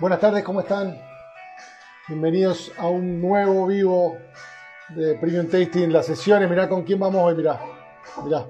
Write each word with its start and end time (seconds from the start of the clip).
Buenas 0.00 0.20
tardes, 0.20 0.44
¿cómo 0.44 0.60
están? 0.60 0.96
Bienvenidos 2.06 2.70
a 2.78 2.86
un 2.86 3.20
nuevo 3.20 3.66
vivo 3.66 4.16
de 4.90 5.16
Premium 5.16 5.48
Tasting, 5.48 5.92
las 5.92 6.06
sesiones. 6.06 6.48
Mirá 6.48 6.68
con 6.68 6.84
quién 6.84 7.00
vamos 7.00 7.20
hoy, 7.20 7.34
mirá. 7.34 7.58
Mirá. 8.22 8.44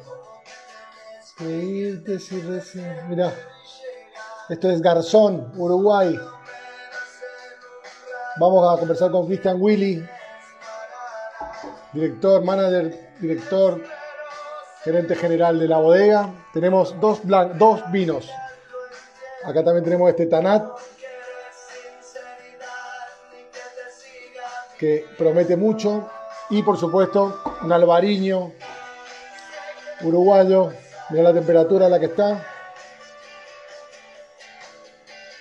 Mirá. 3.09 3.33
Esto 4.51 4.71
es 4.71 4.83
Garzón, 4.83 5.53
Uruguay. 5.57 6.21
Vamos 8.39 8.71
a 8.71 8.79
conversar 8.79 9.11
con 9.11 9.27
Cristian 9.27 9.57
Willy, 9.59 10.07
director, 11.95 12.45
manager, 12.45 13.15
director, 13.21 13.83
gerente 14.85 15.17
general 15.17 15.59
de 15.59 15.67
la 15.67 15.79
bodega. 15.79 16.29
Tenemos 16.53 16.95
dos, 17.01 17.23
dos 17.25 17.91
vinos. 17.91 18.31
Acá 19.45 19.65
también 19.65 19.85
tenemos 19.85 20.11
este 20.11 20.27
Tanat, 20.27 20.79
que 24.79 25.07
promete 25.19 25.57
mucho. 25.57 26.09
Y 26.51 26.63
por 26.63 26.79
supuesto, 26.79 27.43
un 27.63 27.73
albariño 27.73 28.53
uruguayo. 30.03 30.73
Mira 31.11 31.25
la 31.25 31.35
temperatura 31.35 31.87
a 31.87 31.89
la 31.89 31.99
que 31.99 32.07
está. 32.07 32.47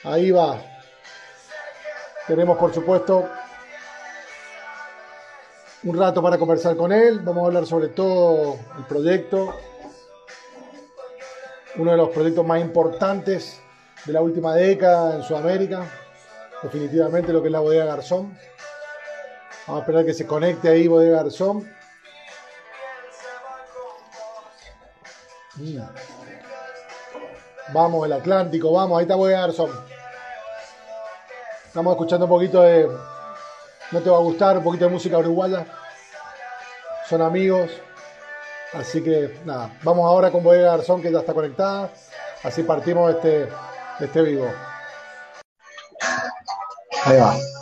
Ahí 0.04 0.32
va. 0.32 0.60
Tenemos 2.28 2.58
por 2.58 2.74
supuesto 2.74 3.30
un 5.84 5.98
rato 5.98 6.22
para 6.22 6.38
conversar 6.38 6.76
con 6.76 6.92
él. 6.92 7.20
Vamos 7.20 7.44
a 7.44 7.48
hablar 7.48 7.66
sobre 7.66 7.90
todo 7.90 8.58
el 8.78 8.86
proyecto. 8.86 9.56
Uno 11.78 11.92
de 11.92 11.98
los 11.98 12.10
proyectos 12.10 12.46
más 12.46 12.60
importantes 12.60 13.62
de 14.06 14.14
la 14.14 14.22
última 14.22 14.56
década 14.56 15.16
en 15.16 15.24
Sudamérica. 15.24 15.86
Definitivamente 16.64 17.32
lo 17.32 17.42
que 17.42 17.50
es 17.50 17.52
la 17.52 17.60
bodega 17.60 17.86
Garzón. 17.86 18.38
Vamos 19.68 19.82
a 19.82 19.84
esperar 19.84 20.06
que 20.06 20.14
se 20.14 20.26
conecte 20.26 20.70
ahí 20.70 20.88
Bodega 20.88 21.24
Garzón. 21.24 21.70
Mm. 25.56 25.80
Vamos, 27.74 28.06
el 28.06 28.14
Atlántico, 28.14 28.72
vamos, 28.72 28.98
ahí 28.98 29.04
está 29.04 29.16
Bodega 29.16 29.42
Garzón. 29.42 29.72
Estamos 31.66 31.92
escuchando 31.92 32.26
un 32.28 32.30
poquito 32.30 32.62
de. 32.62 32.88
No 33.92 34.02
te 34.02 34.10
va 34.10 34.18
a 34.18 34.22
gustar, 34.22 34.58
un 34.58 34.64
poquito 34.64 34.86
de 34.86 34.92
música 34.92 35.18
uruguaya. 35.18 35.66
Son 37.10 37.22
amigos. 37.22 37.70
Así 38.74 39.04
que 39.04 39.42
nada, 39.44 39.78
vamos 39.84 40.06
ahora 40.06 40.32
con 40.32 40.44
Bodega 40.44 40.78
Garzón 40.78 41.02
que 41.02 41.12
ya 41.12 41.20
está 41.20 41.34
conectada. 41.34 41.92
Así 42.42 42.64
partimos 42.64 43.14
este, 43.14 43.50
este 44.00 44.22
vivo. 44.22 44.50
Ahí 47.04 47.18
va. 47.18 47.57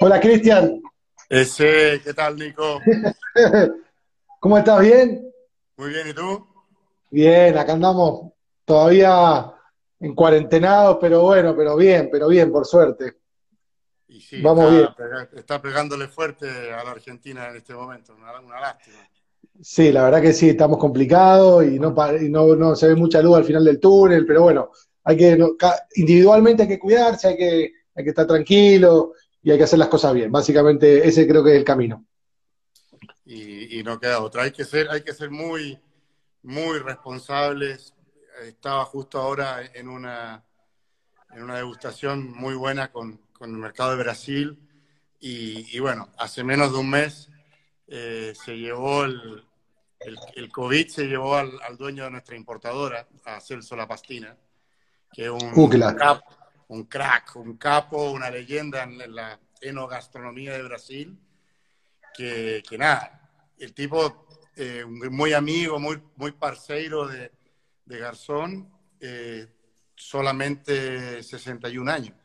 Hola, 0.00 0.20
Cristian. 0.20 0.80
Ese, 1.28 2.00
¿qué 2.04 2.14
tal, 2.14 2.36
Nico? 2.36 2.80
¿Cómo 4.40 4.56
estás? 4.56 4.80
¿Bien? 4.80 5.28
Muy 5.76 5.90
bien, 5.90 6.08
¿y 6.08 6.12
tú? 6.14 6.46
Bien, 7.10 7.58
acá 7.58 7.72
andamos 7.72 8.32
todavía 8.64 9.52
en 9.98 10.14
cuarentenados, 10.14 10.98
pero 11.00 11.22
bueno, 11.22 11.56
pero 11.56 11.76
bien, 11.76 12.08
pero 12.12 12.28
bien, 12.28 12.52
por 12.52 12.64
suerte. 12.64 13.16
Y 14.06 14.20
sí, 14.20 14.40
Vamos 14.40 14.70
bien. 14.70 14.88
está 15.34 15.60
pegándole 15.60 16.06
fuerte 16.06 16.48
a 16.72 16.84
la 16.84 16.92
Argentina 16.92 17.48
en 17.48 17.56
este 17.56 17.74
momento, 17.74 18.14
una, 18.14 18.60
lástima. 18.60 18.98
Sí, 19.60 19.90
la 19.90 20.04
verdad 20.04 20.22
que 20.22 20.32
sí, 20.32 20.50
estamos 20.50 20.78
complicados 20.78 21.64
y, 21.64 21.80
no, 21.80 21.92
no, 21.92 22.54
no, 22.54 22.76
se 22.76 22.86
ve 22.86 22.94
mucha 22.94 23.20
luz 23.20 23.38
al 23.38 23.44
final 23.44 23.64
del 23.64 23.80
túnel, 23.80 24.24
pero 24.24 24.42
bueno, 24.42 24.70
hay 25.02 25.16
que 25.16 25.36
individualmente 25.96 26.62
hay 26.62 26.68
que 26.68 26.78
cuidarse, 26.78 27.28
hay 27.28 27.36
que, 27.36 27.72
hay 27.96 28.04
que 28.04 28.10
estar 28.10 28.28
tranquilo 28.28 29.14
y 29.48 29.50
hay 29.50 29.56
que 29.56 29.64
hacer 29.64 29.78
las 29.78 29.88
cosas 29.88 30.12
bien. 30.12 30.30
Básicamente 30.30 31.08
ese 31.08 31.26
creo 31.26 31.42
que 31.42 31.52
es 31.52 31.56
el 31.56 31.64
camino. 31.64 32.04
Y, 33.24 33.82
no 33.82 33.98
queda 33.98 34.20
otra. 34.20 34.42
Hay 34.42 34.50
que 34.50 34.66
ser, 34.66 34.90
hay 34.90 35.02
que 35.02 35.14
ser 35.14 35.30
muy, 35.30 35.78
muy 36.42 36.78
responsables. 36.80 37.94
Estaba 38.44 38.84
justo 38.84 39.18
ahora 39.18 39.62
en 39.72 39.88
una, 39.88 40.44
en 41.30 41.44
una 41.44 41.56
degustación 41.56 42.30
muy 42.30 42.56
buena 42.56 42.92
con, 42.92 43.22
el 43.40 43.48
mercado 43.48 43.92
de 43.92 44.02
Brasil. 44.02 44.58
Y, 45.18 45.78
bueno, 45.78 46.10
hace 46.18 46.44
menos 46.44 46.72
de 46.72 46.78
un 46.80 46.90
mes 46.90 47.30
eh, 47.86 48.34
se 48.44 48.54
llevó 48.54 49.04
el, 49.04 49.46
el, 50.34 50.52
COVID, 50.52 50.88
se 50.88 51.06
llevó 51.06 51.36
al, 51.36 51.58
dueño 51.78 52.04
de 52.04 52.10
nuestra 52.10 52.36
importadora, 52.36 53.08
a 53.24 53.40
Celso 53.40 53.76
La 53.76 53.88
Pastina, 53.88 54.36
que 55.10 55.24
es 55.24 55.30
un, 55.30 55.52
uh, 55.56 55.70
un 56.68 56.84
crack, 56.84 57.36
un 57.36 57.56
capo, 57.56 58.10
una 58.10 58.30
leyenda 58.30 58.82
en, 58.82 59.14
la 59.14 59.38
enogastronomía 59.60 60.52
de 60.52 60.62
Brasil, 60.62 61.18
que, 62.14 62.62
nada, 62.78 63.30
el 63.58 63.72
tipo 63.72 64.26
eh, 64.56 64.84
muy 64.84 65.32
amigo, 65.32 65.78
muy, 65.78 66.02
muy 66.16 66.32
parceiro 66.32 67.06
de, 67.06 67.30
Garzón, 67.86 68.70
eh, 69.00 69.46
solamente 69.94 71.22
61 71.22 71.90
años. 71.90 72.16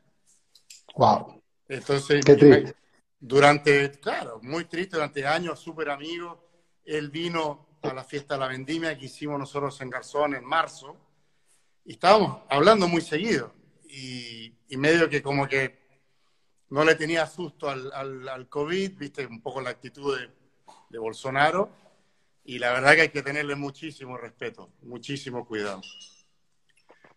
Wow. 0.95 1.41
Entonces, 1.67 2.23
Qué 2.25 2.35
triste. 2.35 2.75
durante, 3.19 3.91
claro, 3.91 4.39
muy 4.41 4.65
triste, 4.65 4.97
durante 4.97 5.25
años, 5.25 5.59
súper 5.59 5.89
amigo. 5.89 6.49
Él 6.83 7.09
vino 7.09 7.77
a 7.81 7.93
la 7.93 8.03
fiesta 8.03 8.33
de 8.33 8.41
la 8.41 8.47
vendimia 8.47 8.97
que 8.97 9.05
hicimos 9.05 9.39
nosotros 9.39 9.79
en 9.79 9.89
Garzón 9.89 10.35
en 10.35 10.43
marzo 10.43 10.97
y 11.85 11.93
estábamos 11.93 12.41
hablando 12.49 12.87
muy 12.87 13.01
seguido 13.01 13.53
y, 13.93 14.77
medio 14.77 15.09
que 15.09 15.21
como 15.21 15.47
que 15.47 15.79
no 16.69 16.83
le 16.83 16.95
tenía 16.95 17.27
susto 17.27 17.69
al, 17.69 17.91
al, 17.93 18.49
COVID, 18.49 18.97
viste, 18.97 19.25
un 19.25 19.41
poco 19.41 19.61
la 19.61 19.69
actitud 19.69 20.17
de, 20.17 20.29
de, 20.89 20.99
Bolsonaro, 20.99 21.69
y 22.43 22.57
la 22.57 22.73
verdad 22.73 22.95
que 22.95 23.01
hay 23.01 23.09
que 23.09 23.21
tenerle 23.21 23.55
muchísimo 23.55 24.17
respeto, 24.17 24.71
muchísimo 24.81 25.45
cuidado. 25.45 25.81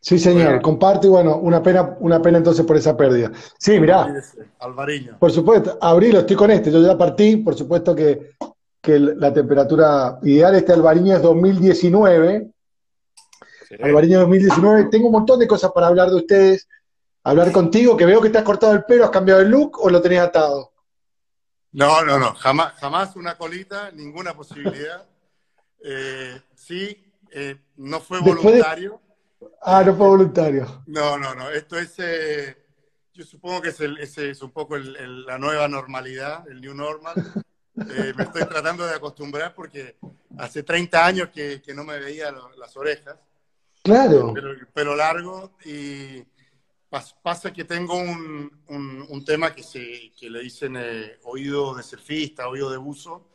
Sí, 0.01 0.19
señor, 0.19 0.61
comparte 0.61 1.07
y 1.07 1.11
bueno, 1.11 1.39
una 1.39 1.63
pena, 1.63 1.97
una 1.99 2.21
pena 2.21 2.39
entonces 2.39 2.65
por 2.65 2.77
esa 2.77 2.97
pérdida. 2.97 3.33
Sí, 3.59 3.81
mirá. 3.81 4.07
Alvariño. 4.61 5.19
Por 5.19 5.33
supuesto, 5.33 5.79
Abril, 5.81 6.17
estoy 6.17 6.37
con 6.37 6.51
este, 6.51 6.71
yo 6.71 6.81
ya 6.81 6.97
partí, 6.97 7.39
por 7.39 7.57
supuesto 7.57 7.95
que, 7.95 8.37
que 8.81 9.01
la 9.01 9.33
temperatura 9.33 10.19
ideal, 10.23 10.55
este 10.55 10.75
Alvariño 10.75 11.17
es 11.17 11.23
2019, 11.23 12.53
Alvariño 13.83 14.21
2019. 14.21 14.89
Tengo 14.91 15.07
un 15.07 15.13
montón 15.13 15.39
de 15.39 15.47
cosas 15.47 15.73
para 15.73 15.89
hablar 15.89 16.11
de 16.11 16.17
ustedes, 16.17 16.69
hablar 17.25 17.53
contigo, 17.53 17.97
que 17.97 18.07
veo 18.07 18.21
que 18.21 18.31
te 18.31 18.39
has 18.39 18.45
cortado 18.45 18.73
el 18.73 18.85
pelo, 18.85 19.05
¿has 19.05 19.11
cambiado 19.11 19.41
el 19.41 19.49
look 19.49 19.79
o 19.81 19.91
lo 19.91 20.01
tenías 20.01 20.27
atado? 20.27 20.73
No, 21.73 22.03
no, 22.03 22.19
no, 22.19 22.35
jamás, 22.35 22.73
jamás 22.81 23.17
una 23.17 23.37
colita, 23.37 23.91
ninguna 23.93 24.35
posibilidad. 24.35 25.05
Eh, 25.89 26.41
sí, 26.57 27.13
eh, 27.31 27.61
no 27.77 28.01
fue 28.01 28.19
voluntario. 28.21 29.01
Ah, 29.63 29.85
no 29.85 29.95
fue 29.95 30.09
voluntario. 30.09 30.83
No, 30.87 31.17
no, 31.17 31.33
no, 31.33 31.49
esto 31.51 31.79
es, 31.79 31.95
eh, 31.99 32.57
yo 33.13 33.25
supongo 33.25 33.63
que 33.63 33.69
es, 33.69 34.19
es 34.19 34.43
un 34.43 34.51
poco 34.51 34.77
la 34.77 35.39
nueva 35.39 35.69
normalidad, 35.69 36.49
el 36.49 36.61
new 36.61 36.75
normal. 36.75 37.15
me 37.75 38.23
estoy 38.25 38.47
tratando 38.47 38.85
de 38.85 38.97
acostumbrar 38.97 39.55
porque 39.55 39.97
hace 40.39 40.65
30 40.65 41.07
años 41.07 41.29
que, 41.29 41.63
no 41.73 41.85
me 41.85 42.01
veía 42.01 42.35
las 42.57 42.77
orejas. 42.77 43.17
Claro. 43.87 44.35
Pero, 44.75 44.97
largo 44.97 45.53
y 45.65 46.25
pasa 47.23 47.53
que 47.53 47.65
tengo 47.65 47.95
un, 47.97 49.25
tema 49.25 49.55
que, 49.55 49.63
se, 49.63 50.11
le 50.21 50.41
dicen 50.41 50.77
eh, 50.77 51.19
oído 51.23 51.75
de 51.75 51.83
surfista, 51.83 52.49
oído 52.49 52.71
de 52.71 52.79
buzo, 52.79 53.29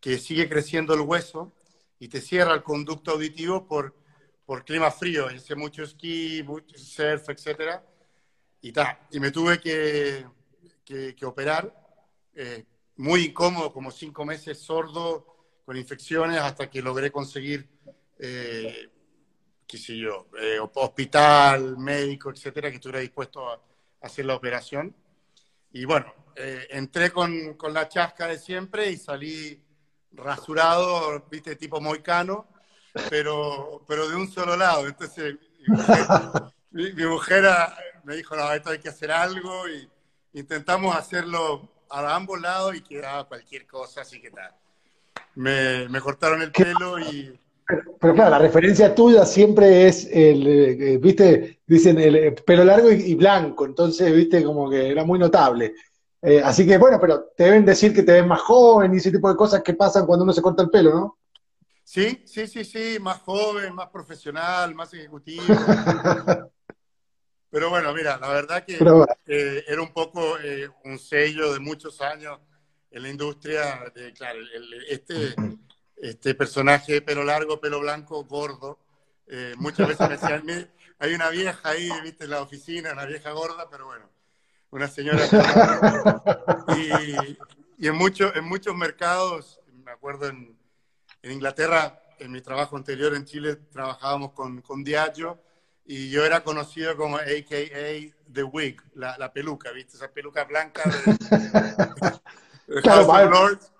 que 0.00 0.18
sigue 0.18 0.48
creciendo 0.48 0.94
el 0.94 1.00
hueso 1.00 1.52
y 1.98 2.08
te 2.08 2.20
cierra 2.20 2.52
el 2.52 2.62
conducto 2.62 3.12
auditivo 3.12 3.66
por, 3.66 3.94
por 4.44 4.64
clima 4.64 4.90
frío. 4.90 5.30
Hice 5.30 5.54
mucho 5.54 5.82
esquí, 5.82 6.42
mucho 6.44 6.76
surf, 6.76 7.30
etc. 7.30 7.80
Y, 8.60 8.72
y 9.10 9.20
me 9.20 9.30
tuve 9.30 9.58
que, 9.58 10.26
que, 10.84 11.26
operar. 11.26 11.74
Eh, 12.34 12.64
muy 12.96 13.26
incómodo, 13.26 13.72
como 13.72 13.90
cinco 13.90 14.24
meses 14.24 14.58
sordo, 14.58 15.26
con 15.64 15.76
infecciones, 15.76 16.38
hasta 16.38 16.68
que 16.68 16.82
logré 16.82 17.10
conseguir 17.10 17.68
eh, 18.18 18.90
qué 19.66 19.78
sé 19.78 19.96
yo, 19.96 20.28
eh, 20.40 20.58
hospital, 20.60 21.76
médico, 21.78 22.30
etcétera, 22.30 22.70
que 22.70 22.76
estuviera 22.76 23.00
dispuesto 23.00 23.48
a, 23.48 23.60
hacer 24.02 24.26
la 24.26 24.34
operación. 24.34 24.94
Y 25.72 25.84
bueno, 25.86 26.12
eh, 26.36 26.66
entré 26.70 27.10
con, 27.10 27.54
con, 27.54 27.72
la 27.72 27.88
chasca 27.88 28.26
de 28.26 28.38
siempre 28.38 28.90
y 28.90 28.96
salí 28.96 29.62
rasurado, 30.12 31.26
viste, 31.30 31.56
tipo 31.56 31.80
moicano, 31.80 32.46
pero, 33.08 33.82
pero 33.88 34.08
de 34.08 34.16
un 34.16 34.30
solo 34.30 34.56
lado. 34.56 34.86
Entonces, 34.86 35.36
mi 36.70 37.06
mujer, 37.06 37.44
me 38.04 38.16
dijo, 38.16 38.36
no, 38.36 38.52
esto 38.52 38.70
hay 38.70 38.78
que 38.78 38.90
hacer 38.90 39.10
algo 39.10 39.68
y 39.68 39.88
intentamos 40.34 40.94
hacerlo 40.94 41.70
a 41.88 42.14
ambos 42.14 42.40
lados 42.40 42.74
y 42.74 42.82
quedaba 42.82 43.24
cualquier 43.24 43.66
cosa, 43.66 44.02
así 44.02 44.20
que 44.20 44.30
tal. 44.30 44.54
Me, 45.36 45.88
me 45.88 46.00
cortaron 46.00 46.42
el 46.42 46.52
pelo 46.52 46.98
y 46.98 47.38
Pero, 47.66 48.14
claro, 48.14 48.30
la 48.30 48.38
referencia 48.38 48.94
tuya 48.94 49.24
siempre 49.24 49.86
es 49.86 50.06
el, 50.12 50.46
eh, 50.46 50.98
viste, 50.98 51.60
dicen 51.66 51.98
el 51.98 52.14
eh, 52.14 52.32
pelo 52.32 52.64
largo 52.64 52.90
y, 52.90 53.14
blanco, 53.14 53.64
entonces, 53.64 54.14
viste, 54.14 54.44
como 54.44 54.68
que 54.68 54.90
era 54.90 55.04
muy 55.04 55.18
notable. 55.18 55.74
Eh, 56.20 56.40
así 56.42 56.66
que 56.66 56.78
bueno, 56.78 56.98
pero 57.00 57.24
te 57.36 57.44
deben 57.44 57.64
decir 57.64 57.94
que 57.94 58.02
te 58.02 58.12
ves 58.12 58.26
más 58.26 58.40
joven 58.40 58.94
y 58.94 58.96
ese 58.96 59.10
tipo 59.10 59.28
de 59.28 59.36
cosas 59.36 59.62
que 59.62 59.74
pasan 59.74 60.06
cuando 60.06 60.24
uno 60.24 60.32
se 60.32 60.40
corta 60.40 60.62
el 60.62 60.70
pelo, 60.70 60.94
¿no? 60.94 61.18
Sí, 61.84 62.22
sí, 62.24 62.46
sí, 62.46 62.64
sí, 62.64 62.98
más 62.98 63.20
joven, 63.20 63.74
más 63.74 63.90
profesional, 63.90 64.74
más 64.74 64.92
ejecutivo. 64.94 65.44
Pero 67.50 67.70
bueno, 67.70 67.92
mira, 67.92 68.18
la 68.18 68.28
verdad 68.28 68.64
que 68.64 68.78
eh, 69.26 69.64
era 69.68 69.80
un 69.80 69.92
poco 69.92 70.38
eh, 70.40 70.68
un 70.84 70.98
sello 70.98 71.52
de 71.52 71.60
muchos 71.60 72.00
años 72.00 72.40
en 72.90 73.02
la 73.02 73.10
industria. 73.10 73.80
De, 73.94 74.12
claro, 74.12 74.40
este, 74.88 75.34
este 76.04 76.34
personaje, 76.34 77.00
pelo 77.00 77.24
largo, 77.24 77.60
pelo 77.60 77.80
blanco, 77.80 78.24
gordo. 78.24 78.78
Eh, 79.26 79.54
muchas 79.56 79.88
veces 79.88 80.06
me 80.06 80.16
decían, 80.16 80.70
hay 80.98 81.14
una 81.14 81.30
vieja 81.30 81.70
ahí, 81.70 81.90
viste, 82.02 82.24
en 82.24 82.30
la 82.30 82.42
oficina, 82.42 82.92
una 82.92 83.06
vieja 83.06 83.30
gorda, 83.30 83.68
pero 83.70 83.86
bueno, 83.86 84.10
una 84.70 84.86
señora. 84.86 85.24
y, 86.76 87.36
y 87.78 87.88
en, 87.88 87.96
muchos 87.96 88.36
en 88.36 88.44
muchos 88.44 88.76
mercados, 88.76 89.60
me 89.82 89.92
acuerdo 89.92 90.28
en, 90.28 90.58
en, 91.22 91.32
Inglaterra, 91.32 92.02
en 92.18 92.32
mi 92.32 92.42
trabajo 92.42 92.76
anterior 92.76 93.14
en 93.14 93.24
Chile, 93.24 93.56
trabajábamos 93.72 94.32
con, 94.32 94.60
con 94.60 94.84
Diageo 94.84 95.40
y 95.86 96.10
yo 96.10 96.24
era 96.24 96.44
conocido 96.44 96.96
como 96.96 97.16
AKA 97.16 98.12
The 98.30 98.42
Wig, 98.42 98.82
la, 98.94 99.16
la 99.16 99.32
peluca, 99.32 99.70
¿viste? 99.72 99.96
Esa 99.96 100.12
peluca 100.12 100.44
blanca 100.44 100.82
de, 102.66 102.82
House 102.84 103.08
of 103.08 103.30
Lords. 103.30 103.73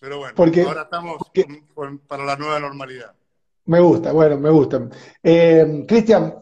Pero 0.00 0.18
bueno, 0.18 0.34
ahora 0.66 0.82
estamos 0.82 1.18
para 2.08 2.24
la 2.24 2.36
nueva 2.36 2.58
normalidad. 2.58 3.12
Me 3.66 3.80
gusta, 3.80 4.12
bueno, 4.12 4.38
me 4.38 4.48
gusta. 4.48 4.88
Eh, 5.22 5.84
Cristian, 5.86 6.34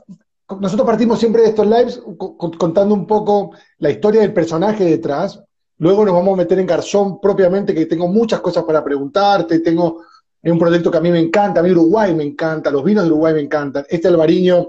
nosotros 0.60 0.87
partimos 0.87 1.19
siempre 1.19 1.43
de 1.43 1.49
estos 1.49 1.66
lives 1.66 2.00
contando 2.16 2.94
un 2.94 3.05
poco 3.05 3.50
la 3.78 3.90
historia 3.90 4.20
del 4.20 4.32
personaje 4.32 4.84
detrás. 4.84 5.43
Luego 5.78 6.05
nos 6.05 6.14
vamos 6.14 6.34
a 6.34 6.37
meter 6.37 6.60
en 6.60 6.66
Garzón 6.66 7.20
propiamente, 7.20 7.75
que 7.75 7.87
tengo 7.87 8.06
muchas 8.06 8.40
cosas 8.40 8.62
para 8.62 8.82
preguntarte, 8.84 9.58
tengo 9.58 10.04
un 10.40 10.58
proyecto 10.58 10.90
que 10.90 10.99
a 10.99 11.00
mí 11.00 11.11
me 11.11 11.20
encanta, 11.20 11.58
a 11.58 11.62
mí 11.64 11.72
Uruguay 11.72 12.14
me 12.14 12.25
encanta, 12.25 12.70
los 12.70 12.84
vinos 12.84 13.04
de 13.04 13.11
Uruguay 13.11 13.34
me 13.34 13.40
encantan. 13.40 13.84
Este 13.88 14.06
albariño 14.06 14.69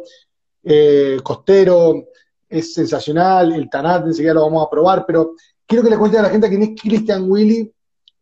eh, 0.63 1.19
costero 1.23 2.07
es 2.49 2.73
sensacional, 2.73 3.53
el 3.53 3.69
Tanat 3.69 4.07
enseguida 4.07 4.33
lo 4.33 4.41
vamos 4.41 4.65
a 4.65 4.69
probar, 4.69 5.05
pero 5.05 5.35
quiero 5.67 5.83
que 5.83 5.91
le 5.91 5.97
cuente 5.97 6.17
a 6.17 6.23
la 6.23 6.29
gente 6.29 6.49
quién 6.49 6.63
es 6.63 6.81
Christian 6.81 7.29
Willy 7.29 7.71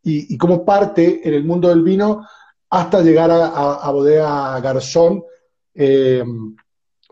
y, 0.07 0.38
cómo 0.38 0.63
parte 0.63 1.21
en 1.27 1.33
el 1.33 1.44
mundo 1.44 1.68
del 1.68 1.83
vino 1.83 2.25
hasta 2.69 3.01
llegar 3.01 3.30
a, 3.31 3.89
Bodega 3.92 4.59
Garzón, 4.62 5.24
eh, 5.74 6.24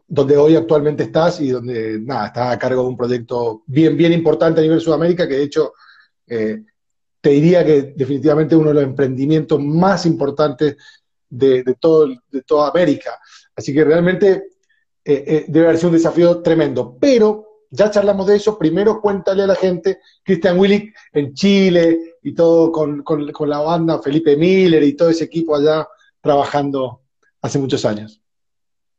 donde 0.08 0.38
hoy 0.38 0.56
actualmente 0.56 1.04
estás 1.04 1.42
y 1.42 1.50
donde, 1.50 2.00
nada, 2.00 2.28
estás 2.28 2.54
a 2.54 2.60
cargo 2.60 2.84
de 2.84 2.90
un 2.90 2.98
proyecto 2.98 3.64
bien, 3.66 3.98
bien 3.98 4.14
importante 4.14 4.60
a 4.60 4.64
nivel 4.64 4.80
Sudamérica, 4.80 5.28
que 5.28 5.36
de 5.36 5.44
hecho 5.44 5.74
eh, 6.28 6.64
te 7.20 7.30
diría 7.32 7.66
que 7.66 7.94
definitivamente 7.96 8.56
uno 8.56 8.70
de 8.70 8.76
los 8.76 8.84
emprendimientos 8.84 9.62
más 9.62 10.06
importantes 10.06 10.78
de, 11.30 11.64
todo, 11.80 12.08
de 12.32 12.42
toda 12.44 12.70
América. 12.70 13.20
Así 13.56 13.74
que 13.74 13.84
realmente 13.84 14.52
eh, 15.04 15.46
debe 15.48 15.68
haber 15.68 15.78
sido 15.78 15.90
un 15.90 15.96
desafío 15.96 16.42
tremendo. 16.42 16.98
Pero 17.00 17.55
ya 17.76 17.92
charlamos 17.92 18.28
de 18.28 18.38
eso. 18.38 18.58
Primero 18.58 19.02
cuéntale 19.02 19.44
a 19.44 19.48
la 19.48 19.56
gente, 19.56 20.00
Christian 20.24 20.58
Willig 20.58 20.94
en 21.14 21.34
Chile 21.34 22.18
y 22.24 22.34
todo 22.34 22.72
con, 22.72 23.04
la 23.48 23.60
banda, 23.60 24.02
Felipe 24.02 24.36
Miller 24.36 24.84
y 24.84 24.94
todo 24.94 25.10
ese 25.10 25.26
equipo 25.26 25.56
allá 25.56 25.88
trabajando 26.22 27.02
hace 27.42 27.60
muchos 27.60 27.86
años. 27.86 28.22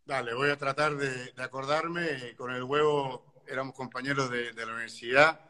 Dale, 0.04 0.34
voy 0.34 0.50
a 0.50 0.56
tratar 0.56 0.96
de, 0.96 1.32
acordarme. 1.42 2.34
Con 2.36 2.52
el 2.52 2.62
huevo 2.62 3.34
éramos 3.48 3.74
compañeros 3.74 4.30
de, 4.30 4.52
de 4.52 4.66
la 4.66 4.72
universidad 4.72 5.40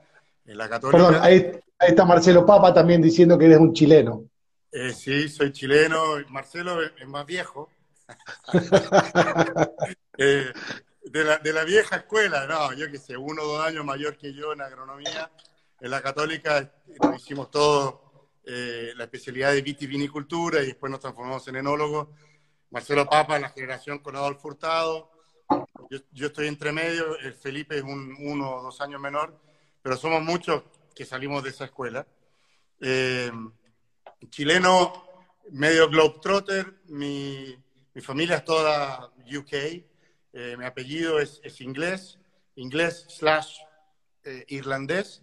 en 0.46 0.58
la 0.58 0.68
Católica. 0.68 0.96
Perdón, 0.96 1.22
ahí, 1.22 1.52
está 1.80 2.04
Marcelo 2.04 2.46
Papa 2.46 2.72
también 2.72 3.02
diciendo 3.02 3.36
que 3.38 3.46
eres 3.46 3.58
un 3.58 3.72
chileno. 3.72 4.24
Eh, 4.72 4.92
sí, 4.92 5.28
soy 5.28 5.52
chileno. 5.52 6.02
Marcelo 6.28 6.82
es 6.82 7.06
más 7.06 7.26
viejo. 7.26 7.70
Eh, 10.18 10.50
de, 11.16 11.24
la, 11.24 11.38
de, 11.38 11.52
la, 11.52 11.64
vieja 11.64 11.96
escuela, 11.96 12.46
no, 12.46 12.72
yo 12.74 12.90
que 12.90 12.98
sé, 12.98 13.16
uno 13.16 13.42
o 13.42 13.46
dos 13.46 13.66
años 13.66 13.84
mayor 13.84 14.16
que 14.16 14.32
yo 14.32 14.52
en 14.52 14.60
agronomía. 14.60 15.30
En 15.80 15.90
la 15.90 16.00
Católica 16.00 16.72
hicimos 17.16 17.50
todo 17.50 18.30
eh, 18.44 18.92
la 18.96 19.04
especialidad 19.04 19.52
de 19.52 19.62
vitivinicultura 19.62 20.62
y 20.62 20.66
después 20.66 20.90
nos 20.90 21.00
transformamos 21.00 21.46
en 21.48 21.56
enólogos. 21.56 22.08
Marcelo 22.70 23.06
Papa 23.06 23.36
en 23.36 23.42
la 23.42 23.50
generación 23.50 23.98
con 23.98 24.16
Adolfo 24.16 24.48
Hurtado. 24.48 25.10
Yo, 25.90 25.98
yo 26.12 26.26
estoy 26.28 26.48
entre 26.48 26.72
medio, 26.72 27.18
el 27.18 27.34
Felipe 27.34 27.76
es 27.76 27.82
un 27.82 28.16
uno 28.20 28.56
o 28.56 28.62
dos 28.62 28.80
años 28.80 29.00
menor 29.00 29.46
pero 29.86 29.96
somos 29.96 30.20
muchos 30.20 30.64
que 30.96 31.04
salimos 31.04 31.44
de 31.44 31.50
esa 31.50 31.66
escuela. 31.66 32.04
Eh, 32.80 33.30
chileno, 34.30 35.06
medio 35.52 35.88
globetrotter, 35.88 36.80
mi, 36.86 37.56
mi 37.94 38.02
familia 38.02 38.38
es 38.38 38.44
toda 38.44 39.12
UK, 39.32 39.52
eh, 40.36 40.54
mi 40.58 40.64
apellido 40.66 41.18
es, 41.18 41.40
es, 41.42 41.60
inglés, 41.60 42.18
inglés 42.56 43.06
slash 43.08 43.56
eh, 44.24 44.44
irlandés, 44.48 45.22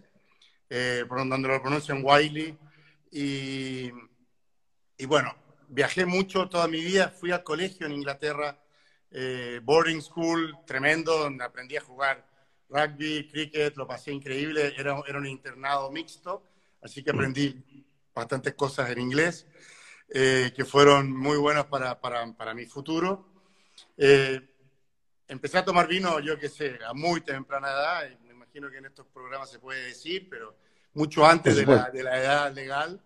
donde 1.07 1.47
lo 1.47 1.61
pronuncian 1.61 2.01
Wiley, 2.03 2.57
y, 3.11 3.91
y, 4.97 5.05
bueno, 5.05 5.35
viajé 5.67 6.03
mucho 6.07 6.49
toda 6.49 6.67
mi 6.67 6.81
vida, 6.81 7.09
fui 7.09 7.29
al 7.29 7.43
colegio 7.43 7.85
en 7.85 7.93
Inglaterra, 7.93 8.59
boarding 9.61 10.01
school 10.01 10.57
tremendo, 10.65 11.15
donde 11.19 11.43
aprendí 11.43 11.77
a 11.77 11.81
jugar 11.81 12.25
rugby, 12.73 13.29
cricket, 13.29 13.75
lo 13.77 13.85
pasé 13.85 14.11
increíble, 14.11 14.73
era, 14.75 14.95
un 14.95 15.27
internado 15.27 15.91
mixto, 15.91 16.43
así 16.81 17.03
que 17.03 17.11
aprendí 17.11 17.63
bastantes 18.13 18.55
cosas 18.55 18.89
en 18.89 18.99
inglés, 18.99 19.45
eh, 20.09 20.51
que 20.55 20.65
fueron 20.65 21.15
muy 21.15 21.37
buenas 21.37 21.65
para, 21.65 21.99
para, 22.01 22.25
para 22.33 22.53
mi 22.53 22.65
futuro. 22.65 23.27
Eh, 23.97 24.52
empecé 25.27 25.57
a 25.57 25.65
tomar 25.65 25.87
vino, 25.87 26.19
yo 26.19 26.37
qué 26.37 26.49
sé, 26.49 26.79
a 26.85 26.93
muy 26.93 27.21
temprana 27.21 27.69
edad, 27.69 28.09
y 28.09 28.25
me 28.25 28.33
imagino 28.33 28.69
que 28.69 28.77
en 28.77 28.85
estos 28.85 29.07
programas 29.07 29.49
se 29.49 29.59
puede 29.59 29.85
decir, 29.85 30.27
pero 30.29 30.55
mucho 30.93 31.25
antes 31.25 31.55
de 31.55 31.65
la, 31.65 31.89
de 31.89 32.03
la 32.03 32.19
edad 32.19 32.53
legal. 32.53 33.01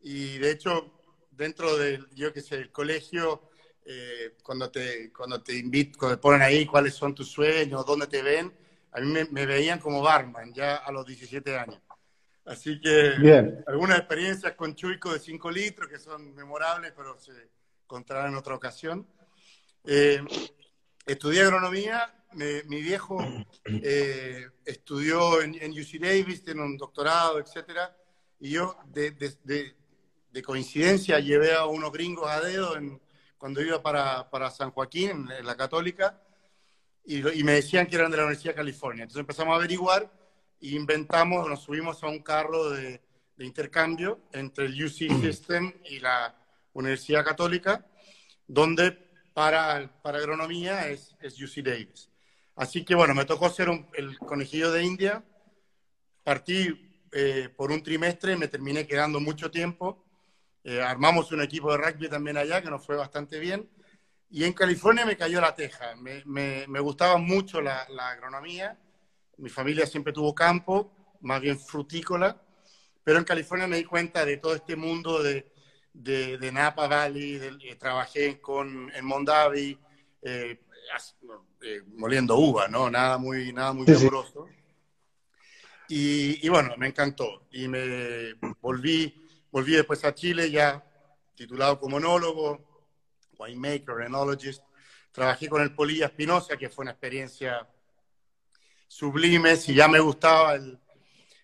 Y 0.00 0.38
de 0.38 0.50
hecho, 0.50 0.92
dentro 1.30 1.76
del, 1.76 2.08
yo 2.14 2.32
qué 2.32 2.40
sé, 2.40 2.56
el 2.56 2.72
colegio, 2.72 3.50
eh, 3.84 4.36
cuando 4.42 4.70
te, 4.70 5.12
cuando 5.12 5.42
te 5.42 5.56
invitan, 5.56 5.98
cuando 5.98 6.16
te 6.16 6.20
ponen 6.20 6.42
ahí 6.42 6.66
cuáles 6.66 6.94
son 6.94 7.14
tus 7.14 7.30
sueños, 7.30 7.86
dónde 7.86 8.06
te 8.06 8.22
ven, 8.22 8.52
a 8.92 9.00
mí 9.00 9.24
me, 9.30 9.46
veían 9.46 9.78
como 9.78 10.02
barman 10.02 10.52
ya 10.52 10.76
a 10.76 10.92
los 10.92 11.06
17 11.06 11.56
años. 11.58 11.80
Así 12.44 12.80
que 12.80 13.62
algunas 13.66 13.98
experiencias 13.98 14.54
con 14.54 14.74
Chuico 14.74 15.12
de 15.12 15.18
5 15.18 15.50
litros 15.50 15.88
que 15.88 15.98
son 15.98 16.34
memorables, 16.34 16.92
pero 16.96 17.18
se 17.18 17.32
contarán 17.86 18.28
en 18.28 18.36
otra 18.36 18.54
ocasión. 18.54 19.06
Eh, 19.84 20.22
estudié 21.12 21.42
agronomía, 21.42 22.14
mi 22.34 22.82
viejo 22.82 23.18
eh, 23.64 24.46
estudió 24.64 25.40
en, 25.40 25.54
UC 25.70 26.00
Davis, 26.00 26.44
tiene 26.44 26.62
un 26.62 26.76
doctorado, 26.76 27.38
etcétera, 27.38 27.96
y 28.38 28.50
yo 28.50 28.76
de, 28.86 29.10
de, 29.10 30.42
coincidencia 30.42 31.18
llevé 31.18 31.52
a 31.52 31.66
unos 31.66 31.90
gringos 31.90 32.30
a 32.30 32.40
dedo 32.40 32.76
en, 32.76 33.00
cuando 33.38 33.60
iba 33.60 33.82
para, 33.82 34.30
para 34.30 34.50
San 34.50 34.70
Joaquín, 34.70 35.28
en 35.36 35.44
la 35.44 35.56
Católica, 35.56 36.22
y, 37.04 37.42
me 37.42 37.52
decían 37.52 37.86
que 37.86 37.96
eran 37.96 38.10
de 38.10 38.18
la 38.18 38.24
Universidad 38.24 38.52
de 38.52 38.56
California. 38.56 39.02
Entonces 39.04 39.20
empezamos 39.20 39.54
a 39.54 39.56
averiguar 39.56 40.12
e 40.60 40.68
inventamos, 40.68 41.48
nos 41.48 41.62
subimos 41.62 42.02
a 42.04 42.08
un 42.08 42.22
carro 42.22 42.70
de, 42.70 43.00
intercambio 43.38 44.20
entre 44.32 44.66
el 44.66 44.84
UC 44.84 45.08
System 45.22 45.72
y 45.86 46.00
la 46.00 46.36
Universidad 46.74 47.24
Católica, 47.24 47.86
donde 48.46 49.07
para, 49.38 49.88
para 50.02 50.18
agronomía 50.18 50.88
es, 50.88 51.14
es, 51.20 51.40
UC 51.40 51.64
Davis. 51.64 52.10
Así 52.56 52.84
que 52.84 52.96
bueno, 52.96 53.14
me 53.14 53.24
tocó 53.24 53.48
ser 53.48 53.68
el 53.94 54.18
conejillo 54.18 54.72
de 54.72 54.82
India. 54.82 55.24
Partí 56.24 57.06
eh, 57.12 57.48
por 57.56 57.70
un 57.70 57.80
trimestre, 57.80 58.36
me 58.36 58.48
terminé 58.48 58.84
quedando 58.84 59.20
mucho 59.20 59.48
tiempo. 59.48 60.04
Eh, 60.64 60.82
armamos 60.82 61.30
un 61.30 61.40
equipo 61.40 61.70
de 61.70 61.78
rugby 61.78 62.08
también 62.08 62.36
allá, 62.36 62.60
que 62.60 62.68
nos 62.68 62.84
fue 62.84 62.96
bastante 62.96 63.38
bien. 63.38 63.70
Y 64.28 64.42
en 64.42 64.54
California 64.54 65.06
me 65.06 65.16
cayó 65.16 65.40
la 65.40 65.54
teja. 65.54 65.94
Me, 65.94 66.24
me, 66.24 66.80
gustaba 66.80 67.16
mucho 67.16 67.60
la, 67.60 67.86
agronomía. 67.96 68.76
Mi 69.36 69.50
familia 69.50 69.86
siempre 69.86 70.12
tuvo 70.12 70.34
campo, 70.34 71.16
más 71.20 71.40
bien 71.40 71.60
frutícola. 71.60 72.42
Pero 73.04 73.20
en 73.20 73.24
California 73.24 73.68
me 73.68 73.76
di 73.76 73.84
cuenta 73.84 74.24
de 74.24 74.38
todo 74.38 74.56
este 74.56 74.74
mundo 74.74 75.22
de, 75.22 75.52
de, 75.98 76.52
Napa 76.52 76.86
Valley. 76.86 77.58
Eh, 77.62 77.76
trabajé 77.76 78.40
con, 78.40 78.90
en 78.94 79.04
Mondavi, 79.04 79.78
eh, 80.22 80.60
eh, 81.62 81.82
moliendo 81.94 82.36
uva, 82.36 82.68
¿no? 82.68 82.90
Nada 82.90 83.18
muy, 83.18 83.52
nada 83.52 83.72
muy 83.72 83.86
sabroso. 83.86 84.48
Y, 85.88 86.44
y, 86.46 86.48
bueno, 86.48 86.74
me 86.76 86.88
encantó. 86.88 87.46
Y 87.50 87.68
me 87.68 88.34
volví, 88.60 89.14
volví 89.50 89.72
después 89.72 90.04
a 90.04 90.14
Chile 90.14 90.50
ya 90.50 90.84
titulado 91.34 91.78
como 91.78 91.96
monólogo 91.96 92.84
winemaker, 93.38 94.02
enologist. 94.04 94.62
Trabajé 95.12 95.48
con 95.48 95.62
el 95.62 95.74
Polilla 95.74 96.06
Espinosa, 96.06 96.56
que 96.56 96.68
fue 96.68 96.82
una 96.82 96.92
experiencia 96.92 97.66
sublime. 98.86 99.56
Si 99.56 99.74
ya 99.74 99.88
me 99.88 100.00
gustaba 100.00 100.54
el, 100.54 100.78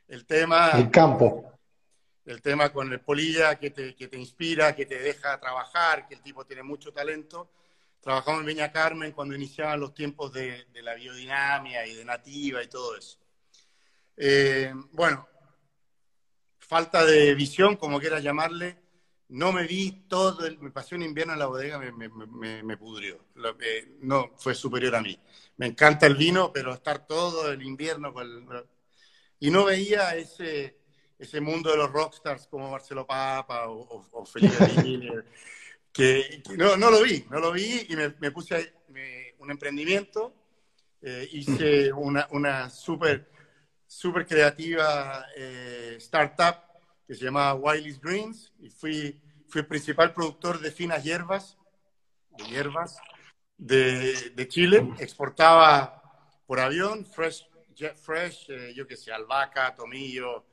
el 0.08 0.26
tema. 0.26 0.70
El 0.72 0.90
campo. 0.90 1.53
El 2.24 2.40
tema 2.40 2.72
con 2.72 2.90
el 2.92 3.00
Polilla 3.00 3.58
que 3.58 3.70
te, 3.70 3.94
que 3.94 4.08
te 4.08 4.16
inspira, 4.16 4.74
que 4.74 4.86
te 4.86 4.98
deja 4.98 5.38
trabajar, 5.38 6.08
que 6.08 6.14
el 6.14 6.22
tipo 6.22 6.44
tiene 6.46 6.62
mucho 6.62 6.92
talento. 6.92 7.50
Trabajamos 8.00 8.40
en 8.40 8.46
Viña 8.46 8.70
Carmen 8.70 9.12
cuando 9.12 9.34
iniciaban 9.34 9.80
los 9.80 9.94
tiempos 9.94 10.32
de, 10.32 10.66
la 10.82 10.94
biodinamia 10.94 11.86
y 11.86 11.94
de 11.94 12.04
nativa 12.04 12.62
y 12.62 12.68
todo 12.68 12.96
eso. 12.96 13.18
Eh, 14.16 14.72
bueno, 14.92 15.26
falta 16.58 17.04
de 17.04 17.34
visión, 17.34 17.76
como 17.76 18.00
quieras 18.00 18.22
llamarle, 18.22 18.78
no 19.28 19.52
me 19.52 19.66
vi 19.66 20.06
todo, 20.08 20.46
el, 20.46 20.58
me 20.58 20.70
pasé 20.70 20.94
un 20.94 21.02
invierno 21.02 21.32
en 21.32 21.38
la 21.38 21.46
bodega, 21.46 21.78
me, 21.78 21.92
me, 21.92 22.62
me, 22.62 22.76
pudrió. 22.76 23.24
no, 24.00 24.32
fue 24.36 24.54
superior 24.54 24.94
a 24.96 25.02
mí. 25.02 25.18
Me 25.56 25.66
encanta 25.66 26.06
el 26.06 26.16
vino, 26.16 26.52
pero 26.52 26.74
estar 26.74 27.06
todo 27.06 27.50
el 27.50 27.62
invierno 27.62 28.12
con 28.12 28.26
el, 28.26 28.64
Y 29.40 29.50
no 29.50 29.64
veía 29.64 30.14
ese, 30.14 30.78
ese 31.18 31.40
mundo 31.40 31.70
de 31.70 31.76
los 31.76 31.90
rockstars 31.90 32.46
como 32.46 32.70
Marcelo 32.70 33.06
Papa 33.06 33.68
o, 33.68 34.24
Felipe 34.26 34.56
que, 35.92 36.42
no, 36.56 36.76
no 36.76 36.90
lo 36.90 37.02
vi, 37.02 37.24
no 37.30 37.38
lo 37.38 37.52
vi 37.52 37.86
y 37.88 37.96
me, 37.96 38.30
puse 38.30 38.74
un 39.38 39.50
emprendimiento, 39.50 40.34
eh, 41.00 41.28
hice 41.32 41.92
una, 41.92 42.26
una 42.30 42.68
súper 42.68 43.28
super 43.86 44.26
creativa 44.26 45.26
eh, 45.36 45.94
startup 45.98 46.56
que 47.06 47.14
se 47.14 47.24
llamaba 47.24 47.54
Wiley's 47.54 48.00
Greens 48.00 48.52
y 48.58 48.70
fui, 48.70 49.20
fui 49.48 49.60
el 49.60 49.66
principal 49.66 50.12
productor 50.12 50.58
de 50.58 50.70
finas 50.72 51.04
hierbas, 51.04 51.56
de 52.36 52.44
hierbas 52.44 52.98
de, 53.56 54.30
de 54.30 54.48
Chile. 54.48 54.92
Exportaba 54.98 56.02
por 56.46 56.58
avión, 56.58 57.04
fresh, 57.04 57.46
fresh 58.02 58.50
eh, 58.50 58.72
yo 58.74 58.86
que 58.86 58.96
sé, 58.96 59.12
albahaca, 59.12 59.74
tomillo, 59.74 60.44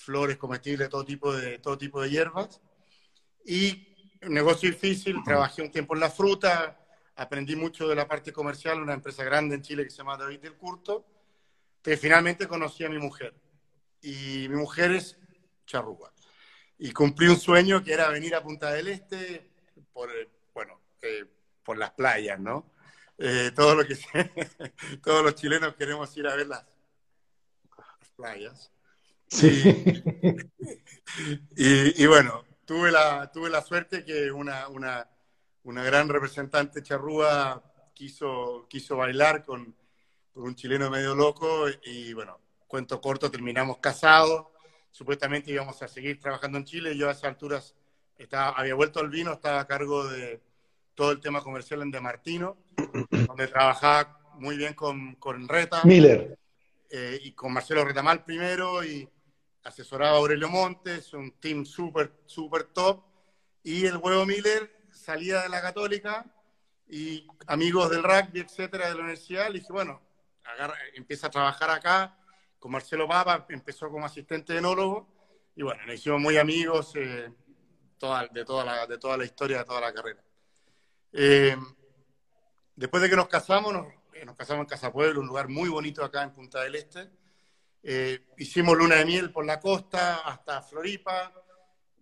flores 0.00 0.36
comestibles, 0.38 0.88
todo 0.88 1.04
tipo 1.04 1.32
de, 1.32 1.58
todo 1.58 1.76
tipo 1.76 2.00
de 2.00 2.10
hierbas. 2.10 2.60
Y 3.44 3.94
un 4.22 4.34
negocio 4.34 4.70
difícil, 4.70 5.22
trabajé 5.24 5.62
un 5.62 5.70
tiempo 5.70 5.94
en 5.94 6.00
la 6.00 6.10
fruta, 6.10 6.78
aprendí 7.16 7.54
mucho 7.54 7.86
de 7.86 7.94
la 7.94 8.08
parte 8.08 8.32
comercial, 8.32 8.80
una 8.80 8.94
empresa 8.94 9.24
grande 9.24 9.54
en 9.54 9.62
Chile 9.62 9.84
que 9.84 9.90
se 9.90 9.98
llama 9.98 10.16
David 10.16 10.40
del 10.40 10.56
Curto, 10.56 11.06
que 11.82 11.96
finalmente 11.96 12.48
conocí 12.48 12.84
a 12.84 12.88
mi 12.88 12.98
mujer. 12.98 13.34
Y 14.02 14.46
mi 14.48 14.56
mujer 14.56 14.92
es 14.92 15.18
charrúa. 15.66 16.12
Y 16.78 16.92
cumplí 16.92 17.28
un 17.28 17.38
sueño 17.38 17.84
que 17.84 17.92
era 17.92 18.08
venir 18.08 18.34
a 18.34 18.42
Punta 18.42 18.72
del 18.72 18.88
Este 18.88 19.50
por, 19.92 20.10
bueno, 20.54 20.80
eh, 21.02 21.26
por 21.62 21.76
las 21.76 21.90
playas, 21.90 22.40
¿no? 22.40 22.72
Eh, 23.18 23.52
todo 23.54 23.74
lo 23.74 23.84
que 23.86 23.96
todos 25.02 25.22
los 25.22 25.34
chilenos 25.34 25.74
queremos 25.74 26.16
ir 26.16 26.26
a 26.26 26.34
ver 26.34 26.46
las, 26.46 26.64
playas. 28.16 28.72
Sí. 29.30 30.02
Y, 31.56 32.06
bueno, 32.06 32.44
tuve 32.64 32.92
la, 32.92 33.32
tuve 33.32 33.50
la 33.50 33.62
suerte 33.62 34.04
que 34.04 34.30
una, 34.30 34.68
una, 34.68 35.08
una 35.64 35.82
gran 35.82 36.08
representante 36.08 36.84
charrúa 36.84 37.60
quiso, 37.92 38.66
quiso 38.68 38.96
bailar 38.96 39.44
con, 39.44 39.74
con 40.32 40.44
un 40.44 40.54
chileno 40.54 40.88
medio 40.88 41.16
loco 41.16 41.66
y 41.84 42.12
bueno, 42.12 42.38
cuento 42.68 43.00
corto, 43.00 43.28
terminamos 43.28 43.78
casados 43.78 44.46
supuestamente 44.90 45.52
íbamos 45.52 45.80
a 45.82 45.88
seguir 45.88 46.18
trabajando 46.18 46.58
en 46.58 46.64
Chile. 46.64 46.96
Yo 46.96 47.08
a 47.08 47.12
esas 47.12 47.24
alturas 47.24 47.74
estaba, 48.18 48.50
había 48.50 48.74
vuelto 48.74 49.00
al 49.00 49.08
vino, 49.08 49.32
estaba 49.32 49.60
a 49.60 49.66
cargo 49.66 50.06
de 50.06 50.40
todo 50.94 51.12
el 51.12 51.20
tema 51.20 51.42
comercial 51.42 51.82
en 51.82 51.90
De 51.90 52.00
Martino, 52.00 52.56
donde 53.10 53.48
trabajaba 53.48 54.18
muy 54.34 54.56
bien 54.56 54.74
con, 54.74 55.14
con 55.16 55.48
Reta. 55.48 55.82
Miller. 55.84 56.36
Eh, 56.90 57.20
y 57.22 57.32
con 57.32 57.52
Marcelo 57.52 57.84
Retamal 57.84 58.24
primero, 58.24 58.84
y 58.84 59.08
asesoraba 59.64 60.16
a 60.16 60.18
Aurelio 60.18 60.48
Montes, 60.48 61.12
un 61.12 61.32
team 61.40 61.64
súper, 61.64 62.12
súper 62.26 62.64
top. 62.64 63.02
Y 63.62 63.86
el 63.86 63.96
huevo 63.98 64.24
Miller 64.26 64.86
salía 64.90 65.42
de 65.42 65.48
la 65.48 65.60
Católica 65.60 66.26
y 66.88 67.26
amigos 67.46 67.90
del 67.90 68.02
rugby, 68.02 68.40
etcétera, 68.40 68.88
de 68.88 68.94
la 68.94 69.00
universidad, 69.00 69.48
le 69.48 69.60
dije, 69.60 69.72
bueno, 69.72 70.00
empieza 70.94 71.28
a 71.28 71.30
trabajar 71.30 71.70
acá 71.70 72.16
con 72.58 72.72
Marcelo 72.72 73.08
Papa, 73.08 73.46
empezó 73.48 73.88
como 73.90 74.06
asistente 74.06 74.52
de 74.52 74.58
enólogo 74.58 75.08
y 75.54 75.62
bueno, 75.62 75.84
nos 75.86 75.94
hicimos 75.94 76.20
muy 76.20 76.36
amigos 76.36 76.92
eh, 76.96 77.32
toda, 77.98 78.26
de, 78.28 78.44
toda 78.44 78.64
la, 78.64 78.86
de 78.86 78.98
toda 78.98 79.16
la 79.16 79.24
historia, 79.24 79.58
de 79.58 79.64
toda 79.64 79.80
la 79.80 79.92
carrera. 79.92 80.22
Eh, 81.12 81.56
después 82.76 83.02
de 83.02 83.10
que 83.10 83.16
nos 83.16 83.28
casamos, 83.28 83.72
nos, 83.72 83.86
eh, 84.14 84.24
nos, 84.24 84.36
casamos 84.36 84.64
en 84.64 84.68
Casa 84.68 84.92
Pueblo, 84.92 85.20
un 85.20 85.26
lugar 85.26 85.48
muy 85.48 85.68
bonito 85.68 86.04
acá 86.04 86.22
en 86.22 86.32
Punta 86.32 86.60
del 86.62 86.74
Este. 86.74 87.08
Hicimos 88.36 88.76
luna 88.76 88.96
de 88.96 89.04
miel 89.04 89.32
por 89.32 89.44
la 89.44 89.58
costa 89.58 90.18
hasta 90.18 90.62
Floripa 90.62 91.32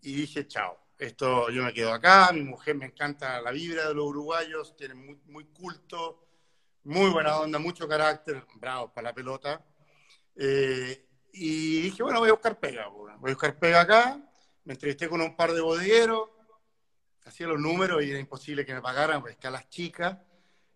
y 0.03 0.13
dije, 0.15 0.47
chao, 0.47 0.79
esto 0.99 1.51
yo 1.51 1.63
me 1.63 1.73
quedo 1.73 1.93
acá, 1.93 2.31
mi 2.33 2.43
mujer 2.43 2.75
me 2.75 2.87
encanta 2.87 3.41
la 3.41 3.51
vibra 3.53 3.89
de 3.89 3.95
los 3.95 4.07
uruguayos, 4.07 4.77
tiene 4.77 4.95
muy, 4.95 5.21
muy 5.27 5.45
culto, 5.47 6.27
muy 6.85 7.11
buena 7.11 7.39
onda, 7.39 7.59
mucho 7.59 7.87
carácter, 7.87 8.45
bravo 8.57 8.93
para 8.93 9.11
la 9.11 9.15
pelota. 9.15 9.65
Eh, 10.35 11.07
y 11.33 11.83
dije, 11.83 12.03
bueno, 12.03 12.21
voy 12.21 12.31
a 12.31 12.33
buscar 12.33 12.59
pega. 12.59 12.89
Voy 12.89 13.13
a 13.13 13.35
buscar 13.35 13.59
pega 13.59 13.83
acá. 13.83 14.21
Me 14.65 14.75
entrevisté 14.75 15.09
con 15.09 15.21
un 15.21 15.37
par 15.37 15.53
de 15.53 15.61
bodegueros, 15.61 16.31
hacía 17.25 17.47
los 17.47 17.61
números 17.61 18.03
y 18.03 18.11
era 18.11 18.19
imposible 18.19 18.65
que 18.65 18.75
me 18.75 18.83
pagaran, 18.83 19.21
porque 19.21 19.51
las 19.51 19.69
chicas. 19.69 20.19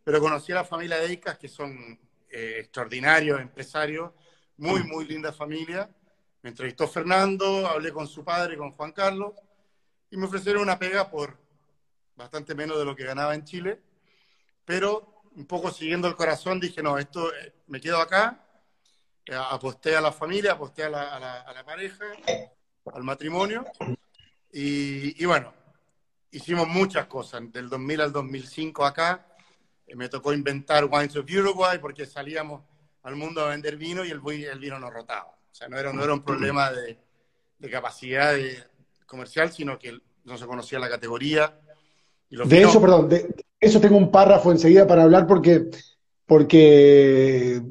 Pero 0.05 0.21
conocí 0.21 0.53
a 0.53 0.57
la 0.57 0.65
familia 0.65 0.99
de 0.99 1.07
Eicas, 1.07 1.39
que 1.39 1.49
son 1.49 1.99
eh, 2.29 2.57
extraordinarios 2.61 3.41
empresarios, 3.41 4.13
muy, 4.57 4.83
muy 4.85 5.07
linda 5.07 5.33
familia. 5.33 5.89
Me 6.43 6.51
entrevistó 6.51 6.89
Fernando, 6.89 7.67
hablé 7.67 7.93
con 7.93 8.07
su 8.07 8.25
padre, 8.25 8.57
con 8.57 8.73
Juan 8.73 8.93
Carlos, 8.93 9.35
y 10.11 10.17
me 10.17 10.27
ofrecieron 10.27 10.63
una 10.63 10.79
pega 10.79 11.11
por 11.11 11.39
bastante 12.17 12.55
menos 12.55 12.79
de 12.79 12.85
lo 12.85 12.97
que 12.97 13.05
ganaba 13.05 13.35
en 13.35 13.45
Chile. 13.45 13.81
Pero 14.65 15.23
un 15.35 15.47
poco 15.47 15.71
siguiendo 15.71 16.09
el 16.09 16.17
corazón, 16.17 16.61
dije, 16.61 16.83
no, 16.83 16.99
esto 16.99 17.33
eh, 17.35 17.55
me 17.67 17.81
quedo 17.81 17.99
acá 17.99 18.43
eh, 19.27 19.35
aposté 19.35 19.95
a 19.97 20.01
la 20.01 20.11
familia, 20.11 20.53
aposté 20.53 20.85
a 20.85 20.91
la, 20.91 21.63
pareja, 21.65 22.05
al 22.93 23.05
matrimonio. 23.05 23.65
Y, 24.53 25.25
bueno, 25.25 25.53
hicimos 26.31 26.67
muchas 26.67 27.07
cosas. 27.07 27.41
Del 27.53 27.69
2000 27.69 28.01
al 28.01 28.13
2005 28.13 28.85
acá, 28.85 29.27
eh, 29.87 29.95
me 29.95 30.09
tocó 30.09 30.33
inventar 30.33 30.85
Wines 30.87 31.17
of 31.17 31.31
Uruguay 31.31 31.79
porque 31.79 32.05
salíamos 32.05 32.63
al 33.03 33.17
mundo 33.17 33.43
a 33.43 33.51
vender 33.51 33.77
vino 33.77 34.05
y 34.05 34.11
el, 34.11 34.21
el 34.27 34.59
vino 34.59 34.79
nos 34.79 34.93
rotaba. 34.93 35.31
O 35.31 35.55
sea, 35.55 35.69
no 35.69 35.79
era, 35.79 35.93
no 35.93 36.03
era 36.03 36.15
un 36.15 36.23
problema 36.23 36.71
de, 36.71 36.99
de 37.59 37.71
capacidad 37.71 38.35
comercial, 39.07 39.53
sino 39.53 39.79
que 39.79 39.99
no 40.25 40.39
se 40.39 40.47
conocía 40.47 40.79
la 40.79 40.89
categoría. 40.89 41.59
de 42.31 42.63
eso, 42.63 42.81
perdón, 42.81 43.09
de 43.09 43.35
eso 43.61 43.81
tengo 43.81 43.97
un 43.97 44.11
párrafo 44.11 44.51
enseguida 44.51 44.87
para 44.87 45.03
hablar 45.03 45.27
porque, 45.27 45.69
porque 46.27 47.63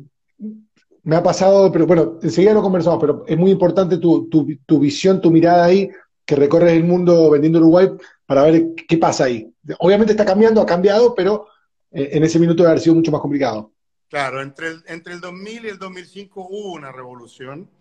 me 1.03 1.15
ha 1.15 1.23
pasado, 1.23 1.71
pero 1.71 1.87
bueno, 1.87 2.19
enseguida 2.21 2.53
lo 2.53 2.61
conversamos, 2.61 2.99
pero 2.99 3.23
es 3.27 3.37
muy 3.37 3.51
importante 3.51 3.97
tu, 3.97 4.29
tu, 4.29 4.79
visión, 4.79 5.19
tu 5.19 5.31
mirada 5.31 5.65
ahí, 5.65 5.89
que 6.25 6.35
recorres 6.35 6.73
el 6.73 6.83
mundo 6.83 7.29
vendiendo 7.31 7.59
Uruguay 7.59 7.89
para 8.25 8.43
ver 8.43 8.75
qué 8.87 8.97
pasa 8.97 9.25
ahí. 9.25 9.51
Obviamente 9.79 10.13
está 10.13 10.25
cambiando, 10.25 10.61
ha 10.61 10.65
cambiado, 10.65 11.15
pero 11.15 11.47
eh, 11.91 12.09
en 12.13 12.23
ese 12.23 12.39
minuto 12.39 12.63
debe 12.63 12.71
haber 12.71 12.81
sido 12.81 12.95
mucho 12.95 13.11
más 13.11 13.21
complicado. 13.21 13.71
Claro, 14.11 14.41
entre 14.41 14.67
el, 14.67 14.83
entre 14.87 15.13
el 15.13 15.21
2000 15.21 15.65
y 15.65 15.69
el 15.69 15.79
2005 15.79 16.45
hubo 16.49 16.73
una 16.73 16.91
revolución 16.91 17.71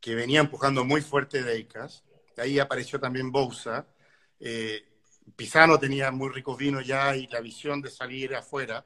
que 0.00 0.14
venía 0.14 0.40
empujando 0.40 0.82
muy 0.82 1.02
fuerte 1.02 1.42
Deicas. 1.42 2.04
De 2.34 2.42
ahí 2.42 2.58
apareció 2.58 2.98
también 2.98 3.30
Bousa. 3.30 3.86
Eh, 4.40 4.88
Pisano 5.36 5.78
tenía 5.78 6.10
muy 6.10 6.30
ricos 6.30 6.56
vinos 6.56 6.86
ya 6.86 7.14
y 7.14 7.26
la 7.26 7.42
visión 7.42 7.82
de 7.82 7.90
salir 7.90 8.34
afuera 8.34 8.82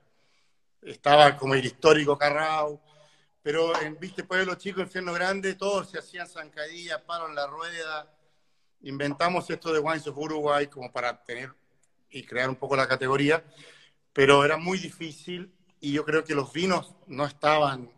estaba 0.83 1.37
como 1.37 1.55
el 1.55 1.65
histórico 1.65 2.19
Carrao, 2.19 2.83
pero 3.41 3.81
en 3.81 3.97
Viste 4.01 4.25
Pueblo 4.25 4.57
Chico, 4.57 4.81
Infierno 4.81 5.13
Grande, 5.13 5.55
todos 5.55 5.89
se 5.89 6.01
hacían 6.01 6.27
zancadillas, 6.27 7.01
palo 7.03 7.29
en 7.29 7.37
la 7.37 7.47
rueda. 7.47 8.13
Inventamos 8.81 9.49
esto 9.51 9.73
de 9.73 9.79
Wines 9.79 10.09
of 10.09 10.19
Uruguay 10.19 10.67
como 10.67 10.91
para 10.91 11.23
tener 11.23 11.55
y 12.11 12.25
crear 12.25 12.49
un 12.49 12.57
poco 12.57 12.75
la 12.75 12.89
categoría, 12.89 13.45
pero 14.13 14.45
era 14.45 14.57
muy 14.57 14.79
difícil 14.79 15.55
y 15.83 15.93
yo 15.93 16.05
creo 16.05 16.25
que 16.25 16.35
los 16.35 16.51
vinos 16.51 16.95
no 17.09 17.27
estaban 17.27 17.91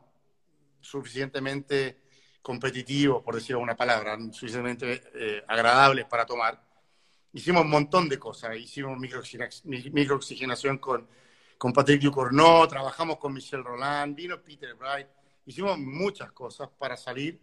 suficientemente 0.81 2.03
competitivos, 2.43 3.23
por 3.23 3.37
decir 3.37 3.55
una 3.55 3.77
palabra, 3.77 4.19
suficientemente 4.33 5.03
eh, 5.15 5.45
agradables 5.47 6.05
para 6.07 6.27
tomar. 6.27 6.61
Hicimos 7.33 7.63
un 7.63 7.71
montón 7.71 8.09
de 8.09 8.19
cosas, 8.19 8.57
hicimos 8.57 8.99
microoxigenación 8.99 10.79
con 10.79 11.09
con 11.59 11.73
Patrick 11.73 12.03
Ducournau, 12.03 12.67
trabajamos 12.69 13.19
con 13.19 13.33
Michel 13.33 13.65
Roland, 13.65 14.15
vino 14.15 14.43
Peter 14.43 14.75
Bright, 14.75 15.07
hicimos 15.47 15.79
muchas 15.79 16.33
cosas 16.33 16.69
para 16.79 16.97
salir, 16.97 17.41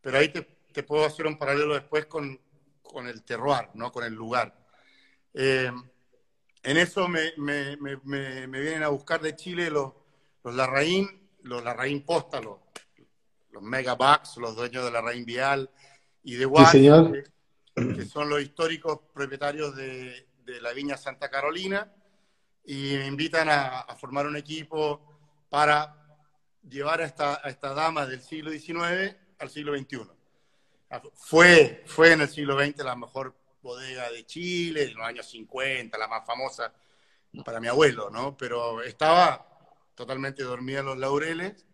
pero 0.00 0.18
ahí 0.18 0.30
te, 0.30 0.82
puedo 0.82 1.04
hacer 1.04 1.26
un 1.26 1.36
paralelo 1.36 1.74
después 1.74 2.06
con, 2.06 2.40
con, 2.82 3.06
el 3.06 3.22
terroir, 3.22 3.68
¿no? 3.74 3.92
con 3.92 4.04
el 4.04 4.14
lugar. 4.14 4.56
Eh, 5.32 5.70
en 6.64 6.76
eso 6.78 7.08
me, 7.08 7.32
me, 7.36 7.76
me, 7.76 7.96
me, 8.46 8.60
vienen 8.60 8.82
a 8.82 8.88
buscar 8.88 9.20
de 9.20 9.36
Chile 9.36 9.70
los, 9.70 9.92
los 10.42 10.54
Larraín, 10.54 11.28
los 11.42 11.62
Larraín 11.62 12.04
Posta, 12.04 12.40
los, 12.40 12.58
los 13.50 13.62
Megabucks, 13.62 14.38
los 14.38 14.56
dueños 14.56 14.84
de 14.84 14.90
Larraín 14.90 15.24
Vial 15.24 15.70
y 16.22 16.34
de 16.34 16.46
Watts, 16.46 16.72
que, 16.72 18.04
son 18.06 18.28
los 18.28 18.40
históricos 18.40 19.00
propietarios 19.12 19.76
de, 19.76 20.28
de, 20.44 20.60
la 20.60 20.72
Viña 20.72 20.96
Santa 20.96 21.30
Carolina, 21.30 21.92
y 22.64 22.94
me 22.96 23.06
invitan 23.06 23.48
a, 23.48 23.80
a 23.80 23.94
formar 23.96 24.26
un 24.26 24.36
equipo 24.36 25.00
para 25.50 25.96
llevar 26.68 27.02
a 27.02 27.04
esta, 27.04 27.40
a 27.44 27.50
esta 27.50 27.74
dama 27.74 28.06
del 28.06 28.22
siglo 28.22 28.50
XIX 28.50 29.14
al 29.38 29.50
siglo 29.50 29.76
XXI. 29.76 30.00
Fue, 31.14 31.82
fue 31.86 32.12
en 32.12 32.22
el 32.22 32.28
siglo 32.28 32.58
XX 32.58 32.84
la 32.84 32.96
mejor 32.96 33.34
bodega 33.64 34.10
de 34.12 34.24
Chile, 34.26 34.84
en 34.84 34.94
los 34.94 35.06
años 35.06 35.26
50, 35.28 35.98
la 35.98 36.06
más 36.06 36.24
famosa 36.24 36.72
para 37.44 37.58
mi 37.58 37.66
abuelo, 37.66 38.10
¿no? 38.10 38.36
Pero 38.36 38.82
estaba 38.82 39.48
totalmente 39.94 40.42
dormida 40.44 40.80
en 40.80 40.86
los 40.86 40.98
laureles 40.98 41.66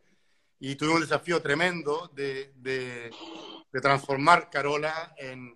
y 0.61 0.77
tuve 0.77 0.95
un 0.95 1.01
desafío 1.01 1.43
tremendo 1.43 2.11
de, 2.15 2.53
de, 2.57 3.11
transformar 3.83 4.51
Carola 4.51 5.15
en 5.19 5.55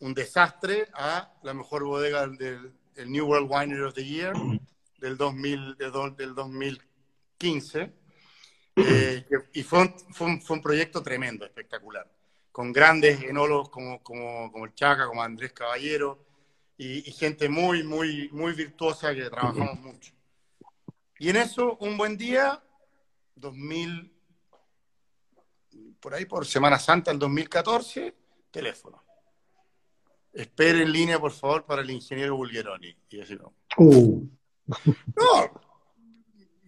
un 0.00 0.14
desastre 0.14 0.88
a 0.94 1.34
la 1.42 1.54
mejor 1.54 1.84
bodega 1.84 2.26
del, 2.26 2.72
New 3.06 3.26
World 3.26 3.48
Winery 3.48 3.82
of 3.82 3.94
the 3.94 4.04
Year 4.04 4.32
del, 4.98 5.16
2000, 5.16 5.76
del 5.76 6.34
2015. 6.34 7.92
Eh, 8.74 9.26
y 9.52 9.62
fue, 9.62 9.94
fue 10.10 10.40
un 10.48 10.62
proyecto 10.62 11.00
tremendo, 11.02 11.44
espectacular 11.44 12.08
con 12.58 12.72
grandes 12.72 13.22
enólogos 13.22 13.68
como, 13.68 14.02
como, 14.02 14.50
como 14.50 14.64
el 14.64 14.74
Chaca, 14.74 15.06
como 15.06 15.22
Andrés 15.22 15.52
Caballero, 15.52 16.26
y, 16.76 17.02
gente 17.12 17.48
muy, 17.48 17.84
muy, 17.84 18.28
muy 18.32 18.52
virtuosa 18.52 19.14
que 19.14 19.30
trabajamos 19.30 19.78
mucho. 19.78 20.12
Y 21.20 21.28
en 21.28 21.36
eso, 21.36 21.76
un 21.76 21.96
buen 21.96 22.16
día, 22.16 22.60
2000, 23.36 24.12
por 26.00 26.14
ahí 26.14 26.24
por 26.24 26.44
Semana 26.46 26.80
Santa 26.80 27.12
del 27.12 27.20
2014, 27.20 28.16
teléfono. 28.50 29.04
Espere 30.32 30.82
en 30.82 30.90
línea, 30.90 31.20
por 31.20 31.30
favor, 31.30 31.64
para 31.64 31.82
el 31.82 31.90
ingeniero 31.92 32.34
Bulgeroni. 32.34 32.92
Y 33.08 33.20
así 33.20 33.36
no. 33.36 33.54
Uh. 33.76 34.26
No, 35.14 35.60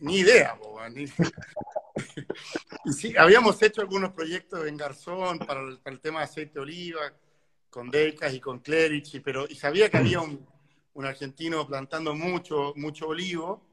ni 0.00 0.18
idea, 0.18 0.54
boba, 0.54 0.88
ni 0.88 1.06
sí, 2.96 3.14
habíamos 3.16 3.60
hecho 3.62 3.80
algunos 3.80 4.12
proyectos 4.12 4.66
en 4.66 4.76
Garzón 4.76 5.38
para 5.38 5.60
el, 5.84 6.00
tema 6.00 6.20
de 6.20 6.24
aceite 6.24 6.54
de 6.54 6.60
oliva, 6.60 7.12
con 7.68 7.90
Decas 7.90 8.34
y 8.34 8.40
con 8.40 8.60
Clerici, 8.60 9.20
pero 9.20 9.46
y 9.48 9.54
sabía 9.54 9.88
que 9.90 9.98
había 9.98 10.20
un, 10.20 10.46
un, 10.94 11.04
argentino 11.04 11.66
plantando 11.66 12.14
mucho, 12.14 12.72
mucho 12.76 13.08
olivo, 13.08 13.66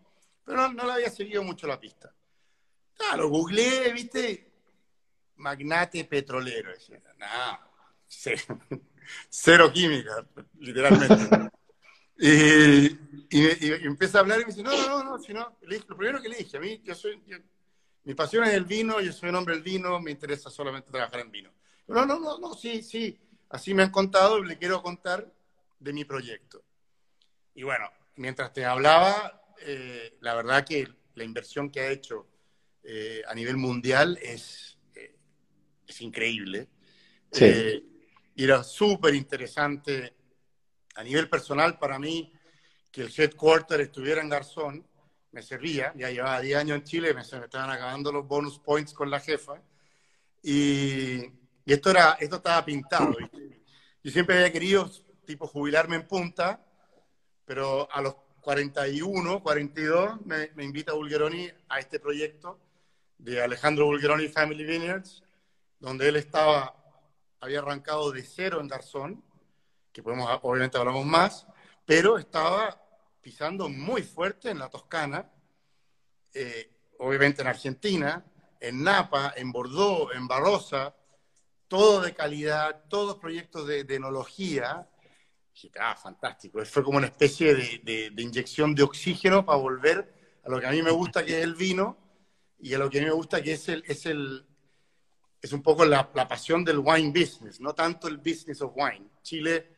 pero 0.45 0.71
no, 0.71 0.85
le 0.85 0.91
había 0.91 1.09
seguido 1.09 1.43
mucho 1.43 1.67
la 1.67 1.79
pista. 1.79 2.13
Claro, 2.95 3.29
googleé, 3.29 3.91
viste, 3.93 4.51
magnate 5.37 6.03
petrolero. 6.05 6.71
Decía, 6.71 7.01
cero, 8.07 8.59
cero 9.29 9.71
química, 9.73 10.25
literalmente. 10.59 11.51
Y, 12.19 12.97
y, 13.29 13.71
empieza 13.85 14.19
a 14.19 14.21
hablar 14.21 14.39
y 14.39 14.45
me 14.45 14.51
dice, 14.51 14.63
no, 14.63 14.71
no, 14.87 15.03
no, 15.03 15.19
sino, 15.19 15.57
lo 15.61 15.97
primero 15.97 16.21
que 16.21 16.29
le 16.29 16.37
dije, 16.37 16.57
a 16.57 16.59
mí, 16.59 16.81
yo 16.83 16.95
soy, 16.95 17.21
mi 18.03 18.13
pasión 18.13 18.43
es 18.45 18.53
el 18.53 18.65
vino, 18.65 19.01
yo 19.01 19.11
soy 19.11 19.29
un 19.29 19.35
hombre 19.35 19.55
del 19.55 19.63
vino, 19.63 19.99
me 19.99 20.11
interesa 20.11 20.49
solamente 20.49 20.91
trabajar 20.91 21.19
en 21.21 21.31
vino. 21.31 21.51
No, 21.87 22.05
no, 22.05 22.19
no, 22.19 22.37
no, 22.39 22.53
sí, 22.53 22.81
sí, 22.81 23.19
así 23.49 23.73
me 23.73 23.83
han 23.83 23.91
contado 23.91 24.39
y 24.39 24.47
le 24.47 24.57
quiero 24.57 24.81
contar 24.81 25.29
de 25.79 25.93
mi 25.93 26.05
proyecto. 26.05 26.63
Y 27.53 27.63
bueno, 27.63 27.89
mientras 28.15 28.53
te 28.53 28.65
hablaba, 28.65 29.41
eh, 29.61 30.17
la 30.21 30.35
verdad 30.35 30.65
que 30.65 30.87
la 31.15 31.23
inversión 31.23 31.69
que 31.69 31.81
ha 31.81 31.89
hecho 31.89 32.27
eh, 32.83 33.23
a 33.27 33.33
nivel 33.33 33.57
mundial 33.57 34.17
es, 34.21 34.77
eh, 34.95 35.15
es 35.85 36.01
increíble. 36.01 36.69
Sí. 37.29 37.83
y 38.35 38.43
era 38.45 38.63
súper 38.63 39.13
interesante 39.13 40.15
a 40.95 41.03
nivel 41.03 41.29
personal 41.29 41.77
para 41.77 41.99
mí 41.99 42.31
que 42.97 43.03
el 43.03 43.13
headquarter 43.15 43.79
estuviera 43.79 44.21
en 44.23 44.29
Garzón, 44.29 44.83
me 45.31 45.43
servía, 45.43 45.93
ya 45.95 46.09
llevaba 46.09 46.41
10 46.41 46.57
años 46.57 46.77
en 46.77 46.83
Chile, 46.83 47.13
me, 47.13 47.23
se 47.23 47.37
me 47.37 47.45
estaban 47.45 47.69
acabando 47.69 48.11
los 48.11 48.27
bonus 48.27 48.57
points 48.57 48.91
con 48.91 49.11
la 49.11 49.19
jefa, 49.19 49.61
y, 50.41 51.17
y 51.63 51.73
esto, 51.73 51.91
era, 51.91 52.17
esto 52.19 52.37
estaba 52.37 52.65
pintado. 52.65 53.15
Yo 54.03 54.11
siempre 54.11 54.37
había 54.37 54.51
querido, 54.51 54.89
tipo, 55.27 55.45
jubilarme 55.45 55.97
en 55.97 56.07
punta, 56.07 56.59
pero 57.45 57.87
a 57.91 58.01
los 58.01 58.15
41, 58.41 59.43
42, 59.43 60.25
me, 60.25 60.49
me 60.55 60.63
invita 60.63 60.93
Bulgeroni 60.93 61.51
a 61.69 61.77
este 61.77 61.99
proyecto 61.99 62.59
de 63.19 63.43
Alejandro 63.43 63.85
Bulgeroni 63.85 64.27
Family 64.27 64.63
Vineyards, 64.63 65.21
donde 65.79 66.09
él 66.09 66.15
estaba, 66.15 66.75
había 67.41 67.59
arrancado 67.59 68.11
de 68.11 68.23
cero 68.23 68.59
en 68.59 68.67
Garzón, 68.67 69.23
que 69.93 70.01
podemos, 70.01 70.27
obviamente 70.41 70.79
hablamos 70.79 71.05
más, 71.05 71.45
pero 71.85 72.17
estaba 72.17 72.86
pisando 73.27 73.67
muy 73.67 74.03
fuerte 74.03 74.51
en 74.51 74.57
la 74.57 74.69
Toscana, 74.69 75.29
eh, 76.33 76.71
obviamente 76.99 77.41
en 77.41 77.49
Argentina, 77.49 78.25
en 78.57 78.81
Napa, 78.81 79.33
en 79.35 79.51
Bordeaux, 79.51 80.15
en 80.15 80.29
Barrosa, 80.29 80.95
todo 81.67 81.99
de 81.99 82.13
calidad, 82.13 82.85
todos 82.87 83.17
proyectos 83.17 83.67
de, 83.67 83.81
enología. 83.89 84.89
Y 85.61 85.69
ah, 85.77 85.97
fantástico. 86.01 86.63
Fue 86.63 86.81
como 86.85 86.99
una 86.99 87.07
especie 87.07 87.53
de, 87.53 88.11
de, 88.13 88.21
inyección 88.23 88.73
de 88.73 88.83
oxígeno 88.83 89.45
para 89.45 89.57
volver 89.57 90.39
a 90.45 90.49
lo 90.49 90.61
que 90.61 90.67
a 90.67 90.71
mí 90.71 90.81
me 90.81 90.91
gusta, 90.91 91.25
que 91.25 91.39
es 91.39 91.43
el 91.43 91.55
vino, 91.55 91.97
y 92.59 92.75
a 92.75 92.77
lo 92.77 92.89
que 92.89 92.99
a 92.99 93.01
mí 93.01 93.07
me 93.07 93.13
gusta, 93.13 93.43
que 93.43 93.51
es 93.51 93.67
el, 93.67 93.83
es 93.87 94.05
el, 94.05 94.47
es 95.41 95.51
un 95.51 95.61
poco 95.61 95.83
la, 95.83 96.09
la, 96.15 96.29
pasión 96.29 96.63
del 96.63 96.79
wine 96.79 97.09
business, 97.09 97.59
no 97.59 97.75
tanto 97.75 98.07
el 98.07 98.19
business 98.19 98.61
of 98.61 98.71
wine. 98.73 99.09
Chile 99.21 99.75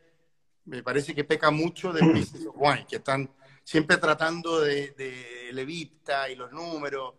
me 0.66 0.84
parece 0.84 1.16
que 1.16 1.24
peca 1.24 1.50
mucho 1.50 1.92
del 1.92 2.10
business 2.14 2.46
of 2.46 2.54
wine, 2.56 2.86
que 2.88 2.96
están 2.96 3.28
siempre 3.70 3.98
tratando 3.98 4.62
de, 4.62 4.90
de 4.96 5.50
levita 5.52 6.28
y 6.28 6.34
los 6.34 6.50
números. 6.50 7.14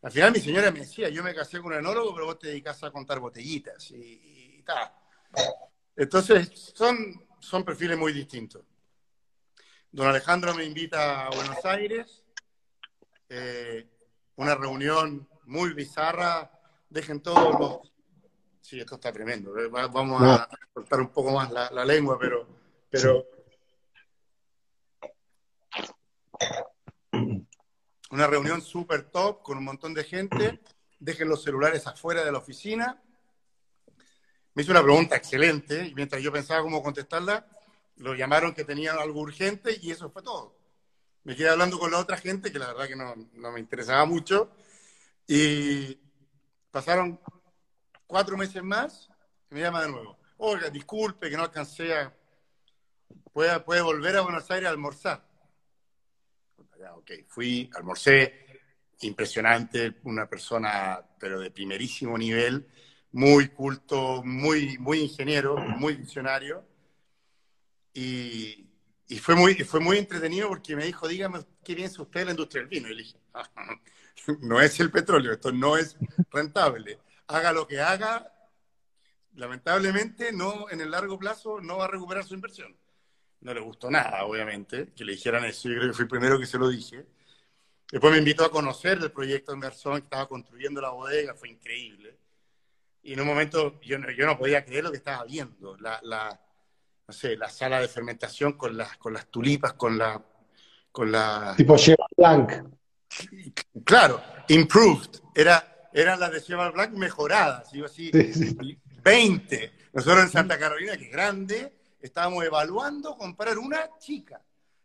Al 0.00 0.10
final 0.10 0.32
mi 0.32 0.40
señora 0.40 0.70
me 0.70 0.80
decía, 0.80 1.10
yo 1.10 1.22
me 1.22 1.34
casé 1.34 1.58
con 1.60 1.72
un 1.72 1.80
enólogo, 1.80 2.14
pero 2.14 2.24
vos 2.24 2.38
te 2.38 2.46
dedicas 2.46 2.82
a 2.82 2.90
contar 2.90 3.20
botellitas 3.20 3.90
y, 3.90 4.56
y 4.56 4.62
tal. 4.62 4.90
Entonces, 5.94 6.72
son, 6.74 6.96
son 7.38 7.62
perfiles 7.62 7.98
muy 7.98 8.14
distintos. 8.14 8.62
Don 9.90 10.06
Alejandro 10.06 10.54
me 10.54 10.64
invita 10.64 11.26
a 11.26 11.28
Buenos 11.28 11.62
Aires, 11.66 12.24
eh, 13.28 13.86
una 14.36 14.54
reunión 14.54 15.28
muy 15.44 15.74
bizarra, 15.74 16.58
dejen 16.88 17.20
todos 17.20 17.60
los... 17.60 17.92
Sí, 18.62 18.80
esto 18.80 18.94
está 18.94 19.12
tremendo, 19.12 19.58
eh, 19.58 19.68
vamos 19.68 20.22
a 20.22 20.48
cortar 20.72 21.00
un 21.02 21.10
poco 21.10 21.32
más 21.32 21.50
la, 21.50 21.70
la 21.70 21.84
lengua, 21.84 22.16
pero 22.18 22.62
pero 22.88 23.26
una 28.12 28.26
reunión 28.26 28.60
súper 28.60 29.04
top 29.04 29.42
con 29.42 29.56
un 29.56 29.64
montón 29.64 29.94
de 29.94 30.04
gente. 30.04 30.60
Dejen 31.00 31.28
los 31.28 31.42
celulares 31.42 31.86
afuera 31.86 32.22
de 32.22 32.30
la 32.30 32.38
oficina. 32.38 33.02
Me 34.54 34.62
hizo 34.62 34.70
una 34.70 34.82
pregunta 34.82 35.16
excelente 35.16 35.86
y 35.86 35.94
mientras 35.94 36.22
yo 36.22 36.30
pensaba 36.30 36.62
cómo 36.62 36.82
contestarla, 36.82 37.46
lo 37.96 38.14
llamaron 38.14 38.52
que 38.52 38.64
tenían 38.64 38.98
algo 38.98 39.20
urgente 39.20 39.78
y 39.80 39.90
eso 39.90 40.10
fue 40.10 40.22
todo. 40.22 40.54
Me 41.24 41.34
quedé 41.34 41.48
hablando 41.48 41.78
con 41.78 41.90
la 41.90 41.98
otra 41.98 42.18
gente 42.18 42.52
que 42.52 42.58
la 42.58 42.66
verdad 42.66 42.86
que 42.86 42.96
no, 42.96 43.14
no 43.32 43.50
me 43.50 43.60
interesaba 43.60 44.04
mucho 44.04 44.50
y 45.26 45.98
pasaron 46.70 47.18
cuatro 48.06 48.36
meses 48.36 48.62
más 48.62 49.08
y 49.50 49.54
me 49.54 49.62
llama 49.62 49.82
de 49.82 49.88
nuevo. 49.90 50.18
Oiga, 50.36 50.68
disculpe 50.68 51.30
que 51.30 51.36
no 51.36 51.44
alcancé 51.44 51.94
a 51.94 52.14
puede, 53.32 53.58
puede 53.60 53.80
volver 53.80 54.18
a 54.18 54.20
Buenos 54.20 54.50
Aires 54.50 54.68
a 54.68 54.70
almorzar. 54.70 55.31
Ok, 56.90 57.10
fui, 57.28 57.70
almorcé, 57.74 58.46
impresionante, 59.00 60.00
una 60.04 60.28
persona, 60.28 61.00
pero 61.18 61.40
de 61.40 61.50
primerísimo 61.50 62.16
nivel, 62.18 62.66
muy 63.12 63.48
culto, 63.48 64.22
muy, 64.24 64.78
muy 64.78 65.00
ingeniero, 65.00 65.56
muy 65.56 65.94
visionario. 65.96 66.64
Y, 67.94 68.66
y, 69.08 69.18
fue, 69.18 69.34
muy, 69.34 69.54
fue 69.54 69.80
muy 69.80 69.98
entretenido 69.98 70.48
porque 70.48 70.74
me 70.76 70.84
dijo, 70.84 71.06
dígame, 71.06 71.40
¿qué 71.62 71.74
piensa 71.74 72.02
usted 72.02 72.20
de 72.20 72.26
la 72.26 72.30
industria 72.32 72.62
del 72.62 72.68
vino? 72.68 72.88
Y 72.88 72.94
le 72.94 73.02
dije, 73.02 73.18
no 74.40 74.60
es 74.60 74.80
el 74.80 74.90
petróleo, 74.90 75.32
esto 75.32 75.52
no 75.52 75.76
es 75.76 75.96
rentable. 76.30 76.98
Haga 77.26 77.52
lo 77.52 77.66
que 77.66 77.80
haga, 77.80 78.32
lamentablemente 79.34 80.32
no 80.32 80.70
en 80.70 80.80
el 80.80 80.90
largo 80.90 81.18
plazo 81.18 81.60
no 81.60 81.78
va 81.78 81.84
a 81.84 81.88
recuperar 81.88 82.24
su 82.24 82.34
inversión 82.34 82.76
no 83.42 83.52
le 83.52 83.60
gustó 83.60 83.90
nada, 83.90 84.24
obviamente, 84.24 84.92
que 84.96 85.04
le 85.04 85.12
dijeran 85.12 85.44
eso. 85.44 85.68
Yo 85.68 85.76
creo 85.76 85.88
que 85.88 85.94
fui 85.94 86.04
el 86.04 86.08
primero 86.08 86.38
que 86.38 86.46
se 86.46 86.58
lo 86.58 86.68
dije. 86.68 87.04
Después 87.90 88.12
me 88.12 88.18
invitó 88.18 88.44
a 88.44 88.50
conocer 88.50 88.98
el 88.98 89.12
proyecto 89.12 89.52
en 89.52 89.60
Garzón, 89.60 89.98
que 89.98 90.04
estaba 90.04 90.26
construyendo 90.26 90.80
la 90.80 90.90
bodega, 90.90 91.34
fue 91.34 91.50
increíble. 91.50 92.16
Y 93.02 93.12
en 93.12 93.20
un 93.20 93.26
momento 93.26 93.80
yo 93.82 93.98
no, 93.98 94.10
yo 94.10 94.24
no 94.26 94.38
podía 94.38 94.64
creer 94.64 94.84
lo 94.84 94.90
que 94.90 94.96
estaba 94.96 95.24
viendo. 95.24 95.76
La, 95.78 96.00
la, 96.02 96.40
no 97.06 97.12
sé, 97.12 97.36
la 97.36 97.50
sala 97.50 97.80
de 97.80 97.88
fermentación 97.88 98.52
con 98.54 98.76
las, 98.76 98.96
con 98.96 99.12
las 99.12 99.26
tulipas, 99.26 99.74
con 99.74 99.98
la... 99.98 100.22
Con 100.90 101.10
la... 101.10 101.54
Tipo 101.56 101.76
Cheval 101.76 102.08
Blanc. 102.16 102.52
Claro, 103.84 104.22
improved. 104.48 105.20
Era, 105.34 105.88
eran 105.92 106.20
las 106.20 106.32
de 106.32 106.42
Cheval 106.42 106.72
Blanc 106.72 106.92
mejoradas, 106.92 107.72
digo 107.72 107.86
así, 107.86 108.10
20. 109.02 109.72
Nosotros 109.92 110.24
en 110.24 110.30
Santa 110.30 110.58
Carolina, 110.58 110.96
que 110.96 111.06
es 111.06 111.12
grande, 111.12 111.72
estábamos 112.02 112.44
evaluando 112.44 113.16
comprar 113.16 113.56
una 113.56 113.88
chica. 113.98 114.42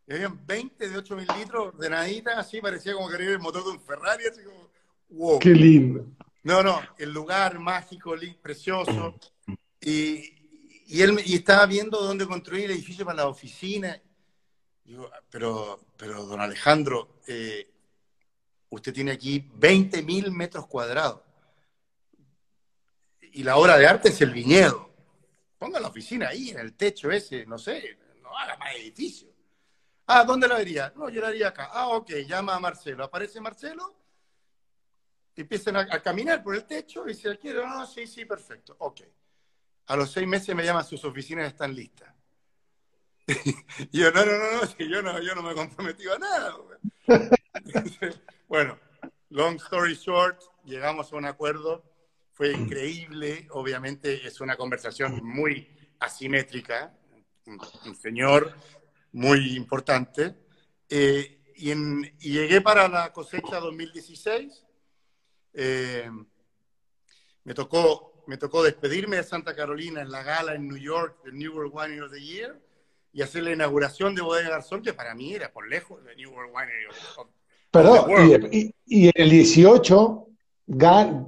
Y 0.07 0.13
habían 0.13 0.45
20 0.45 0.89
de 0.89 0.97
8 0.97 1.15
mil 1.15 1.27
litros 1.37 1.67
ordenaditas, 1.67 2.37
así 2.37 2.61
parecía 2.61 2.93
como 2.93 3.09
que 3.09 3.15
el 3.17 3.39
motor 3.39 3.63
de 3.65 3.71
un 3.71 3.81
Ferrari, 3.81 4.23
así 4.25 4.41
como, 4.43 4.69
wow. 5.09 5.39
Qué 5.39 5.49
lindo. 5.49 6.05
No, 6.43 6.63
no, 6.63 6.79
el 6.97 7.11
lugar 7.11 7.59
mágico, 7.59 8.15
precioso. 8.41 9.15
Y, 9.81 10.33
y 10.87 11.01
él 11.01 11.19
y 11.25 11.35
estaba 11.35 11.65
viendo 11.65 11.99
dónde 11.99 12.25
construir 12.25 12.65
el 12.65 12.71
edificio 12.71 13.03
para 13.03 13.17
la 13.17 13.27
oficina. 13.27 14.01
Digo, 14.85 15.11
pero, 15.29 15.81
pero 15.97 16.25
don 16.25 16.39
Alejandro, 16.39 17.19
eh, 17.27 17.69
usted 18.69 18.93
tiene 18.93 19.11
aquí 19.11 19.45
20 19.55 20.01
mil 20.03 20.31
metros 20.31 20.67
cuadrados. 20.67 21.19
Y 23.33 23.43
la 23.43 23.57
obra 23.57 23.77
de 23.77 23.85
arte 23.85 24.09
es 24.09 24.21
el 24.21 24.31
viñedo. 24.31 24.86
Ponga 25.57 25.79
la 25.79 25.87
oficina 25.87 26.29
ahí, 26.29 26.49
en 26.51 26.59
el 26.59 26.73
techo 26.75 27.11
ese, 27.11 27.45
no 27.45 27.57
sé, 27.57 27.97
no 28.21 28.37
haga 28.37 28.57
más 28.57 28.75
edificio. 28.75 29.29
Ah, 30.05 30.23
¿dónde 30.23 30.47
la 30.47 30.55
haría? 30.55 30.93
No, 30.95 31.09
yo 31.09 31.21
la 31.21 31.27
haría 31.27 31.49
acá. 31.49 31.69
Ah, 31.71 31.89
ok, 31.89 32.09
llama 32.27 32.55
a 32.55 32.59
Marcelo. 32.59 33.03
Aparece 33.03 33.41
Marcelo, 33.41 33.95
empiezan 35.35 35.75
a, 35.75 35.81
a, 35.81 36.01
caminar 36.01 36.43
por 36.43 36.55
el 36.55 36.65
techo 36.65 37.05
y 37.05 37.13
dice, 37.13 37.37
¿quiero? 37.37 37.67
No, 37.67 37.85
sí, 37.85 38.07
sí, 38.07 38.25
perfecto. 38.25 38.75
Ok. 38.79 39.01
A 39.87 39.95
los 39.95 40.11
seis 40.11 40.27
meses 40.27 40.53
me 40.55 40.63
llaman, 40.63 40.83
sus 40.83 41.03
oficinas 41.05 41.47
están 41.47 41.73
listas. 41.73 42.13
y 43.27 43.99
yo, 43.99 44.11
no, 44.11 44.25
no, 44.25 44.31
no, 44.31 44.61
no, 44.61 44.77
yo 44.77 45.01
no, 45.01 45.21
yo 45.21 45.35
no 45.35 45.43
me 45.43 45.53
comprometí 45.53 46.03
a 46.07 46.17
nada. 46.17 46.55
bueno, 48.47 48.77
long 49.29 49.55
story 49.57 49.95
short, 49.95 50.41
llegamos 50.65 51.11
a 51.11 51.15
un 51.15 51.25
acuerdo, 51.25 51.83
fue 52.37 52.51
increíble, 52.51 53.47
obviamente 53.49 54.27
es 54.27 54.39
una 54.41 54.55
conversación 54.55 55.25
muy 55.25 55.67
asimétrica, 55.99 56.95
un, 57.47 57.59
un 57.87 57.95
señor 57.95 58.55
muy 59.13 59.55
importante, 59.55 60.35
eh, 60.87 61.41
y, 61.55 61.71
en, 61.71 62.05
y, 62.19 62.33
llegué 62.33 62.61
para 62.61 62.87
la 62.87 63.11
cosecha 63.11 63.59
2016, 63.59 64.63
eh, 65.55 66.11
me 67.43 67.55
tocó 67.55 68.23
me 68.27 68.37
tocó 68.37 68.61
despedirme 68.61 69.15
de 69.15 69.23
Santa 69.23 69.55
Carolina 69.55 70.01
en 70.01 70.11
la 70.11 70.21
gala 70.21 70.53
en 70.53 70.67
New 70.67 70.77
York, 70.77 71.17
the 71.23 71.31
New 71.31 71.55
World 71.55 71.73
Winery 71.73 72.01
of 72.01 72.11
the 72.11 72.21
Year, 72.21 72.61
y 73.13 73.23
hacer 73.23 73.41
la 73.41 73.53
inauguración 73.53 74.13
de 74.13 74.21
Bodega 74.21 74.49
Garzón, 74.49 74.83
que 74.83 74.93
para 74.93 75.15
mí 75.15 75.33
era 75.33 75.51
por 75.51 75.67
lejos 75.67 76.03
la 76.03 76.13
New 76.13 76.29
World 76.31 76.53
Winery 76.53 76.85
of, 77.17 77.27
Perdón, 77.71 78.11
y, 78.51 78.75
y, 78.85 79.07
en 79.07 79.13
el 79.15 79.29
18 79.31 80.26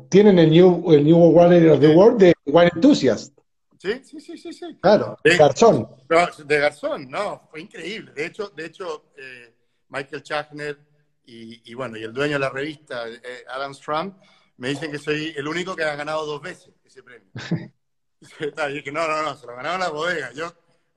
tienen 0.10 0.40
el 0.40 0.52
New, 0.52 0.92
el 0.92 1.04
New 1.04 1.18
World 1.18 1.54
Winery 1.54 1.70
of 1.70 1.80
the 1.80 1.96
World 1.96 2.20
de 2.20 2.34
Wine 2.46 2.72
Enthusiast. 2.76 3.38
Sí, 3.78 4.02
sí, 4.04 4.20
sí, 4.20 4.38
sí, 4.38 4.52
sí. 4.52 4.78
Claro, 4.82 5.18
de 5.24 5.38
Garzón. 5.38 5.88
No, 6.10 6.28
de 6.46 6.60
Garzón, 6.60 7.10
no, 7.10 7.48
fue 7.50 7.62
increíble. 7.62 8.12
De 8.14 8.26
hecho, 8.26 8.50
de 8.50 8.66
hecho 8.66 9.06
eh, 9.18 9.56
Michael 9.88 10.22
Chachner 10.22 10.78
y, 11.26 11.72
y, 11.72 11.74
bueno, 11.76 11.98
y 11.98 12.04
el 12.04 12.14
dueño 12.14 12.34
de 12.34 12.40
la 12.40 12.50
revista, 12.50 13.08
eh, 13.08 13.46
Adam 13.48 13.74
Stram, 13.74 14.18
me 14.58 14.70
dicen 14.70 14.92
que 14.92 14.98
soy 14.98 15.34
el 15.38 15.48
único 15.48 15.76
que 15.76 15.84
ha 15.84 15.96
ganado 15.96 16.26
dos 16.26 16.42
veces 16.42 16.74
ese 16.84 17.04
premio. 17.04 17.30
y 18.22 18.74
dije, 18.74 18.92
no, 18.92 19.08
no, 19.08 19.24
no, 19.24 19.36
se 19.36 19.48
lo 19.48 19.56
ganaron 19.56 19.80
las 19.80 19.92
bodegas. 19.92 20.36
Yo, 20.36 20.48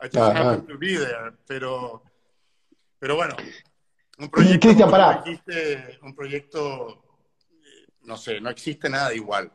I 0.00 0.06
just 0.06 0.16
happened 0.16 0.66
to 0.66 0.76
be 0.76 0.96
there. 0.96 1.32
Pero, 1.46 2.02
pero 2.98 3.14
bueno, 3.14 3.36
un 4.18 4.28
proyecto, 4.28 4.60
Cristian, 4.60 4.90
pará. 4.90 5.22
Existe, 5.24 5.98
un 6.02 6.14
proyecto, 6.14 7.01
no 8.04 8.16
sé, 8.16 8.40
no 8.40 8.50
existe 8.50 8.88
nada 8.88 9.14
igual. 9.14 9.50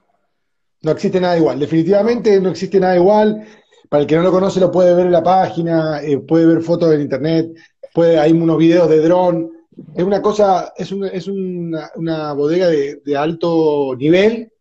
No 0.82 0.92
existe 0.92 1.20
nada 1.20 1.38
igual, 1.38 1.60
definitivamente 1.60 2.40
no 2.40 2.50
existe 2.50 2.80
nada 2.80 2.96
igual. 2.96 3.46
Para 3.90 4.02
el 4.02 4.08
que 4.08 4.16
no 4.16 4.24
lo 4.24 4.32
conoce 4.32 4.60
lo 4.60 4.72
puede 4.72 4.94
ver 4.94 5.06
en 5.06 5.12
la 5.14 5.24
página, 5.24 6.02
eh, 6.04 6.20
puede 6.20 6.46
ver 6.46 6.62
fotos 6.62 6.94
en 6.94 7.02
internet, 7.02 7.52
puede, 7.94 8.20
hay 8.20 8.32
unos 8.32 8.58
videos 8.58 8.90
de 8.90 9.02
dron. 9.02 9.52
Es 9.96 10.04
una 10.04 10.22
cosa, 10.22 10.74
es, 10.76 10.92
un, 10.92 11.06
es 11.06 11.28
una, 11.28 12.34
bodega 12.34 12.68
de, 12.68 13.18
alto 13.18 13.96
nivel, 13.96 14.52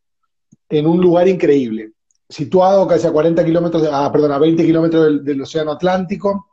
en 0.68 0.86
un 0.86 1.00
lugar 1.00 1.26
increíble, 1.26 1.92
situado 2.28 2.86
casi 2.86 3.06
a 3.06 3.12
40 3.12 3.44
kilómetros, 3.44 3.88
ah, 3.90 4.10
perdón, 4.12 4.32
a 4.32 4.38
20 4.38 4.64
kilómetros 4.64 5.24
del, 5.24 5.40
Océano 5.40 5.72
Atlántico, 5.72 6.50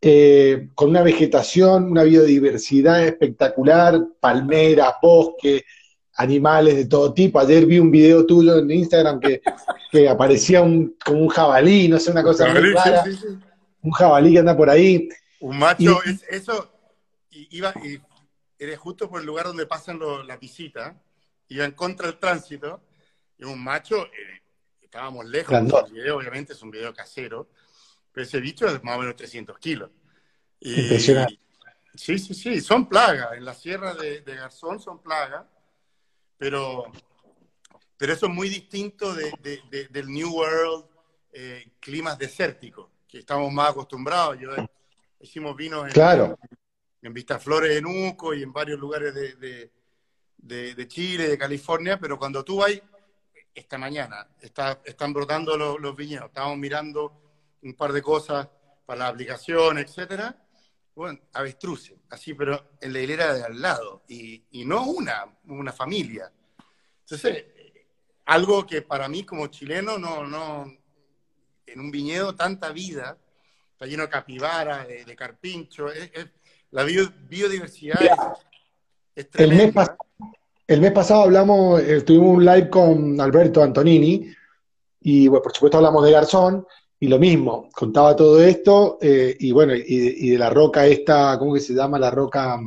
eh, 0.00 0.70
con 0.74 0.90
una 0.90 1.02
vegetación, 1.02 1.90
una 1.90 2.02
biodiversidad 2.02 3.04
espectacular, 3.04 4.02
palmeras, 4.18 4.94
bosque, 5.00 5.64
animales 6.16 6.76
de 6.76 6.86
todo 6.86 7.12
tipo. 7.12 7.38
Ayer 7.38 7.66
vi 7.66 7.78
un 7.78 7.90
video 7.90 8.24
tuyo 8.24 8.58
en 8.58 8.70
Instagram 8.70 9.20
que, 9.20 9.42
que 9.90 10.08
aparecía 10.08 10.62
un, 10.62 10.96
como 11.04 11.20
un 11.20 11.28
jabalí, 11.28 11.88
no 11.88 11.98
sé, 11.98 12.10
una 12.10 12.22
cosa 12.22 12.48
muy 12.52 12.72
rara. 12.72 13.04
Sí, 13.04 13.16
sí. 13.16 13.26
Un 13.82 13.92
jabalí 13.92 14.32
que 14.32 14.38
anda 14.38 14.56
por 14.56 14.70
ahí. 14.70 15.08
Un 15.40 15.58
macho, 15.58 16.00
y, 16.06 16.10
es, 16.10 16.24
eso, 16.30 16.72
iba, 17.30 17.74
y 17.84 18.00
eres 18.58 18.78
justo 18.78 19.10
por 19.10 19.20
el 19.20 19.26
lugar 19.26 19.46
donde 19.46 19.66
pasan 19.66 19.98
lo, 19.98 20.22
la 20.22 20.36
visita, 20.36 20.96
iba 21.48 21.64
en 21.64 21.72
contra 21.72 22.06
del 22.06 22.18
tránsito, 22.18 22.80
y 23.38 23.44
un 23.44 23.62
macho, 23.62 24.06
eh, 24.06 24.42
estábamos 24.80 25.26
lejos, 25.26 25.54
el 25.54 25.92
video 25.92 26.16
obviamente 26.16 26.54
es 26.54 26.62
un 26.62 26.70
video 26.70 26.94
casero, 26.94 27.50
pero 28.10 28.24
ese 28.24 28.40
bicho 28.40 28.66
es 28.66 28.82
más 28.82 28.96
o 28.96 29.00
menos 29.00 29.16
300 29.16 29.58
kilos. 29.58 29.90
Y, 30.60 30.80
Impresionante. 30.80 31.38
Sí, 31.94 32.18
sí, 32.18 32.34
sí, 32.34 32.60
son 32.60 32.88
plagas, 32.88 33.34
en 33.36 33.44
la 33.44 33.54
sierra 33.54 33.94
de, 33.94 34.22
de 34.22 34.34
Garzón 34.34 34.80
son 34.80 35.02
plagas, 35.02 35.44
pero, 36.38 36.84
pero 37.96 38.12
eso 38.12 38.26
es 38.26 38.32
muy 38.32 38.48
distinto 38.48 39.14
de, 39.14 39.32
de, 39.70 39.88
del 39.88 40.08
New 40.08 40.32
World, 40.32 40.86
eh, 41.32 41.72
climas 41.80 42.18
desérticos, 42.18 42.88
que 43.08 43.18
estamos 43.18 43.52
más 43.52 43.70
acostumbrados. 43.70 44.38
Yo, 44.38 44.50
hicimos 45.20 45.56
vinos 45.56 45.86
en, 45.86 45.92
claro. 45.92 46.38
en, 46.42 47.08
en 47.08 47.14
Vistaflores, 47.14 47.76
en 47.76 47.86
Uco 47.86 48.34
y 48.34 48.42
en 48.42 48.52
varios 48.52 48.78
lugares 48.78 49.14
de, 49.14 49.70
de, 50.36 50.88
Chile, 50.88 51.28
de 51.28 51.38
California, 51.38 51.98
pero 51.98 52.18
cuando 52.18 52.44
tú 52.44 52.56
vas 52.56 52.72
esta 53.54 53.78
mañana. 53.78 54.26
Está, 54.40 54.80
están 54.84 55.12
brotando 55.12 55.56
los, 55.56 55.80
los, 55.80 55.94
viñedos. 55.94 56.26
Estábamos 56.26 56.58
mirando 56.58 57.12
un 57.62 57.74
par 57.74 57.92
de 57.92 58.02
cosas 58.02 58.48
para 58.84 59.00
la 59.00 59.08
aplicación, 59.08 59.78
etcétera. 59.78 60.36
Bueno, 60.94 61.18
avestruces, 61.32 61.94
así, 62.10 62.34
pero 62.34 62.76
en 62.80 62.92
la 62.92 63.00
hilera 63.00 63.34
de 63.34 63.42
al 63.42 63.60
lado. 63.60 64.02
Y, 64.08 64.44
y 64.52 64.64
no 64.64 64.86
una, 64.86 65.24
una 65.48 65.72
familia. 65.72 66.30
Entonces, 67.00 67.44
algo 68.26 68.64
que 68.66 68.82
para 68.82 69.08
mí 69.08 69.24
como 69.24 69.48
chileno 69.48 69.98
no, 69.98 70.24
no, 70.26 70.64
en 71.66 71.80
un 71.80 71.90
viñedo 71.90 72.34
tanta 72.34 72.70
vida, 72.70 73.18
está 73.72 73.86
lleno 73.86 74.04
de 74.04 74.08
capibara, 74.08 74.84
de, 74.84 75.04
de 75.04 75.16
carpincho, 75.16 75.90
es, 75.90 76.10
es, 76.14 76.26
la 76.70 76.84
bio, 76.84 77.12
biodiversidad 77.28 78.02
es, 78.02 78.10
es 79.14 79.30
tremenda. 79.30 79.64
El 79.64 79.66
mes, 79.66 79.74
pas 79.74 79.90
el 80.66 80.80
mes 80.80 80.92
pasado 80.92 81.22
hablamos, 81.22 81.80
eh, 81.82 82.00
tuvimos 82.02 82.36
un 82.36 82.44
live 82.44 82.70
con 82.70 83.20
Alberto 83.20 83.62
Antonini 83.62 84.34
y 85.00 85.28
bueno, 85.28 85.42
por 85.42 85.52
supuesto 85.52 85.76
hablamos 85.76 86.04
de 86.04 86.12
Garzón 86.12 86.66
y 87.04 87.06
lo 87.06 87.18
mismo, 87.18 87.68
contaba 87.70 88.16
todo 88.16 88.42
esto 88.42 88.96
eh, 88.98 89.36
y 89.38 89.52
bueno, 89.52 89.74
y, 89.74 89.84
y, 89.86 90.30
de 90.30 90.38
la 90.38 90.48
roca 90.48 90.86
esta, 90.86 91.38
¿cómo 91.38 91.52
que 91.52 91.60
se 91.60 91.74
llama 91.74 91.98
la 91.98 92.10
roca? 92.10 92.58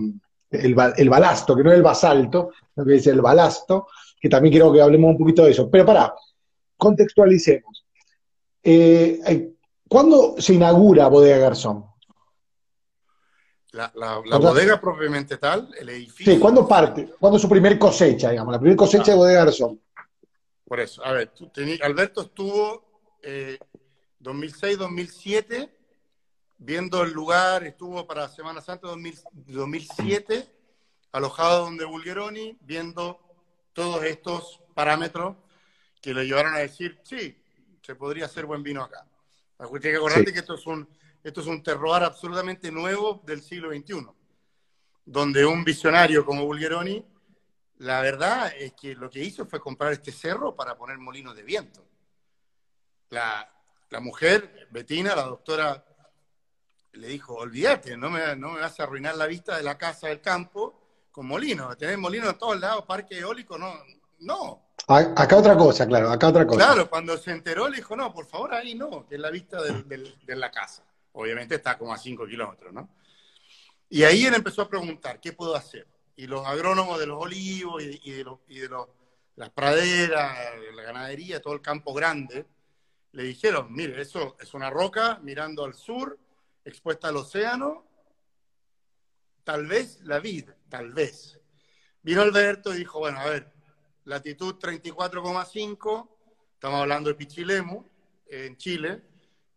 El, 0.51 0.75
el 0.95 1.09
balasto, 1.09 1.55
que 1.55 1.63
no 1.63 1.71
es 1.71 1.77
el 1.77 1.81
basalto, 1.81 2.51
lo 2.75 2.85
que 2.85 2.91
dice 2.91 3.09
el 3.09 3.21
balasto, 3.21 3.87
que 4.21 4.29
también 4.29 4.51
quiero 4.51 4.71
que 4.71 4.79
hablemos 4.79 5.09
un 5.09 5.17
poquito 5.17 5.43
de 5.43 5.51
eso. 5.51 5.71
Pero 5.71 5.87
para, 5.87 6.13
contextualicemos. 6.77 7.83
Eh, 8.61 9.55
¿Cuándo 9.89 10.35
se 10.37 10.53
inaugura 10.53 11.07
Bodega 11.07 11.37
Garzón? 11.37 11.85
La, 13.71 13.91
la, 13.95 14.21
la 14.23 14.37
bodega 14.37 14.79
propiamente 14.79 15.37
tal, 15.37 15.67
el 15.79 15.89
edificio. 15.89 16.31
Sí, 16.31 16.39
¿cuándo 16.39 16.67
parte? 16.67 17.09
¿Cuándo 17.19 17.37
es 17.37 17.41
su 17.41 17.49
primer 17.49 17.79
cosecha, 17.79 18.29
digamos? 18.29 18.51
La 18.51 18.59
primera 18.59 18.77
cosecha 18.77 19.05
ah. 19.07 19.11
de 19.11 19.15
Bodega 19.15 19.45
Garzón. 19.45 19.81
Por 20.63 20.79
eso, 20.79 21.03
a 21.03 21.11
ver, 21.13 21.29
tú 21.29 21.49
tení, 21.49 21.79
Alberto 21.81 22.21
estuvo 22.21 22.87
eh, 23.23 23.57
2006-2007 24.21 25.71
viendo 26.57 27.03
el 27.03 27.11
lugar, 27.11 27.63
estuvo 27.63 28.05
para 28.07 28.27
Semana 28.29 28.61
Santa 28.61 28.87
2000, 28.87 29.19
2007, 29.31 30.47
alojado 31.11 31.65
donde 31.65 31.85
Bulgeroni, 31.85 32.57
viendo 32.61 33.19
todos 33.73 34.03
estos 34.03 34.59
parámetros 34.73 35.35
que 36.01 36.13
le 36.13 36.25
llevaron 36.25 36.55
a 36.55 36.59
decir, 36.59 36.99
sí, 37.03 37.37
se 37.81 37.95
podría 37.95 38.25
hacer 38.25 38.45
buen 38.45 38.63
vino 38.63 38.83
acá. 38.83 39.05
Tienes 39.57 39.81
que 39.81 39.95
acordarte 39.95 40.27
sí. 40.27 40.33
que 40.33 40.39
esto 40.39 40.55
es 40.55 40.67
un 40.67 40.87
esto 41.23 41.41
es 41.41 41.47
un 41.47 41.61
terroir 41.61 42.03
absolutamente 42.03 42.71
nuevo 42.71 43.21
del 43.25 43.41
siglo 43.41 43.69
XXI, 43.69 44.07
donde 45.03 45.45
un 45.45 45.65
visionario 45.65 46.23
como 46.25 46.45
Bulgeroni, 46.45 47.05
la 47.79 48.01
verdad 48.01 48.53
es 48.57 48.73
que 48.73 48.95
lo 48.95 49.09
que 49.09 49.21
hizo 49.21 49.45
fue 49.45 49.59
comprar 49.59 49.91
este 49.91 50.13
cerro 50.13 50.55
para 50.55 50.77
poner 50.77 50.97
molinos 50.99 51.35
de 51.35 51.43
viento. 51.43 51.85
La, 53.09 53.51
la 53.89 53.99
mujer, 53.99 54.67
Betina, 54.71 55.15
la 55.15 55.23
doctora, 55.23 55.83
le 56.93 57.07
dijo, 57.07 57.35
olvídate, 57.35 57.95
no 57.95 58.09
me, 58.09 58.35
no 58.35 58.51
me 58.51 58.61
vas 58.61 58.79
a 58.79 58.83
arruinar 58.83 59.15
la 59.15 59.27
vista 59.27 59.57
de 59.57 59.63
la 59.63 59.77
casa 59.77 60.07
del 60.07 60.21
campo 60.21 61.07
con 61.11 61.27
molino. 61.27 61.75
Tenés 61.77 61.97
molino 61.97 62.29
en 62.29 62.37
todos 62.37 62.59
lados, 62.59 62.85
parque 62.85 63.19
eólico, 63.19 63.57
no, 63.57 63.73
no. 64.19 64.67
Acá 64.87 65.35
otra 65.35 65.57
cosa, 65.57 65.85
claro, 65.85 66.09
acá 66.09 66.27
otra 66.29 66.45
cosa. 66.45 66.65
Claro, 66.65 66.89
cuando 66.89 67.17
se 67.17 67.31
enteró 67.31 67.67
le 67.67 67.77
dijo, 67.77 67.95
no, 67.95 68.13
por 68.13 68.25
favor, 68.25 68.53
ahí 68.53 68.75
no, 68.75 69.05
que 69.07 69.15
es 69.15 69.21
la 69.21 69.29
vista 69.29 69.61
de 69.61 70.35
la 70.35 70.51
casa. 70.51 70.83
Obviamente 71.13 71.55
está 71.55 71.77
como 71.77 71.93
a 71.93 71.97
5 71.97 72.27
kilómetros, 72.27 72.71
¿no? 72.71 72.89
Y 73.89 74.03
ahí 74.03 74.25
él 74.25 74.35
empezó 74.35 74.63
a 74.63 74.69
preguntar, 74.69 75.19
¿qué 75.19 75.33
puedo 75.33 75.55
hacer? 75.55 75.87
Y 76.15 76.27
los 76.27 76.45
agrónomos 76.45 76.99
de 76.99 77.07
los 77.07 77.21
olivos 77.21 77.81
y, 77.81 78.11
de, 78.11 78.23
los, 78.23 78.39
y 78.47 78.59
de 78.59 78.69
los, 78.69 78.87
las 79.35 79.49
praderas, 79.49 80.37
la 80.75 80.83
ganadería, 80.83 81.41
todo 81.41 81.53
el 81.53 81.61
campo 81.61 81.93
grande, 81.93 82.45
le 83.17 83.23
dijeron, 83.23 83.73
mire, 83.73 83.99
eso 83.99 84.37
es 84.39 84.53
una 84.53 84.69
roca 84.69 85.19
mirando 85.23 85.65
al 85.65 85.73
sur, 85.73 86.19
expuesta 86.63 87.07
al 87.07 87.17
océano, 87.17 87.83
tal 89.43 89.65
vez 89.65 90.01
la 90.03 90.19
vid, 90.19 90.47
tal 90.69 90.93
vez. 90.93 91.39
Vino 92.03 92.21
Alberto 92.21 92.75
y 92.75 92.77
dijo, 92.77 92.99
bueno, 92.99 93.17
a 93.17 93.25
ver, 93.25 93.51
latitud 94.03 94.53
34,5, 94.59 96.09
estamos 96.53 96.79
hablando 96.79 97.09
de 97.09 97.15
Pichilemu, 97.15 97.89
en 98.27 98.55
Chile, 98.55 99.01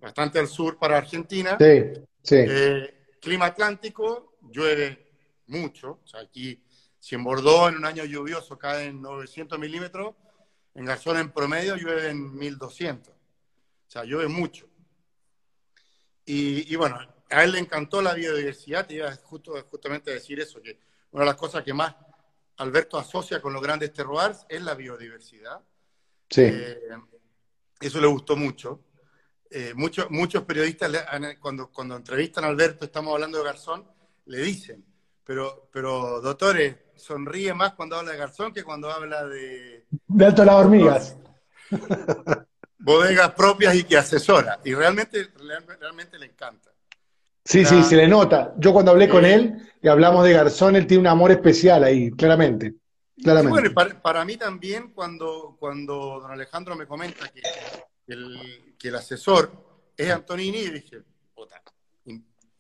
bastante 0.01 0.39
al 0.39 0.49
sur 0.49 0.79
para 0.79 0.97
Argentina. 0.97 1.59
Sí, 1.61 1.83
sí. 2.23 2.37
Eh, 2.39 3.09
clima 3.21 3.45
atlántico, 3.45 4.39
llueve 4.41 5.11
mucho. 5.49 6.01
O 6.03 6.07
sea, 6.07 6.21
aquí, 6.21 6.65
si 6.99 7.15
en 7.15 7.25
Bordeaux 7.25 7.69
en 7.69 7.77
un 7.77 7.85
año 7.85 8.07
lluvioso 8.07 8.57
caen 8.57 9.03
900 9.03 9.59
milímetros, 9.59 10.15
en 10.75 10.87
Garzón 10.87 11.19
en 11.19 11.31
promedio 11.31 11.77
llueven 11.77 12.35
1200. 12.39 13.20
O 13.91 13.93
sea, 13.93 14.05
llueve 14.05 14.29
mucho. 14.29 14.69
Y, 16.25 16.77
bueno, 16.77 16.97
a 17.29 17.43
él 17.43 17.51
le 17.51 17.59
encantó 17.59 18.01
la 18.01 18.15
biodiversidad, 18.15 18.87
te 18.87 18.95
iba 18.95 19.13
justo, 19.17 19.61
justamente 19.69 20.13
a 20.13 20.15
decir 20.15 20.39
eso, 20.39 20.63
que 20.63 20.79
una 21.11 21.25
de 21.25 21.31
las 21.31 21.35
cosas 21.35 21.65
que 21.65 21.75
más 21.75 21.97
Alberto 22.59 22.99
asocia 22.99 23.43
con 23.43 23.53
los 23.53 23.61
grandes 23.61 23.93
terroirs 23.93 24.47
es 24.49 24.63
la 24.63 24.75
biodiversidad. 24.75 25.61
Sí. 26.29 26.43
Eh, 26.43 26.79
eso 27.81 28.01
le 28.01 28.07
gustó 28.07 28.37
mucho. 28.37 28.85
Eh, 29.51 29.73
muchos, 29.75 30.09
muchos 30.09 30.45
periodistas, 30.45 30.93
cuando, 31.41 31.73
cuando 31.73 31.97
entrevistan 31.97 32.45
a 32.45 32.47
Alberto, 32.47 32.85
estamos 32.85 33.13
hablando 33.13 33.39
de 33.39 33.45
Garzón, 33.45 33.91
le 34.27 34.39
dicen, 34.39 34.85
pero, 35.25 35.69
pero 35.73 36.21
doctores, 36.21 36.77
sonríe 36.95 37.53
más 37.55 37.75
cuando 37.75 37.97
habla 37.97 38.13
de 38.13 38.19
Garzón 38.19 38.53
que 38.53 38.63
cuando 38.63 38.89
habla 38.89 39.27
de... 39.27 39.85
De 40.07 40.27
Alto 40.27 40.45
las 40.45 40.55
Hormigas. 40.55 41.17
Bodegas 42.81 43.33
propias 43.33 43.75
y 43.75 43.85
que 43.85 43.97
asesora. 43.97 44.59
Y 44.65 44.75
realmente, 44.75 45.29
realmente 45.79 46.19
le 46.19 46.27
encanta. 46.27 46.71
Sí, 47.45 47.65
sí, 47.65 47.83
se 47.83 47.97
le 47.97 48.07
nota. 48.07 48.55
Yo 48.59 48.73
cuando 48.73 48.93
hablé 48.93 49.09
con 49.09 49.25
él 49.25 49.73
y 49.83 49.89
hablamos 49.89 50.25
de 50.25 50.33
Garzón, 50.33 50.77
él 50.77 50.87
tiene 50.87 51.03
un 51.03 51.07
amor 51.07 51.31
especial 51.31 51.85
ahí, 51.85 52.11
claramente. 52.11 52.75
claramente. 53.23 53.51
bueno, 53.51 53.75
para, 53.75 54.01
para, 54.01 54.25
mí 54.25 54.37
también, 54.37 54.93
cuando, 54.93 55.57
cuando 55.59 56.21
don 56.21 56.31
Alejandro 56.31 56.77
me 56.77 56.87
comenta 56.87 57.29
que 57.29 57.43
el, 58.07 58.75
que 58.79 58.89
el 58.89 58.97
asesor 58.97 59.51
es 59.97 60.11
Antonini, 60.11 60.69
dije, 60.69 61.03
puta, 61.35 61.61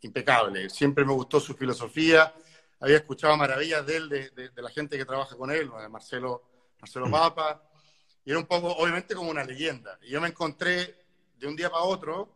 impecable. 0.00 0.68
Siempre 0.70 1.04
me 1.04 1.12
gustó 1.12 1.40
su 1.40 1.54
filosofía. 1.54 2.34
Había 2.80 2.96
escuchado 2.96 3.36
maravillas 3.36 3.86
de 3.86 3.96
él, 3.96 4.08
de, 4.08 4.50
la 4.56 4.70
gente 4.70 4.96
que 4.96 5.04
trabaja 5.04 5.36
con 5.36 5.50
él, 5.50 5.70
de 5.80 5.88
Marcelo, 5.88 6.42
Marcelo 6.80 7.06
mm. 7.06 7.10
Papa. 7.10 7.69
Y 8.30 8.32
era 8.32 8.38
un 8.38 8.46
poco, 8.46 8.68
obviamente, 8.68 9.16
como 9.16 9.28
una 9.28 9.42
leyenda. 9.42 9.98
Y 10.02 10.10
yo 10.10 10.20
me 10.20 10.28
encontré 10.28 10.94
de 11.36 11.48
un 11.48 11.56
día 11.56 11.68
para 11.68 11.82
otro 11.82 12.28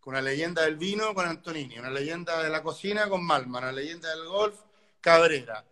con 0.00 0.14
una 0.14 0.22
leyenda 0.22 0.62
del 0.62 0.76
vino 0.76 1.12
con 1.12 1.26
Antonini, 1.26 1.78
una 1.78 1.90
leyenda 1.90 2.42
de 2.42 2.48
la 2.48 2.62
cocina 2.62 3.10
con 3.10 3.22
Malma, 3.22 3.58
una 3.58 3.70
leyenda 3.70 4.08
del 4.08 4.24
golf 4.24 4.54
Cabrera, 5.02 5.62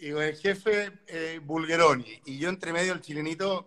y 0.00 0.10
con 0.10 0.22
el 0.22 0.36
jefe 0.36 0.92
eh, 1.06 1.40
Bulgeroni. 1.42 2.20
Y 2.26 2.36
yo 2.38 2.50
entre 2.50 2.74
medio 2.74 2.92
el 2.92 3.00
chilenito 3.00 3.66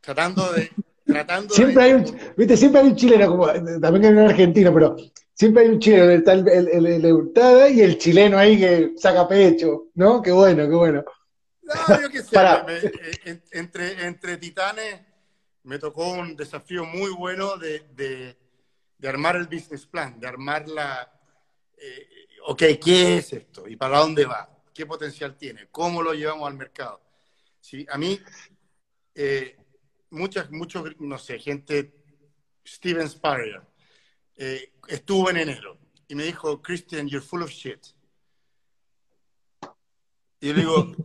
tratando 0.00 0.54
de 0.54 0.72
siempre 1.48 1.84
hay 1.84 1.92
un, 1.92 2.04
viste, 2.36 2.56
siempre 2.56 2.80
hay 2.80 2.88
un 2.88 2.96
chileno, 2.96 3.28
como 3.28 3.46
también 3.46 4.06
hay 4.06 4.10
un 4.10 4.28
argentino, 4.28 4.74
pero 4.74 4.96
siempre 5.34 5.62
hay 5.62 5.68
un 5.68 5.78
chileno, 5.78 6.10
el, 6.10 6.48
el, 6.48 6.86
el, 6.86 7.76
y 7.76 7.80
el 7.80 7.96
chileno 7.96 8.38
ahí 8.38 8.58
que 8.58 8.92
saca 8.96 9.28
pecho, 9.28 9.90
¿no? 9.94 10.20
Qué 10.20 10.32
bueno, 10.32 10.68
qué 10.68 10.74
bueno. 10.74 11.04
No, 11.88 12.00
yo 12.00 12.10
qué 12.10 12.22
sé, 12.22 12.36
eh, 13.24 13.42
entre, 13.52 14.06
entre 14.06 14.36
titanes 14.36 15.00
me 15.62 15.78
tocó 15.78 16.08
un 16.08 16.36
desafío 16.36 16.84
muy 16.84 17.10
bueno 17.10 17.56
de, 17.56 17.80
de, 17.94 18.36
de 18.98 19.08
armar 19.08 19.36
el 19.36 19.46
business 19.46 19.86
plan, 19.86 20.18
de 20.18 20.26
armar 20.26 20.68
la, 20.68 21.12
eh, 21.76 22.08
ok, 22.46 22.62
¿qué 22.82 23.18
es 23.18 23.32
esto? 23.32 23.68
¿Y 23.68 23.76
para 23.76 23.98
dónde 23.98 24.24
va? 24.24 24.48
¿Qué 24.72 24.86
potencial 24.86 25.36
tiene? 25.36 25.68
¿Cómo 25.70 26.02
lo 26.02 26.12
llevamos 26.12 26.48
al 26.48 26.56
mercado? 26.56 27.00
Sí, 27.60 27.86
a 27.90 27.98
mí, 27.98 28.18
eh, 29.14 29.56
muchas, 30.10 30.50
muchos, 30.50 30.84
no 31.00 31.18
sé, 31.18 31.38
gente, 31.38 31.94
Steven 32.66 33.08
Spurrier, 33.08 33.62
eh, 34.36 34.72
estuvo 34.88 35.30
en 35.30 35.36
enero 35.38 35.78
y 36.08 36.14
me 36.14 36.24
dijo, 36.24 36.60
Christian, 36.60 37.08
you're 37.08 37.24
full 37.24 37.42
of 37.42 37.50
shit. 37.50 37.86
Y 40.40 40.48
yo 40.48 40.54
le 40.54 40.60
digo, 40.60 40.96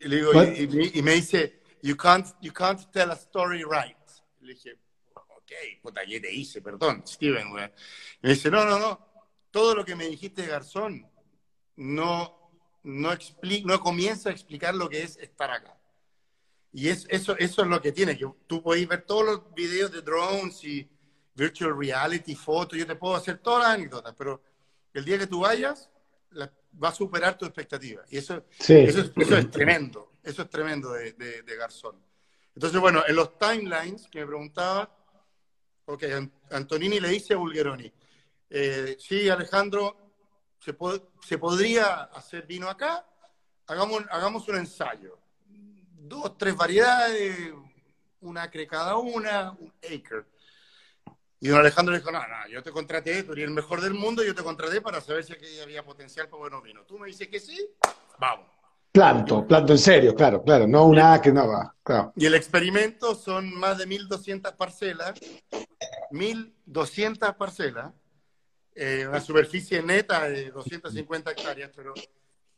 y, 0.00 0.08
le 0.08 0.16
digo 0.16 0.32
y, 0.32 1.02
me 1.02 1.12
dice, 1.12 1.60
you 1.82 1.96
can't, 1.96 2.26
you 2.40 2.52
can't 2.52 2.80
tell 2.90 3.10
a 3.10 3.14
story 3.14 3.62
right. 3.64 3.96
Y 4.40 4.46
le 4.46 4.54
dije, 4.54 4.78
ok, 5.14 5.52
puta, 5.82 6.04
¿qué 6.04 6.20
te 6.20 6.32
hice? 6.32 6.60
Perdón, 6.60 7.02
Steven, 7.06 7.50
güey. 7.50 7.64
Y 7.64 8.26
me 8.26 8.30
dice, 8.30 8.50
no, 8.50 8.64
no, 8.64 8.78
no, 8.78 9.06
todo 9.50 9.74
lo 9.74 9.84
que 9.84 9.94
me 9.94 10.06
dijiste 10.06 10.46
Garzón 10.46 11.08
no, 11.76 12.50
no, 12.82 13.10
no 13.64 13.80
comienza 13.80 14.28
a 14.28 14.32
explicar 14.32 14.74
lo 14.74 14.88
que 14.88 15.02
es 15.02 15.16
estar 15.16 15.50
acá. 15.50 15.76
Y 16.72 16.88
es, 16.88 17.06
eso, 17.08 17.36
eso 17.38 17.62
es 17.62 17.68
lo 17.68 17.80
que 17.80 17.92
tiene, 17.92 18.18
que 18.18 18.26
tú 18.46 18.62
puedes 18.62 18.86
ver 18.86 19.02
todos 19.02 19.24
los 19.24 19.54
videos 19.54 19.90
de 19.92 20.02
drones 20.02 20.62
y 20.62 20.86
virtual 21.34 21.78
reality, 21.78 22.34
fotos, 22.34 22.78
yo 22.78 22.86
te 22.86 22.96
puedo 22.96 23.14
hacer 23.14 23.38
todas 23.38 23.64
las 23.64 23.74
anécdotas, 23.74 24.14
pero 24.16 24.42
el 24.92 25.04
día 25.04 25.18
que 25.18 25.26
tú 25.26 25.40
vayas, 25.40 25.90
va 26.82 26.88
a 26.88 26.94
superar 26.94 27.36
tu 27.38 27.44
expectativa. 27.46 28.02
Y 28.10 28.18
eso, 28.18 28.44
eso, 28.58 28.74
es, 28.74 29.12
eso, 29.16 29.36
es, 29.36 29.50
tremendo, 29.50 30.12
eso 30.22 30.42
es 30.42 30.50
tremendo 30.50 30.92
de, 30.92 31.12
de, 31.12 31.56
Garzón. 31.56 31.96
Entonces, 32.54 32.80
bueno, 32.80 33.02
en 33.06 33.16
los 33.16 33.38
timelines 33.38 34.08
que 34.08 34.20
me 34.20 34.26
preguntaba, 34.26 34.94
ok, 35.84 36.04
Antonini 36.50 37.00
le 37.00 37.08
dice 37.08 37.34
a 37.34 37.36
Bulgeroni, 37.36 37.92
eh, 38.50 38.96
sí, 38.98 39.28
Alejandro, 39.28 40.14
se, 40.58 40.76
se 41.26 41.38
podría 41.38 42.04
hacer 42.04 42.46
vino 42.46 42.68
acá, 42.68 43.06
hagamos, 43.66 44.04
hagamos 44.10 44.48
un 44.48 44.56
ensayo 44.56 45.18
dos, 46.08 46.36
tres 46.38 46.56
variedades, 46.56 47.52
una 48.20 48.44
acre 48.44 48.66
cada 48.66 48.96
una, 48.96 49.52
un 49.52 49.72
acre. 49.82 50.24
Y 51.46 51.48
don 51.48 51.60
Alejandro 51.60 51.94
dijo, 51.94 52.10
no, 52.10 52.18
no, 52.18 52.48
yo 52.50 52.60
te 52.60 52.72
contraté, 52.72 53.22
tú 53.22 53.30
eres 53.30 53.44
el 53.44 53.52
mejor 53.52 53.80
del 53.80 53.94
mundo, 53.94 54.24
yo 54.24 54.34
te 54.34 54.42
contraté 54.42 54.80
para 54.80 55.00
saber 55.00 55.22
si 55.22 55.32
aquí 55.32 55.46
había 55.62 55.84
potencial 55.84 56.28
para 56.28 56.40
buenos 56.40 56.60
vinos. 56.60 56.84
Tú 56.88 56.98
me 56.98 57.06
dices 57.06 57.28
que 57.28 57.38
sí, 57.38 57.70
vamos. 58.18 58.46
Planto, 58.90 59.46
planto 59.46 59.72
en 59.72 59.78
serio, 59.78 60.12
claro, 60.12 60.42
claro, 60.42 60.66
no 60.66 60.86
una 60.86 61.12
acre, 61.12 61.32
no 61.32 61.46
va, 61.46 61.72
claro. 61.84 62.12
Y 62.16 62.26
el 62.26 62.34
experimento 62.34 63.14
son 63.14 63.54
más 63.54 63.78
de 63.78 63.86
1.200 63.86 64.56
parcelas, 64.56 65.14
1.200 66.10 67.36
parcelas, 67.36 67.92
eh, 68.74 69.06
una 69.08 69.20
superficie 69.20 69.84
neta 69.84 70.28
de 70.28 70.50
250 70.50 71.30
hectáreas, 71.30 71.70
pero 71.76 71.94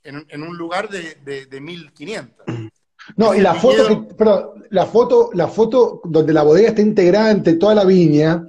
en, 0.03 0.43
un 0.43 0.57
lugar 0.57 0.89
de, 0.89 1.17
de, 1.17 1.45
de 1.45 1.61
1.500. 1.61 2.71
No, 3.17 3.35
y 3.35 3.41
la 3.41 3.55
foto, 3.55 4.09
pero 4.17 4.55
la 4.71 4.87
foto, 4.87 5.31
la 5.35 5.49
foto 5.49 6.01
donde 6.05 6.33
la 6.33 6.43
bodega 6.43 6.69
está 6.69 6.81
integrada 6.81 7.31
entre 7.31 7.55
toda 7.55 7.75
la 7.75 7.85
viña, 7.85 8.47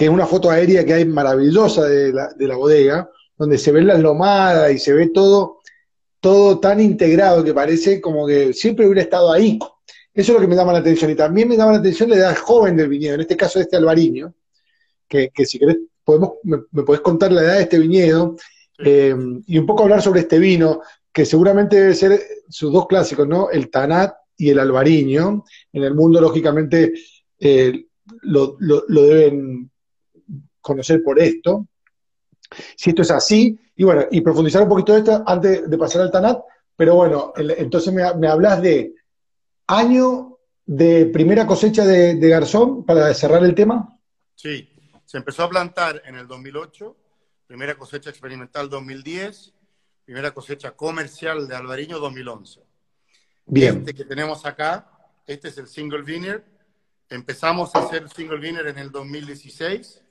que 0.00 0.06
es 0.06 0.10
una 0.10 0.24
foto 0.24 0.50
aérea 0.50 0.82
que 0.82 0.94
hay 0.94 1.04
maravillosa 1.04 1.84
de 1.84 2.10
la, 2.10 2.32
de 2.32 2.48
la 2.48 2.56
bodega, 2.56 3.10
donde 3.36 3.58
se 3.58 3.70
ven 3.70 3.86
las 3.86 4.00
lomadas 4.00 4.72
y 4.72 4.78
se 4.78 4.94
ve 4.94 5.08
todo, 5.08 5.58
todo 6.20 6.58
tan 6.58 6.80
integrado 6.80 7.44
que 7.44 7.52
parece 7.52 8.00
como 8.00 8.26
que 8.26 8.54
siempre 8.54 8.86
hubiera 8.86 9.02
estado 9.02 9.30
ahí. 9.30 9.58
Eso 10.14 10.32
es 10.32 10.36
lo 10.36 10.40
que 10.40 10.46
me 10.46 10.56
llama 10.56 10.72
la 10.72 10.78
atención. 10.78 11.10
Y 11.10 11.14
también 11.16 11.50
me 11.50 11.56
llama 11.58 11.72
la 11.72 11.78
atención 11.80 12.08
la 12.08 12.16
edad 12.16 12.34
joven 12.34 12.78
del 12.78 12.88
viñedo, 12.88 13.16
en 13.16 13.20
este 13.20 13.36
caso 13.36 13.60
este 13.60 13.76
albariño, 13.76 14.32
que, 15.06 15.28
que 15.34 15.44
si 15.44 15.58
querés, 15.58 15.76
podemos, 16.02 16.30
me, 16.44 16.82
podés 16.82 17.02
contar 17.02 17.30
la 17.30 17.42
edad 17.42 17.56
de 17.56 17.62
este 17.64 17.78
viñedo 17.78 18.36
eh, 18.78 19.14
y 19.46 19.58
un 19.58 19.66
poco 19.66 19.82
hablar 19.82 20.00
sobre 20.00 20.20
este 20.20 20.38
vino 20.38 20.80
que 21.12 21.26
seguramente 21.26 21.78
debe 21.78 21.94
ser 21.94 22.18
sus 22.48 22.72
dos 22.72 22.86
clásicos, 22.86 23.28
¿no? 23.28 23.50
El 23.50 23.68
Tanat 23.68 24.14
y 24.38 24.48
el 24.48 24.60
Albariño. 24.60 25.44
En 25.74 25.84
el 25.84 25.94
mundo, 25.94 26.22
lógicamente, 26.22 26.94
eh, 27.38 27.84
lo, 28.22 28.56
deben 28.58 29.70
conocer 30.60 31.02
por 31.02 31.18
esto. 31.18 31.66
Si 32.76 32.90
esto 32.90 33.02
es 33.02 33.10
así, 33.10 33.58
y 33.76 33.84
bueno, 33.84 34.06
y 34.10 34.20
profundizar 34.20 34.62
un 34.62 34.68
poquito 34.68 34.96
esto 34.96 35.22
antes 35.26 35.68
de 35.68 35.78
pasar 35.78 36.02
al 36.02 36.10
Tanat, 36.10 36.40
pero 36.76 36.96
bueno, 36.96 37.32
entonces 37.36 37.92
me, 37.92 38.02
me, 38.14 38.26
hablas 38.26 38.60
de 38.62 38.94
año 39.66 40.38
de 40.66 41.06
primera 41.06 41.46
cosecha 41.46 41.84
de, 41.84 42.14
de 42.14 42.28
Garzón 42.28 42.84
para 42.84 43.12
cerrar 43.14 43.44
el 43.44 43.54
tema. 43.54 43.98
Sí, 44.34 44.68
se 45.04 45.18
empezó 45.18 45.44
a 45.44 45.50
plantar 45.50 46.02
en 46.04 46.16
el 46.16 46.26
2008, 46.26 46.96
primera 47.46 47.76
cosecha 47.76 48.10
experimental 48.10 48.70
2010, 48.70 49.52
primera 50.04 50.32
cosecha 50.32 50.72
comercial 50.72 51.46
de 51.46 51.56
albariño 51.56 51.98
2011. 51.98 52.60
Bien. 53.46 53.78
Este 53.78 53.94
que 53.94 54.04
tenemos 54.04 54.46
acá, 54.46 54.90
este 55.26 55.48
es 55.48 55.58
el 55.58 55.66
single 55.66 56.02
vineyard. 56.02 56.44
Empezamos 57.08 57.74
a 57.74 57.80
hacer 57.80 58.08
single 58.08 58.38
vineyard 58.38 58.68
en 58.68 58.78
el 58.78 58.90
2016. 58.90 60.02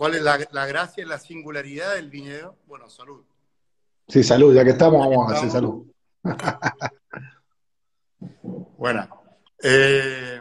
¿Cuál 0.00 0.14
es 0.14 0.22
la, 0.22 0.66
gracia 0.66 1.04
y 1.04 1.06
la 1.06 1.18
singularidad 1.18 1.96
del 1.96 2.08
viñedo? 2.08 2.56
Bueno, 2.66 2.88
salud. 2.88 3.22
Sí, 4.08 4.24
salud, 4.24 4.54
ya 4.54 4.64
que 4.64 4.70
estamos, 4.70 5.06
vamos 5.06 5.30
a 5.30 5.36
hacer 5.36 5.50
salud. 5.50 5.84
bueno. 8.78 9.06
Eh, 9.62 10.40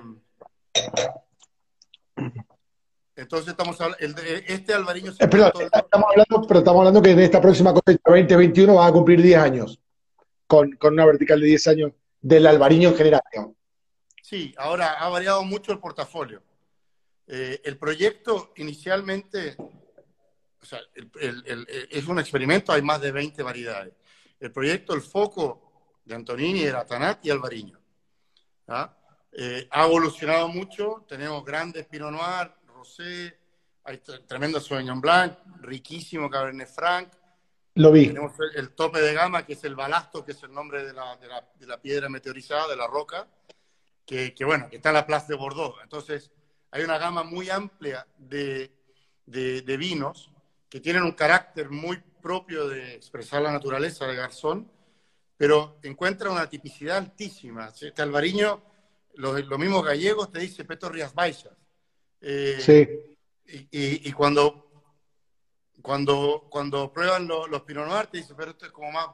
entonces 3.18 3.50
estamos 3.50 3.82
hablando, 3.82 4.22
este 4.48 4.74
Alvariño... 4.74 5.12
Eh, 5.12 5.16
estamos 5.20 6.10
hablando, 6.10 6.48
pero 6.48 6.60
estamos 6.60 6.80
hablando 6.80 7.02
que 7.02 7.12
en 7.12 7.20
esta 7.20 7.42
próxima 7.42 7.74
cosecha 7.74 8.00
2021 8.06 8.76
va 8.76 8.88
a 8.88 8.94
cumplir 8.94 9.22
10 9.22 9.40
años, 9.40 9.82
con, 10.48 10.80
una 10.84 11.06
vertical 11.06 11.42
de 11.42 11.48
10 11.48 11.68
años 11.68 11.92
del 12.22 12.48
Alvariño 12.48 12.88
en 12.88 12.96
general. 12.96 13.22
Sí, 14.24 14.56
ahora 14.58 14.94
ha 14.94 15.10
variado 15.10 15.44
mucho 15.44 15.74
el 15.74 15.80
portafolio. 15.80 16.42
Eh, 17.32 17.62
el 17.64 17.78
proyecto 17.78 18.54
inicialmente, 18.56 19.56
o 19.60 20.66
sea, 20.66 20.80
es 21.92 22.08
un 22.08 22.18
experimento, 22.18 22.72
hay 22.72 22.82
más 22.82 23.00
de 23.00 23.12
20 23.12 23.44
variedades. 23.44 23.94
El 24.40 24.52
proyecto, 24.52 24.96
el 24.96 25.04
foco 25.04 26.00
de 26.04 26.16
Antonini 26.16 26.64
era 26.64 26.88
Tanat 26.88 27.24
y 27.24 27.30
Alvariño. 27.30 27.80
¿ah? 28.68 28.98
Eh, 29.32 29.68
ha 29.70 29.86
evolucionado 29.86 30.48
mucho, 30.48 31.06
tenemos 31.08 31.46
grandes 31.46 31.86
Pinot 31.86 32.12
Noir, 32.12 32.52
Rosé, 32.66 33.38
hay 33.84 34.00
tremendo 34.28 34.60
Sauvignon 34.60 35.00
Blanc, 35.00 35.38
riquísimo 35.62 36.32
Cabernet 36.32 36.68
Franc. 36.68 37.14
Lo 37.76 37.92
vi. 37.92 38.08
Tenemos 38.08 38.34
el, 38.56 38.72
tope 38.72 39.02
de 39.02 39.14
gama, 39.14 39.46
que 39.46 39.54
es 39.54 39.64
el 39.66 39.76
balasto, 39.76 40.26
que 40.26 40.32
es 40.32 40.42
el 40.42 40.52
nombre 40.52 40.84
de 40.84 40.94
la, 40.94 41.16
de 41.18 41.28
la, 41.28 41.48
de 41.60 41.68
la 41.68 41.80
piedra 41.80 42.10
meteorizada, 42.10 42.68
de 42.70 42.76
la 42.76 42.88
roca, 42.88 43.28
que, 44.04 44.34
que, 44.34 44.46
bueno, 44.46 44.68
que 44.68 44.78
está 44.78 44.90
en 44.90 44.96
la 44.96 45.06
Plaza 45.06 45.28
de 45.28 45.36
Bordeaux. 45.36 45.76
Entonces, 45.84 46.32
hay 46.72 46.84
una 46.84 46.98
gama 46.98 47.24
muy 47.24 47.50
amplia 47.50 48.06
de, 48.18 48.72
de, 49.26 49.78
vinos 49.78 50.32
que 50.70 50.80
tienen 50.80 51.04
un 51.04 51.14
carácter 51.14 51.70
muy 51.70 51.98
propio 52.22 52.68
de 52.68 52.96
expresar 52.96 53.42
la 53.42 53.52
naturaleza 53.52 54.06
de 54.06 54.16
Garzón, 54.16 54.70
pero 55.38 55.80
encuentra 55.84 56.30
una 56.30 56.50
tipicidad 56.50 56.98
altísima. 56.98 57.72
Este 57.82 58.02
albariño 58.02 58.62
los, 59.16 59.46
los 59.46 59.60
mismos 59.60 59.84
gallegos 59.84 60.32
te 60.32 60.40
dicen 60.40 60.68
Peto 60.68 60.90
Rías 60.90 61.14
Baixas. 61.14 61.54
Eh, 62.22 62.58
sí. 62.60 62.88
Y, 63.72 64.12
cuando, 64.12 64.70
cuando, 65.82 66.48
cuando 66.52 66.94
prueban 66.94 67.28
los 67.28 67.62
Pinot 67.64 67.88
Noir, 67.88 68.08
te 68.08 68.20
dicen, 68.20 68.36
pero 68.38 68.52
esto 68.52 68.68
es 68.68 68.72
como 68.72 68.92
más 68.92 69.08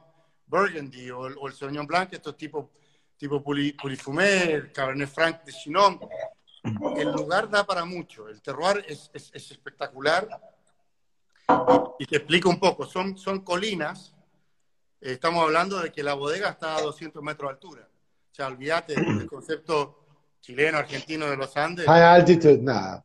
Burgundy 0.46 1.10
o, 1.10 1.26
el 1.26 1.52
Sauvignon 1.54 1.86
Blanc, 1.86 2.12
esto 2.12 2.30
es 2.30 2.36
tipo, 2.36 2.72
tipo 3.16 3.42
Pulifumé, 3.42 4.70
Cabernet 4.74 5.08
Franc 5.08 5.42
de 5.44 5.52
Chinon. 5.52 5.98
El 6.96 7.12
lugar 7.12 7.48
da 7.48 7.64
para 7.64 7.84
mucho, 7.84 8.28
el 8.28 8.40
terroir 8.42 8.84
es, 8.88 9.10
es, 9.12 9.50
espectacular. 9.50 10.28
Y, 11.98 12.06
te 12.06 12.16
explico 12.16 12.48
un 12.48 12.58
poco, 12.58 12.86
son, 12.86 13.16
son 13.16 13.40
colinas, 13.40 14.14
estamos 15.00 15.44
hablando 15.44 15.80
de 15.80 15.92
que 15.92 16.02
la 16.02 16.14
bodega 16.14 16.50
está 16.50 16.76
a 16.76 16.82
200 16.82 17.22
metros 17.22 17.48
de 17.48 17.54
altura 17.54 17.88
sea, 18.36 18.48
olvídate 18.48 18.94
del 18.94 19.26
concepto 19.28 20.04
chileno, 20.40 20.78
argentino 20.78 21.26
de 21.26 21.36
los 21.36 21.56
Andes. 21.56 21.86
High 21.86 22.02
altitude, 22.02 22.58
nada. 22.58 23.04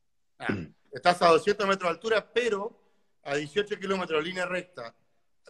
estás 0.91 1.21
a 1.21 1.29
200 1.29 1.67
metros 1.67 1.89
de 1.89 1.95
altura, 1.95 2.31
pero 2.33 2.79
a 3.23 3.35
18 3.35 3.79
kilómetros 3.79 4.21
de 4.21 4.27
línea 4.27 4.45
recta 4.45 4.93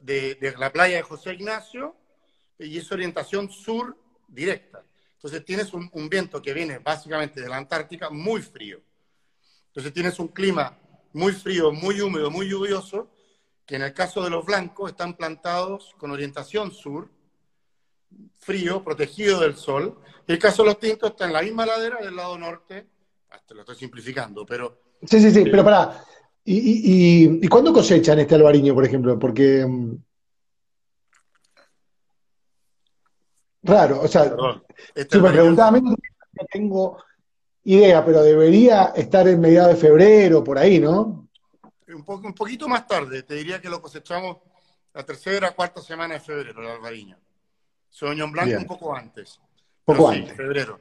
de, 0.02 0.56
la 0.58 0.72
playa 0.72 0.98
de 0.98 1.04
José 1.04 1.34
Ignacio 1.34 1.96
y 2.60 2.78
es 2.78 2.92
orientación 2.92 3.50
sur 3.50 3.98
directa. 4.28 4.84
Entonces 5.24 5.46
tienes 5.46 5.72
un, 5.74 6.10
viento 6.10 6.42
que 6.42 6.52
viene 6.52 6.80
básicamente 6.80 7.42
de 7.42 7.48
la 7.48 7.58
Antártica 7.58 8.10
muy 8.10 8.42
frío. 8.42 8.82
Entonces 9.68 9.94
tienes 9.94 10.18
un 10.18 10.30
clima 10.30 10.76
muy 11.14 11.32
frío, 11.32 11.72
muy 11.72 12.02
húmedo, 12.02 12.32
muy 12.32 12.50
lluvioso, 12.50 13.12
que 13.64 13.76
en 13.76 13.84
el 13.84 13.94
caso 13.94 14.24
de 14.24 14.32
los 14.32 14.44
blancos 14.44 14.90
están 14.90 15.14
plantados 15.14 15.94
con 16.00 16.10
orientación 16.10 16.72
sur 16.72 17.08
frío, 18.40 18.84
protegido 18.84 19.42
del 19.42 19.56
sol. 19.56 20.00
El 20.26 20.40
caso 20.40 20.64
de 20.64 20.70
los 20.70 20.80
tintos 20.80 21.12
está 21.12 21.26
en 21.26 21.34
la 21.34 21.44
misma 21.44 21.68
ladera 21.68 22.02
del 22.02 22.16
lado 22.16 22.36
norte. 22.40 22.88
Te 23.48 23.54
lo 23.54 23.62
estoy 23.62 23.76
simplificando, 23.76 24.44
pero. 24.44 24.82
Sí, 25.04 25.20
sí, 25.20 25.30
sí, 25.30 25.44
pero 25.44 25.64
pará. 25.64 26.04
¿Y, 26.44 27.38
y, 27.44 27.48
cuándo 27.48 27.72
cosechan 27.72 28.18
este 28.18 28.34
albariño, 28.34 28.74
por 28.74 28.86
ejemplo? 28.86 29.20
Porque. 29.20 29.64
Mm, 29.68 29.98
raro, 33.64 34.02
o 34.02 34.08
sea, 34.08 34.34
este 34.96 35.18
si 35.18 35.22
me 35.22 35.32
preguntaba 35.32 35.70
a 35.70 35.72
mí, 35.72 35.82
no 35.82 36.46
tengo 36.52 37.04
idea, 37.64 38.04
pero 38.04 38.24
debería 38.24 38.94
estar 38.96 39.28
en 39.28 39.40
mediados 39.40 39.76
de 39.76 39.82
febrero, 39.82 40.44
por 40.44 40.58
ahí, 40.58 40.80
¿no? 40.80 41.30
Un, 41.88 42.04
poco, 42.06 42.28
un 42.28 42.34
poquito 42.34 42.68
más 42.68 42.88
tarde, 42.88 43.24
te 43.24 43.36
diría 43.36 43.62
que 43.62 43.70
lo 43.70 43.82
cosechamos 43.82 44.38
la 44.94 45.04
tercera, 45.04 45.52
cuarta 45.52 45.82
semana 45.82 46.16
de 46.16 46.20
febrero, 46.20 46.62
el 46.62 46.70
albariño. 46.70 47.18
Sauvignon 47.90 48.32
Blanc 48.32 48.58
un 48.58 48.66
poco 48.66 48.96
antes. 48.96 49.40
Poco 49.84 50.10
antes. 50.10 50.36
febrero. 50.36 50.80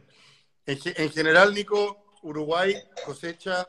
En, 0.66 1.10
general, 1.10 1.52
Nico, 1.52 2.14
Uruguay 2.22 2.74
cosecha, 3.04 3.68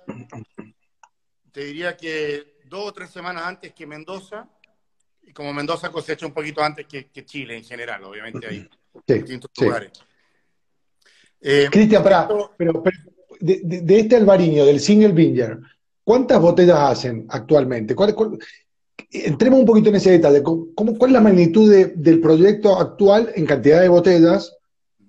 te 1.52 1.66
diría 1.66 1.98
que 1.98 2.60
dos 2.66 2.90
o 2.90 2.94
tres 2.94 3.10
semanas 3.10 3.44
antes 3.46 3.74
que 3.74 3.88
Mendoza, 3.88 4.48
y 5.24 5.34
como 5.34 5.54
Mendoza 5.54 5.92
cosecha 5.92 6.26
un 6.26 6.34
poquito 6.34 6.62
antes 6.62 6.86
que, 6.86 7.26
Chile 7.26 7.58
en 7.58 7.64
general, 7.64 8.04
obviamente 8.04 8.70
hay 9.08 9.20
distintos 9.20 9.52
lugares. 9.60 9.92
Eh, 11.40 11.68
Cristian, 11.72 12.04
pero, 12.04 12.54
de, 13.40 14.00
este 14.00 14.16
albariño, 14.16 14.66
del 14.66 14.80
single 14.80 15.14
vineyard, 15.14 15.60
¿cuántas 16.04 16.40
botellas 16.40 16.78
hacen 16.78 17.26
actualmente? 17.30 17.96
¿Cuál, 17.96 18.14
cuál, 18.14 18.38
entremos 19.12 19.60
un 19.60 19.66
poquito 19.66 19.90
en 19.90 19.96
ese 19.96 20.12
detalle. 20.12 20.44
¿Cómo, 20.44 20.98
¿Cuál 20.98 21.12
es 21.12 21.14
la 21.14 21.22
magnitud 21.22 21.72
del 21.96 22.22
proyecto 22.22 22.78
actual 22.78 23.32
en 23.36 23.46
cantidad 23.46 23.82
de 23.82 23.90
botellas 23.90 24.56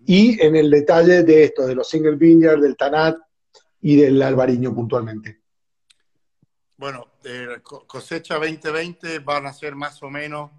y 0.04 0.40
en 0.44 0.56
el 0.56 0.70
detalle 0.70 1.22
de 1.22 1.44
esto, 1.44 1.66
de 1.66 1.74
los 1.74 1.88
single 1.88 2.16
vineyard, 2.16 2.60
del 2.60 2.76
Tanat 2.76 3.16
y 3.80 3.96
del 3.96 4.20
Albariño 4.22 4.74
puntualmente? 4.74 5.40
Bueno, 6.76 7.12
cosecha 7.86 8.34
2020 8.34 9.20
van 9.20 9.46
a 9.46 9.52
ser 9.52 9.76
más 9.76 10.02
o 10.02 10.10
menos 10.10 10.50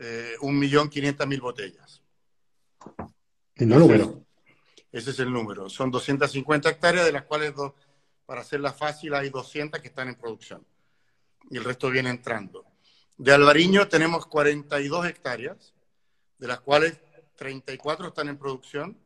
eh, 0.00 0.34
1.500.000 0.40 1.40
botellas. 1.40 2.02
¿Y 3.56 3.66
no 3.66 3.78
número? 3.78 4.24
Ese 4.90 5.10
es 5.10 5.18
el 5.20 5.32
número. 5.32 5.68
Son 5.68 5.90
250 5.90 6.68
hectáreas, 6.68 7.06
de 7.06 7.12
las 7.12 7.24
cuales, 7.24 7.52
para 8.26 8.40
hacerla 8.40 8.72
fácil, 8.72 9.14
hay 9.14 9.30
200 9.30 9.80
que 9.80 9.88
están 9.88 10.08
en 10.08 10.16
producción 10.16 10.66
y 11.50 11.56
el 11.56 11.64
resto 11.64 11.90
viene 11.90 12.10
entrando. 12.10 12.64
De 13.18 13.32
Alvariño 13.32 13.88
tenemos 13.88 14.26
42 14.26 15.06
hectáreas, 15.06 15.74
de 16.38 16.46
las 16.46 16.60
cuales 16.60 16.98
34 17.36 18.08
están 18.08 18.28
en 18.28 18.38
producción. 18.38 18.96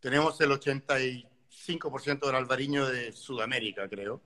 Tenemos 0.00 0.40
el 0.40 0.50
85% 0.50 2.26
del 2.26 2.34
albariño 2.34 2.86
de 2.86 3.12
Sudamérica, 3.12 3.88
creo. 3.88 4.22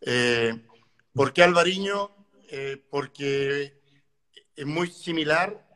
Eh, 0.00 0.64
¿Por 1.12 1.32
qué 1.32 1.42
albariño? 1.42 2.10
Eh, 2.48 2.82
porque 2.90 3.81
es 4.54 4.66
muy 4.66 4.88
similar 4.88 5.66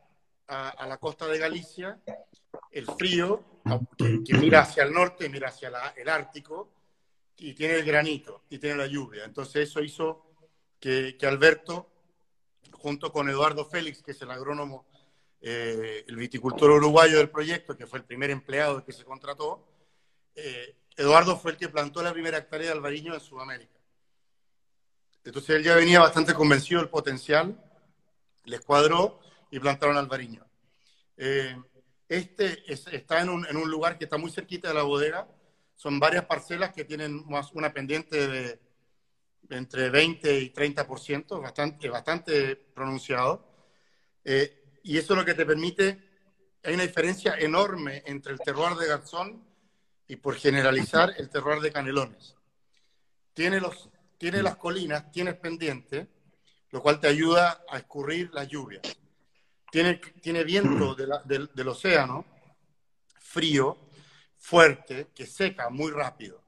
a, 0.49 0.87
la 0.87 0.99
costa 0.99 1.27
de 1.27 1.39
Galicia. 1.39 2.01
El 2.71 2.87
frío, 2.87 3.43
que, 3.97 4.35
mira 4.35 4.61
hacia 4.61 4.85
el 4.85 4.93
norte, 4.93 5.29
mira 5.29 5.49
hacia 5.49 5.71
el 5.97 6.09
Ártico, 6.09 6.71
y 7.39 7.53
tiene 7.53 7.75
el 7.75 7.85
granito, 7.85 8.45
y 8.49 8.59
tiene 8.59 8.77
la 8.77 8.87
lluvia. 8.87 9.25
Entonces 9.25 9.69
eso 9.69 9.83
hizo 9.83 10.27
que, 10.81 11.17
Alberto, 11.23 11.91
junto 12.73 13.13
con 13.13 13.29
Eduardo 13.29 13.65
Félix, 13.65 14.03
que 14.03 14.13
es 14.13 14.23
el 14.23 14.31
agrónomo, 14.31 14.87
eh, 15.41 16.05
el 16.07 16.17
viticultor 16.17 16.71
uruguayo 16.71 17.19
del 17.19 17.31
proyecto, 17.31 17.77
que 17.77 17.87
fue 17.87 17.99
el 17.99 18.05
primer 18.05 18.31
empleado 18.31 18.85
que 18.85 18.93
se 18.93 19.05
contrató, 19.05 19.67
eh, 20.35 20.77
Eduardo 20.97 21.37
fue 21.37 21.53
el 21.53 21.57
que 21.59 21.69
plantó 21.69 22.03
la 22.03 22.13
primera 22.13 22.39
hectárea 22.39 22.69
de 22.69 22.73
albariño 22.73 23.15
en 23.15 23.21
Sudamérica. 23.21 23.75
Entonces 25.25 25.57
él 25.57 25.65
ya 25.65 25.75
venía 25.75 26.01
bastante 26.01 26.35
convencido 26.35 26.81
del 26.81 26.89
potencial, 26.89 27.61
les 28.47 28.61
cuadró 28.63 29.21
y 29.51 29.61
plantaron 29.61 29.97
albariño. 29.97 30.45
Eh, 31.17 31.57
este 32.09 32.63
está 32.73 33.21
en 33.21 33.29
un, 33.29 33.47
en 33.47 33.57
un, 33.57 33.71
lugar 33.71 33.99
que 33.99 34.05
está 34.05 34.17
muy 34.17 34.31
cerquita 34.31 34.69
de 34.69 34.75
la 34.75 34.83
bodega. 34.83 35.29
Son 35.75 36.01
varias 36.01 36.25
parcelas 36.25 36.73
que 36.73 36.85
tienen 36.85 37.25
más 37.29 37.53
una 37.53 37.73
pendiente 37.73 38.27
de 38.29 38.61
entre 39.51 39.91
20 39.91 40.41
y 40.41 40.53
30%, 40.53 41.41
bastante, 41.41 41.89
bastante 41.89 42.57
pronunciado. 42.57 43.47
Eh, 44.25 44.81
y 44.83 44.99
eso 44.99 45.15
es 45.15 45.19
lo 45.19 45.25
que 45.25 45.35
te 45.35 45.47
permite, 45.47 45.99
hay 46.63 46.75
una 46.75 46.85
diferencia 46.85 47.37
enorme 47.39 48.03
entre 48.07 48.33
el 48.33 48.39
terroir 48.41 48.77
de 48.77 48.87
Garzón 48.87 49.45
y 50.09 50.17
por 50.17 50.37
generalizar 50.37 51.15
el 51.19 51.29
terror 51.29 51.61
de 51.61 51.73
Canelones. 51.73 52.37
Tiene, 53.35 53.61
los, 53.61 53.89
tiene 54.19 54.43
las 54.43 54.57
colinas, 54.57 55.11
tiene 55.13 55.35
pendiente, 55.35 56.09
lo 56.77 56.83
cual 56.83 57.01
te 57.01 57.09
ayuda 57.09 57.65
a 57.71 57.79
escurrir 57.79 58.29
las 58.35 58.49
lluvias. 58.49 58.83
Tiene, 59.71 59.95
tiene 60.21 60.45
viento 60.45 60.95
del 60.95 61.69
océano, 61.69 62.27
frío, 63.19 63.79
fuerte, 64.37 65.09
que 65.15 65.25
seca 65.25 65.71
muy 65.71 65.91
rápido. 65.91 66.43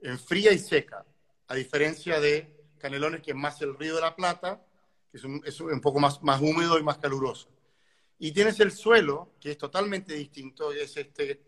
Enfría 0.00 0.52
y 0.52 0.60
seca, 0.60 1.04
a 1.48 1.54
diferencia 1.56 2.20
de 2.20 2.68
Canelones, 2.78 3.22
que 3.22 3.32
es 3.32 3.36
más 3.36 3.60
el 3.60 3.76
río 3.76 3.96
de 3.96 4.02
la 4.02 4.14
Plata, 4.14 4.64
que 5.10 5.16
es 5.16 5.24
un, 5.24 5.42
es 5.44 5.60
un 5.60 5.80
poco 5.80 5.98
más, 5.98 6.22
más 6.22 6.40
húmedo 6.40 6.78
y 6.78 6.84
más 6.84 6.98
caluroso. 6.98 7.48
Y 8.20 8.30
tienes 8.30 8.60
el 8.60 8.70
suelo, 8.70 9.32
que 9.40 9.50
es 9.50 9.58
totalmente 9.58 10.14
distinto, 10.14 10.70
es 10.70 10.96
este, 10.96 11.42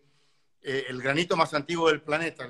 eh, 0.61 0.83
el 0.89 1.01
granito 1.01 1.37
más 1.37 1.53
antiguo 1.53 1.87
del 1.87 2.01
planeta, 2.01 2.49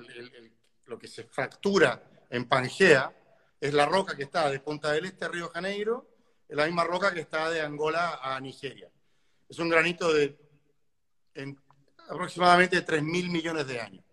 lo 0.88 0.98
que 0.98 1.08
se 1.08 1.26
fractura 1.26 2.26
en 2.32 2.46
Pangea, 2.46 3.16
es 3.60 3.74
la 3.74 3.86
roca 3.86 4.16
que 4.16 4.24
está 4.24 4.50
de 4.50 4.60
Punta 4.60 4.92
del 4.92 5.06
Este 5.06 5.26
a 5.26 5.28
Río 5.30 5.50
Janeiro, 5.50 6.10
es 6.48 6.56
la 6.56 6.66
misma 6.66 6.84
roca 6.84 7.14
que 7.14 7.22
está 7.22 7.50
de 7.50 7.62
Angola 7.62 8.20
a 8.22 8.40
Nigeria. 8.40 8.92
Es 9.48 9.60
un 9.60 9.70
granito 9.70 10.14
de 10.14 10.38
en 11.34 11.60
aproximadamente 12.10 12.82
3 12.82 13.04
mil 13.04 13.30
millones 13.30 13.68
de 13.68 13.80
años. 13.80 14.04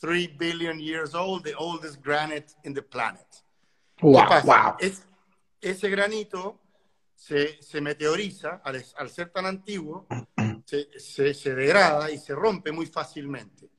3 0.00 0.36
billion 0.36 0.78
years 0.78 1.14
old, 1.14 1.44
the 1.44 1.54
oldest 1.56 2.02
granite 2.02 2.52
in 2.64 2.74
the 2.74 2.82
planet. 2.82 3.26
Wow, 4.00 4.76
Es, 4.80 5.06
ese 5.60 5.88
granito 5.88 6.60
se, 7.14 7.62
se 7.62 7.80
meteoriza, 7.80 8.60
al, 8.64 8.84
al, 8.96 9.10
ser 9.10 9.30
tan 9.30 9.46
antiguo, 9.46 10.06
se, 10.64 10.88
se, 10.98 11.32
se, 11.32 11.54
degrada 11.54 12.10
y 12.10 12.18
se 12.18 12.34
rompe 12.34 12.72
muy 12.72 12.86
fácilmente. 12.86 13.70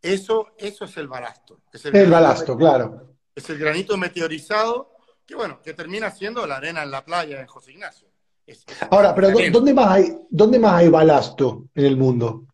Eso, 0.00 0.54
eso 0.56 0.84
es 0.84 0.96
el 0.96 1.08
balasto. 1.08 1.62
Es 1.72 1.84
el, 1.86 1.96
el 1.96 2.10
balasto, 2.10 2.56
claro. 2.56 3.15
Es 3.36 3.50
el 3.50 3.58
granito 3.58 3.96
meteorizado 3.98 4.96
que, 5.26 5.34
bueno, 5.34 5.60
que 5.62 5.74
termina 5.74 6.10
siendo 6.10 6.46
la 6.46 6.56
arena 6.56 6.82
en 6.82 6.90
la 6.90 7.04
playa 7.04 7.40
en 7.40 7.46
José 7.46 7.72
Ignacio. 7.72 8.08
Es, 8.46 8.64
es 8.66 8.82
Ahora, 8.90 9.14
pero 9.14 9.30
¿dónde 9.52 9.74
más, 9.74 9.88
hay, 9.88 10.18
¿dónde 10.30 10.58
más 10.58 10.74
hay 10.74 10.88
balasto 10.88 11.66
en 11.74 11.84
el 11.84 11.96
mundo? 11.98 12.46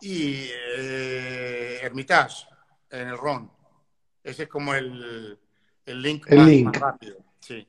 Y 0.00 0.48
eh, 0.76 1.80
Hermitage, 1.82 2.46
en 2.90 3.08
el 3.08 3.16
Ron. 3.16 3.50
Ese 4.22 4.42
es 4.42 4.48
como 4.48 4.74
el, 4.74 5.38
el 5.86 6.02
link, 6.02 6.26
el 6.28 6.38
más, 6.38 6.46
link. 6.46 6.64
más 6.66 6.80
rápido. 6.80 7.16
Sí. 7.40 7.66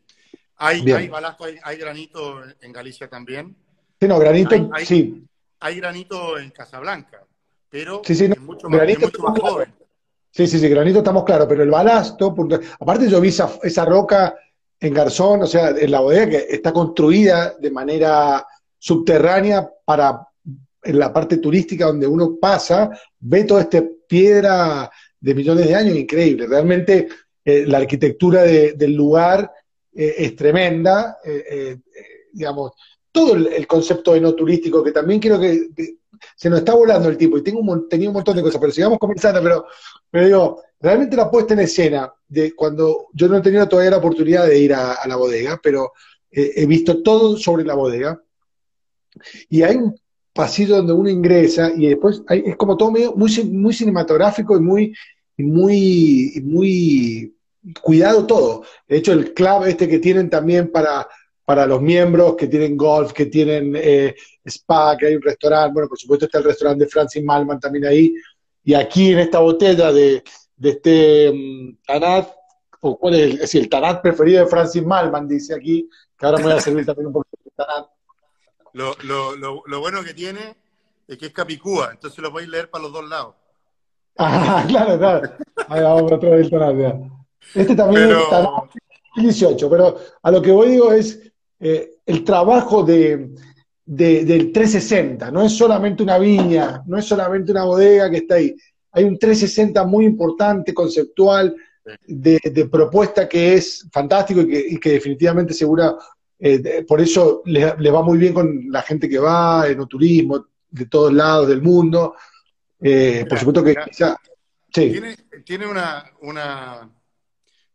Hay, 0.57 0.91
hay 0.91 1.07
balasto, 1.07 1.45
hay, 1.45 1.57
hay, 1.63 1.77
granito 1.77 2.43
en 2.59 2.73
Galicia 2.73 3.07
también. 3.09 3.55
Sí, 4.01 4.07
no, 4.07 4.19
granito, 4.19 4.69
hay, 4.73 4.85
sí. 4.85 5.25
Hay 5.61 5.79
granito 5.79 6.37
en 6.37 6.51
Casablanca, 6.51 7.25
pero 7.69 8.01
sí, 8.03 8.15
sí, 8.15 8.27
no, 8.27 8.33
es 8.33 8.41
mucho 8.41 8.69
más, 8.69 8.79
granito, 8.79 9.07
es 9.07 9.13
mucho 9.13 9.23
más 9.23 9.39
joven. 9.39 9.75
Sí, 10.31 10.47
sí, 10.47 10.59
sí, 10.59 10.69
granito 10.69 10.99
estamos 10.99 11.23
claros, 11.23 11.47
pero 11.47 11.63
el 11.63 11.71
balasto, 11.71 12.35
aparte 12.79 13.09
yo 13.09 13.19
vi 13.19 13.29
esa, 13.29 13.85
roca 13.85 14.35
en 14.79 14.93
Garzón, 14.93 15.41
o 15.41 15.47
sea, 15.47 15.69
en 15.69 15.91
la 15.91 15.99
bodega 15.99 16.29
que 16.29 16.45
está 16.49 16.71
construida 16.71 17.55
de 17.59 17.71
manera 17.71 18.45
subterránea 18.77 19.69
para 19.83 20.25
en 20.81 20.99
la 20.99 21.11
parte 21.11 21.37
turística 21.37 21.87
donde 21.87 22.07
uno 22.07 22.37
pasa, 22.39 22.89
ve 23.19 23.43
toda 23.43 23.61
esta 23.61 23.83
piedra 24.07 24.89
de 25.19 25.35
millones 25.35 25.67
de 25.67 25.75
años, 25.75 25.97
increíble. 25.97 26.47
Realmente 26.47 27.09
eh, 27.43 27.65
la 27.65 27.79
arquitectura 27.79 28.43
de, 28.43 28.73
del 28.73 28.93
lugar 28.93 29.51
eh, 29.93 30.15
es 30.17 30.35
tremenda, 30.35 31.17
eh, 31.25 31.79
digamos, 32.31 32.71
todo 33.11 33.35
el, 33.35 33.67
concepto 33.67 34.15
enoturístico, 34.15 34.83
que 34.83 34.91
también 34.91 35.19
quiero 35.19 35.39
que, 35.39 35.69
se 36.35 36.49
nos 36.49 36.59
está 36.59 36.73
volando 36.73 37.09
el 37.09 37.17
tipo, 37.17 37.37
y 37.37 37.43
tengo 37.43 37.59
un, 37.59 37.89
tenía 37.89 38.09
un 38.09 38.15
montón 38.15 38.35
de 38.35 38.43
cosas, 38.43 38.59
pero 38.59 38.73
sigamos 38.73 38.99
conversando, 38.99 39.41
pero, 39.41 39.65
pero 40.09 40.25
digo, 40.25 40.61
realmente 40.79 41.15
la 41.15 41.29
puesta 41.29 41.53
en 41.53 41.61
escena 41.61 42.11
de 42.27 42.53
cuando 42.55 43.07
yo 43.13 43.27
no 43.27 43.37
he 43.37 43.41
tenido 43.41 43.67
todavía 43.67 43.91
la 43.91 43.97
oportunidad 43.97 44.47
de 44.47 44.59
ir 44.59 44.73
a, 44.73 44.97
la 45.07 45.15
bodega, 45.15 45.59
pero 45.61 45.93
he 46.31 46.65
visto 46.67 47.01
todo 47.01 47.37
sobre 47.37 47.65
la 47.65 47.73
bodega, 47.73 48.21
y 49.49 49.63
hay 49.63 49.75
un 49.77 49.95
pasillo 50.33 50.77
donde 50.77 50.93
uno 50.93 51.09
ingresa 51.09 51.71
y 51.75 51.87
después 51.87 52.21
es 52.29 52.55
como 52.55 52.77
todo 52.77 52.91
muy, 52.91 53.43
muy 53.43 53.73
cinematográfico 53.73 54.55
y 54.55 54.61
muy, 54.61 54.95
muy, 55.37 56.41
muy 56.43 57.35
cuidado 57.81 58.25
todo. 58.25 58.63
De 58.87 58.97
hecho, 58.97 59.13
el 59.13 59.33
club 59.33 59.65
este 59.65 59.87
que 59.87 59.99
tienen 59.99 60.29
también 60.29 60.71
para, 60.71 61.07
para 61.45 61.65
los 61.65 61.81
miembros, 61.81 62.35
que 62.35 62.47
tienen 62.47 62.77
golf, 62.77 63.11
que 63.11 63.25
tienen 63.25 63.73
eh, 63.75 64.15
spa, 64.49 64.97
que 64.97 65.07
hay 65.07 65.15
un 65.15 65.21
restaurante, 65.21 65.73
bueno, 65.73 65.89
por 65.89 65.97
supuesto 65.97 66.25
está 66.25 66.39
el 66.39 66.43
restaurante 66.45 66.85
de 66.85 66.89
Francis 66.89 67.23
Malman 67.23 67.59
también 67.59 67.85
ahí, 67.85 68.13
y 68.63 68.73
aquí 68.73 69.11
en 69.11 69.19
esta 69.19 69.39
botella 69.39 69.91
de, 69.91 70.23
de 70.55 70.69
este 70.69 71.29
um, 71.29 71.77
Tanat, 71.85 72.29
o 72.81 72.97
cuál 72.97 73.15
es, 73.15 73.33
es 73.33 73.39
decir, 73.39 73.63
el 73.63 73.69
Tanat 73.69 74.01
preferido 74.01 74.43
de 74.43 74.49
Francis 74.49 74.85
Malman, 74.85 75.27
dice 75.27 75.55
aquí, 75.55 75.89
que 76.17 76.25
ahora 76.25 76.37
me 76.39 76.43
voy 76.45 76.53
a 76.53 76.61
servir 76.61 76.85
también 76.85 77.07
un 77.07 77.13
poquito 77.13 77.37
de 77.43 77.51
Tanat. 77.55 77.87
Lo, 78.73 78.95
lo, 79.03 79.35
lo, 79.35 79.63
lo, 79.65 79.79
bueno 79.79 80.03
que 80.03 80.13
tiene 80.13 80.55
es 81.07 81.17
que 81.17 81.27
es 81.27 81.33
Capicúa, 81.33 81.89
entonces 81.91 82.19
lo 82.19 82.31
podéis 82.31 82.49
leer 82.49 82.69
para 82.69 82.83
los 82.83 82.93
dos 82.93 83.07
lados. 83.09 83.35
Ah, 84.21 84.65
claro, 84.67 84.97
claro. 84.97 85.31
Ahí 85.69 85.81
vamos 85.81 86.11
otra 86.11 86.31
vez 86.31 86.51
el 86.51 87.11
Este 87.55 87.73
también 87.73 88.09
pero... 88.09 88.23
está 88.23 88.49
18, 89.15 89.69
pero 89.69 89.97
a 90.21 90.31
lo 90.31 90.41
que 90.41 90.51
voy 90.51 90.69
digo 90.69 90.91
es 90.91 91.31
eh, 91.59 91.99
el 92.05 92.23
trabajo 92.23 92.83
de, 92.83 93.29
de, 93.91 94.23
del 94.23 94.51
360, 94.51 95.31
no 95.31 95.43
es 95.43 95.53
solamente 95.53 96.03
una 96.03 96.19
viña, 96.19 96.83
no 96.85 96.97
es 96.97 97.05
solamente 97.05 97.51
una 97.51 97.63
bodega 97.63 98.07
que 98.11 98.17
está 98.17 98.35
ahí. 98.35 98.55
Hay 98.91 99.03
un 99.03 99.17
360 99.17 99.83
muy 99.85 100.05
importante, 100.05 100.75
conceptual, 100.75 101.55
de, 102.05 102.39
de 102.43 102.65
propuesta 102.67 103.27
que 103.27 103.55
es 103.55 103.87
fantástico 103.91 104.41
y 104.41 104.47
que, 104.47 104.65
y 104.69 104.79
que 104.79 104.91
definitivamente 104.91 105.55
segura 105.55 105.95
eh, 106.37 106.85
por 106.87 107.01
eso 107.01 107.41
les, 107.45 107.79
les, 107.79 107.91
va 107.91 108.03
muy 108.03 108.19
bien 108.19 108.31
con 108.31 108.65
la 108.69 108.83
gente 108.83 109.09
que 109.09 109.17
va, 109.17 109.67
en 109.67 109.85
turismo, 109.87 110.45
de 110.69 110.85
todos 110.85 111.11
lados 111.11 111.47
del 111.47 111.63
mundo. 111.63 112.15
Eh, 112.79 113.13
mira, 113.15 113.25
por 113.27 113.39
supuesto 113.39 113.63
que 113.63 113.69
mira, 113.71 113.85
quizá, 113.85 114.15
sí. 114.71 114.91
Tiene, 114.91 115.17
tiene 115.43 115.65
una, 115.65 116.05
una 116.21 116.89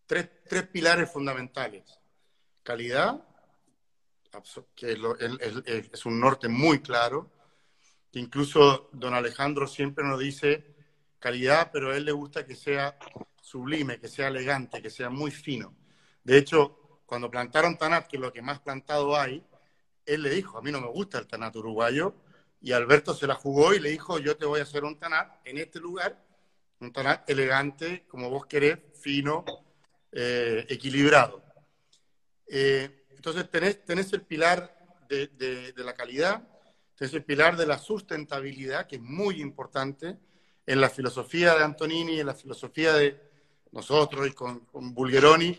tres, 0.06 0.28
tres, 0.48 0.68
pilares 0.68 1.10
fundamentales. 1.10 1.82
Calidad, 2.62 3.20
que 4.74 4.98
es, 5.92 6.06
un 6.06 6.20
norte 6.20 6.48
muy 6.48 6.80
claro, 6.80 7.30
que 8.10 8.18
incluso 8.18 8.90
don 8.92 9.14
Alejandro 9.14 9.66
siempre 9.66 10.04
nos 10.04 10.20
dice 10.20 10.74
calidad, 11.18 11.70
pero 11.72 11.90
a 11.90 11.96
él 11.96 12.04
le 12.04 12.12
gusta 12.12 12.46
que 12.46 12.54
sea 12.54 12.98
sublime, 13.40 13.98
que 13.98 14.08
sea 14.08 14.28
elegante, 14.28 14.82
que 14.82 14.90
sea 14.90 15.10
muy 15.10 15.30
fino. 15.30 15.74
De 16.22 16.38
hecho, 16.38 17.00
cuando 17.06 17.30
plantaron 17.30 17.76
Tanat, 17.76 18.06
que 18.06 18.16
es 18.16 18.22
lo 18.22 18.32
que 18.32 18.42
más 18.42 18.60
plantado 18.60 19.16
hay, 19.16 19.44
él 20.06 20.22
le 20.22 20.30
dijo, 20.30 20.58
a 20.58 20.62
mí 20.62 20.70
no 20.70 20.80
me 20.80 20.88
gusta 20.88 21.18
el 21.18 21.26
Tanat 21.26 21.56
uruguayo, 21.56 22.14
y 22.60 22.72
Alberto 22.72 23.14
se 23.14 23.26
la 23.26 23.34
jugó 23.34 23.74
y 23.74 23.80
le 23.80 23.90
dijo, 23.90 24.18
yo 24.18 24.36
te 24.36 24.46
voy 24.46 24.60
a 24.60 24.62
hacer 24.62 24.84
un 24.84 24.98
Tanat 24.98 25.46
en 25.46 25.58
este 25.58 25.80
lugar, 25.80 26.22
un 26.80 26.92
Tanat 26.92 27.28
elegante, 27.28 28.06
como 28.08 28.30
vos 28.30 28.46
querés, 28.46 28.78
fino, 29.00 29.44
eh, 30.12 30.64
equilibrado. 30.68 31.44
Eh, 32.46 33.03
entonces 33.24 33.50
tenés, 33.50 33.82
tenés, 33.86 34.12
el 34.12 34.20
pilar 34.20 34.76
de, 35.08 35.28
de, 35.28 35.72
de, 35.72 35.82
la 35.82 35.94
calidad, 35.94 36.46
tenés 36.94 37.14
el 37.14 37.24
pilar 37.24 37.56
de 37.56 37.64
la 37.64 37.78
sustentabilidad, 37.78 38.86
que 38.86 38.96
es 38.96 39.02
muy 39.02 39.40
importante 39.40 40.18
en 40.66 40.78
la 40.78 40.90
filosofía 40.90 41.54
de 41.54 41.64
Antonini, 41.64 42.20
en 42.20 42.26
la 42.26 42.34
filosofía 42.34 42.92
de 42.92 43.18
nosotros 43.72 44.28
y 44.28 44.32
con, 44.32 44.66
con 44.66 44.92
Bulgeroni, 44.92 45.58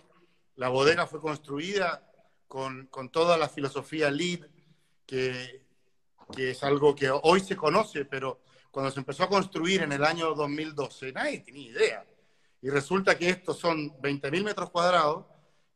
la 0.57 0.69
bodega 0.69 1.07
fue 1.07 1.19
construida 1.19 2.07
con, 2.47 2.85
con 2.85 3.09
toda 3.09 3.35
la 3.35 3.49
filosofía 3.49 4.11
LEED, 4.11 4.45
que, 5.07 5.65
que, 6.35 6.51
es 6.51 6.63
algo 6.63 6.93
que 6.93 7.09
hoy 7.09 7.39
se 7.39 7.55
conoce, 7.55 8.05
pero 8.05 8.41
cuando 8.69 8.91
se 8.91 8.99
empezó 8.99 9.23
a 9.23 9.29
construir 9.29 9.81
en 9.81 9.91
el 9.91 10.03
año 10.03 10.35
2012, 10.35 11.13
nadie 11.13 11.39
tenía 11.39 11.71
idea. 11.71 12.05
Y 12.61 12.69
resulta 12.69 13.17
que 13.17 13.29
estos 13.29 13.57
son 13.57 13.89
20.000 14.03 14.43
metros 14.43 14.69
cuadrados 14.69 15.25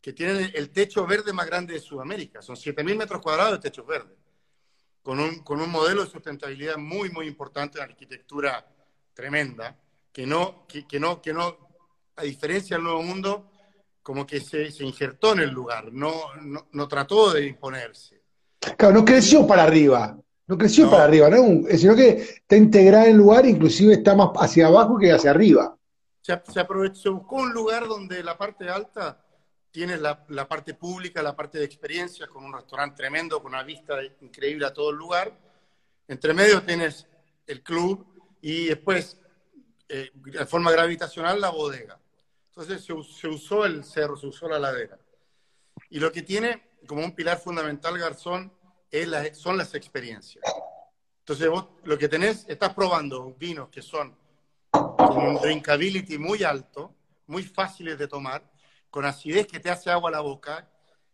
que 0.02 0.14
tienen 0.14 0.52
el 0.54 0.70
techo 0.72 1.06
verde 1.06 1.34
más 1.34 1.46
grande 1.46 1.74
de 1.74 1.80
Sudamérica. 1.80 2.42
Son 2.42 2.56
7.000 2.56 2.98
metros 2.98 3.22
cuadrados 3.22 3.54
de 3.54 3.70
techos 3.70 3.86
verdes, 3.86 4.18
con 5.02 5.20
un, 5.20 5.44
con 5.44 5.60
un 5.62 5.70
modelo 5.70 6.04
de 6.04 6.12
sustentabilidad 6.12 6.78
muy, 6.78 7.10
muy 7.10 7.28
importante, 7.28 7.78
una 7.78 7.86
arquitectura 7.86 8.66
tremenda, 9.14 9.78
que 10.12 10.26
no, 10.26 10.66
que, 10.68 10.88
que 10.88 11.00
no, 11.00 11.22
que 11.22 11.34
no, 11.34 11.58
a 12.16 12.24
diferencia 12.24 12.78
del 12.78 12.86
Nuevo 12.86 13.04
Mundo, 13.04 13.52
como 14.02 14.26
que 14.26 14.40
se, 14.40 14.72
se 14.72 14.86
injertó 14.86 15.34
en 15.34 15.40
el 15.40 15.50
lugar, 15.50 15.92
no, 15.92 16.34
no, 16.42 16.68
no, 16.72 16.88
trató 16.88 17.34
de 17.34 17.46
imponerse. 17.48 18.22
Claro, 18.78 18.94
no 18.94 19.06
creció 19.06 19.46
para 19.46 19.64
arriba, 19.64 20.18
no 20.48 20.58
creció 20.58 20.86
no. 20.86 20.92
para 20.92 21.04
arriba, 21.04 21.30
¿no? 21.30 21.66
sino 21.78 21.96
que 21.96 22.10
está 22.10 22.56
integrada 22.56 23.06
en 23.06 23.12
el 23.12 23.18
lugar, 23.18 23.46
inclusive 23.46 23.94
está 23.94 24.16
más 24.16 24.30
hacia 24.36 24.68
abajo 24.68 24.98
que 24.98 25.12
hacia 25.12 25.32
arriba. 25.32 25.78
Se, 26.22 26.42
se, 26.52 26.60
aprovechó, 26.60 26.96
se 26.96 27.10
buscó 27.10 27.36
un 27.38 27.54
lugar 27.54 27.88
donde 27.88 28.24
la 28.24 28.38
parte 28.38 28.70
alta 28.70 29.24
tiene 29.72 29.98
la, 29.98 30.26
la, 30.30 30.48
parte 30.48 30.74
pública, 30.74 31.22
la 31.22 31.36
parte 31.36 31.60
de 31.60 31.66
experiencias, 31.66 32.30
con 32.30 32.44
un 32.44 32.54
restaurante 32.54 32.98
tremendo, 32.98 33.42
con 33.42 33.54
una 33.54 33.64
vista 33.64 34.00
increíble 34.22 34.66
a 34.66 34.74
todo 34.74 34.90
el 34.90 34.98
lugar. 34.98 35.32
Entre 36.08 36.34
medio 36.34 36.64
tienes 36.64 37.08
el 37.46 37.62
club 37.62 38.06
y 38.42 38.66
después 38.66 39.20
eh, 39.88 40.12
de 40.14 40.46
forma 40.46 40.72
gravitacional 40.72 41.42
la 41.42 41.50
bodega. 41.50 42.00
Entonces 42.48 42.84
se, 42.84 42.94
usó 43.28 43.66
el 43.66 43.84
cerro, 43.84 44.16
se 44.16 44.28
usó 44.28 44.48
la 44.48 44.60
ladera. 44.60 45.00
Y 45.90 46.00
lo 46.00 46.12
que 46.12 46.22
tiene 46.22 46.78
como 46.86 47.04
un 47.04 47.16
pilar 47.16 47.40
fundamental 47.40 47.98
Garzón 47.98 48.54
es 48.92 49.38
son 49.38 49.58
las 49.58 49.74
experiencias. 49.76 50.44
Entonces 51.20 51.50
vos 51.50 51.68
lo 51.84 51.98
que 51.98 52.08
tenés, 52.08 52.46
estás 52.48 52.74
probando 52.74 53.34
vinos 53.34 53.70
que 53.70 53.82
son 53.82 54.16
con 54.72 55.28
un 55.28 55.36
drinkability 55.42 56.18
muy 56.18 56.44
alto, 56.44 56.94
muy 57.28 57.44
fáciles 57.44 57.98
de 57.98 58.08
tomar, 58.08 58.44
con 58.90 59.06
acidez 59.06 59.48
que 59.48 59.60
te 59.60 59.70
hace 59.70 59.90
agua 59.90 60.10
a 60.10 60.14
la 60.14 60.22
boca, 60.22 60.70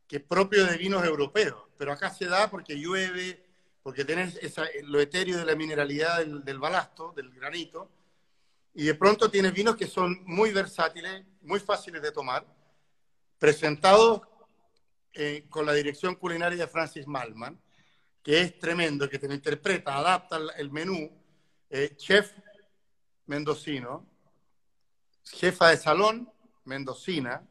que 0.07 0.17
es 0.17 0.23
propio 0.23 0.65
de 0.65 0.77
vinos 0.77 1.03
europeos. 1.03 1.61
Pero 1.77 1.91
acá 1.91 2.09
se 2.09 2.25
da 2.25 2.49
porque 2.49 2.75
llueve, 2.75 3.45
porque 3.83 4.05
tenés 4.05 4.39
lo 4.83 4.99
etéreo 4.99 5.37
de 5.37 5.45
la 5.45 5.55
mineralidad 5.55 6.19
del, 6.19 6.43
del 6.43 6.59
balasto, 6.59 7.11
del 7.15 7.31
granito, 7.31 7.89
y 8.73 8.83
de 8.83 8.95
pronto 8.95 9.31
tienes 9.31 9.53
vinos 9.53 9.75
que 9.77 9.87
son 9.87 10.21
muy 10.25 10.51
versátiles, 10.51 11.23
muy 11.41 11.59
fáciles 11.59 12.01
de 12.01 12.11
tomar, 12.11 12.45
presentados 13.39 14.21
eh, 15.13 15.45
con 15.49 15.65
la 15.65 15.73
dirección 15.73 16.15
culinaria 16.15 16.57
de 16.57 16.67
Francis 16.67 17.07
Malman, 17.07 17.57
que 18.21 18.41
es 18.41 18.59
tremendo, 18.59 19.09
que 19.09 19.17
te 19.17 19.29
lo 19.29 19.33
interpreta, 19.33 19.95
adapta 19.95 20.37
el 20.57 20.71
menú, 20.71 21.09
eh, 21.69 21.95
chef 21.95 22.33
mendocino, 23.27 24.05
jefa 25.23 25.69
de 25.69 25.77
salón 25.77 26.29
mendocina, 26.65 27.47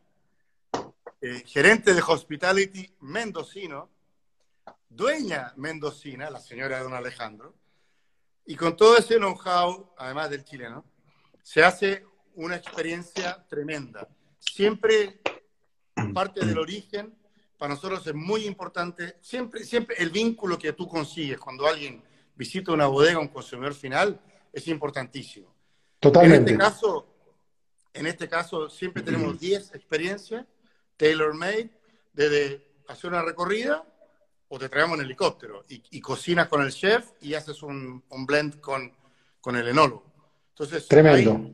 eh, 1.27 1.43
gerente 1.47 1.95
de 1.95 2.03
hospitality 2.07 2.87
mendocino, 3.01 3.89
dueña 4.91 5.55
mendocina, 5.57 6.29
la 6.29 6.39
señora 6.39 6.83
Don 6.83 6.93
Alejandro, 6.93 7.55
y 8.45 8.55
con 8.57 8.77
todo 8.77 8.99
ese 8.99 9.17
know-how, 9.17 9.95
además 9.97 10.29
del 10.29 10.45
chileno, 10.45 10.85
se 11.43 11.65
hace 11.65 12.05
una 12.35 12.57
experiencia 12.57 13.43
tremenda. 13.49 14.07
Siempre 14.39 15.23
parte 16.13 16.45
del 16.45 16.59
origen, 16.59 17.17
para 17.57 17.73
nosotros 17.73 18.07
es 18.07 18.15
muy 18.15 18.45
importante, 18.45 19.17
siempre, 19.23 19.65
siempre 19.65 19.97
el 20.01 20.11
vínculo 20.11 20.59
que 20.59 20.75
tú 20.75 20.87
consigues 20.87 21.39
cuando 21.39 21.67
alguien 21.67 22.03
visita 22.37 22.71
una 22.71 22.85
bodega, 22.85 23.19
un 23.19 23.29
consumidor 23.29 23.73
final, 23.73 24.21
es 24.53 24.69
importantísimo. 24.69 25.55
Totalmente. 26.01 26.53
En 26.53 26.61
este 26.61 26.71
caso, 26.71 27.07
en 27.95 28.07
este 28.09 28.29
caso 28.29 28.69
siempre 28.69 29.03
tenemos 29.03 29.41
10 29.41 29.75
experiencias 29.75 30.45
tailor-made, 30.97 31.71
desde 32.13 32.65
hacer 32.89 33.11
una 33.11 33.23
recorrida 33.23 33.85
o 34.49 34.59
te 34.59 34.69
traemos 34.69 34.99
en 34.99 35.05
helicóptero 35.05 35.65
y, 35.69 36.01
cocinas 36.01 36.49
con 36.49 36.63
el 36.63 36.73
chef 36.73 37.11
y 37.21 37.35
haces 37.35 37.63
un, 37.63 38.03
blend 38.27 38.61
con, 38.61 38.93
con 39.41 39.57
el 39.57 39.69
enólogo. 39.69 40.05
Entonces, 40.51 40.87
Tremendo. 40.87 41.51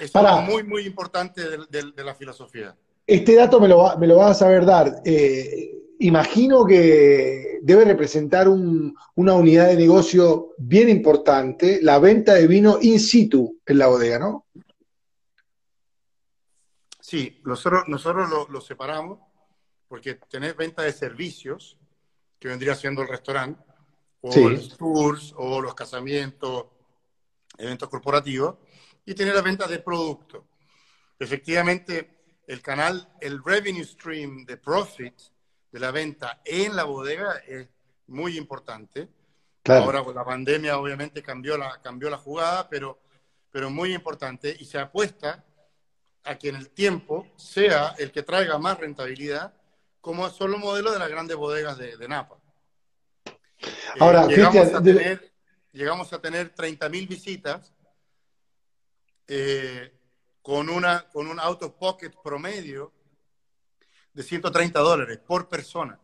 es 0.00 0.10
Para, 0.10 0.40
muy, 0.40 0.62
muy 0.62 0.86
importante 0.86 1.42
de, 1.68 2.04
la 2.04 2.14
filosofía. 2.14 2.74
Este 3.06 3.34
dato 3.34 3.60
me 3.60 3.68
lo, 3.68 3.98
me 3.98 4.06
lo 4.06 4.16
vas 4.16 4.30
a 4.30 4.34
saber 4.34 4.64
dar. 4.64 5.02
Eh, 5.04 5.70
imagino 5.98 6.64
que 6.64 7.58
debe 7.62 7.84
representar 7.84 8.48
una 8.48 9.34
unidad 9.34 9.68
de 9.68 9.76
negocio 9.76 10.54
bien 10.56 10.88
importante, 10.88 11.80
la 11.82 11.98
venta 11.98 12.34
de 12.34 12.46
vino 12.46 12.78
in 12.80 12.98
situ 12.98 13.58
en 13.66 13.78
la 13.78 13.88
bodega, 13.88 14.18
¿no? 14.18 14.46
Sí, 17.10 17.40
nosotros, 17.44 17.88
nosotros 17.88 18.30
lo, 18.30 18.46
lo 18.46 18.60
separamos 18.60 19.18
porque 19.88 20.14
tenés 20.30 20.56
venta 20.56 20.82
de 20.82 20.92
servicios, 20.92 21.76
que 22.38 22.46
vendría 22.46 22.76
siendo 22.76 23.02
el 23.02 23.08
restaurante, 23.08 23.60
o 24.20 24.48
los 24.48 24.76
tours, 24.76 25.34
o 25.36 25.60
los 25.60 25.74
casamientos, 25.74 26.66
eventos 27.58 27.88
corporativos, 27.88 28.58
y 29.04 29.12
tener 29.14 29.34
la 29.34 29.42
venta 29.42 29.66
de 29.66 29.80
productos. 29.80 30.44
Efectivamente, 31.18 32.42
el 32.46 32.62
canal, 32.62 33.12
el 33.20 33.42
revenue 33.42 33.82
stream 33.82 34.44
de 34.44 34.56
profit 34.56 35.14
de 35.72 35.80
la 35.80 35.90
venta 35.90 36.40
en 36.44 36.76
la 36.76 36.84
bodega 36.84 37.38
es 37.44 37.66
muy 38.06 38.38
importante. 38.38 39.08
Ahora 39.64 40.04
con 40.04 40.14
la 40.14 40.24
pandemia 40.24 40.78
obviamente 40.78 41.24
cambió 41.24 41.58
la, 41.58 41.80
cambió 41.82 42.08
la 42.08 42.18
jugada, 42.18 42.68
pero, 42.68 43.00
pero 43.50 43.68
muy 43.68 43.94
importante 43.94 44.56
y 44.56 44.64
se 44.64 44.78
apuesta 44.78 45.44
a 46.24 46.38
que 46.38 46.48
en 46.48 46.56
el 46.56 46.70
tiempo 46.70 47.26
sea 47.36 47.94
el 47.98 48.12
que 48.12 48.22
traiga 48.22 48.58
más 48.58 48.78
rentabilidad, 48.78 49.54
como 50.00 50.28
son 50.30 50.52
los 50.52 50.60
modelos 50.60 50.92
de 50.92 50.98
las 50.98 51.08
grandes 51.08 51.36
bodegas 51.36 51.78
de, 51.78 52.08
Napa. 52.08 52.38
Ahora, 53.98 54.24
eh, 54.24 54.28
llegamos, 54.28 54.74
a 54.74 54.82
tener, 54.82 55.32
llegamos 55.72 56.12
a 56.12 56.20
tener 56.20 56.54
30.000 56.54 57.08
visitas 57.08 57.72
eh, 59.26 59.92
con, 60.42 60.68
una, 60.68 61.08
con 61.10 61.26
un 61.26 61.38
out 61.38 61.62
of 61.62 61.72
pocket 61.74 62.10
promedio 62.22 62.92
de 64.12 64.22
130 64.22 64.78
dólares 64.80 65.18
por 65.18 65.48
persona. 65.48 65.98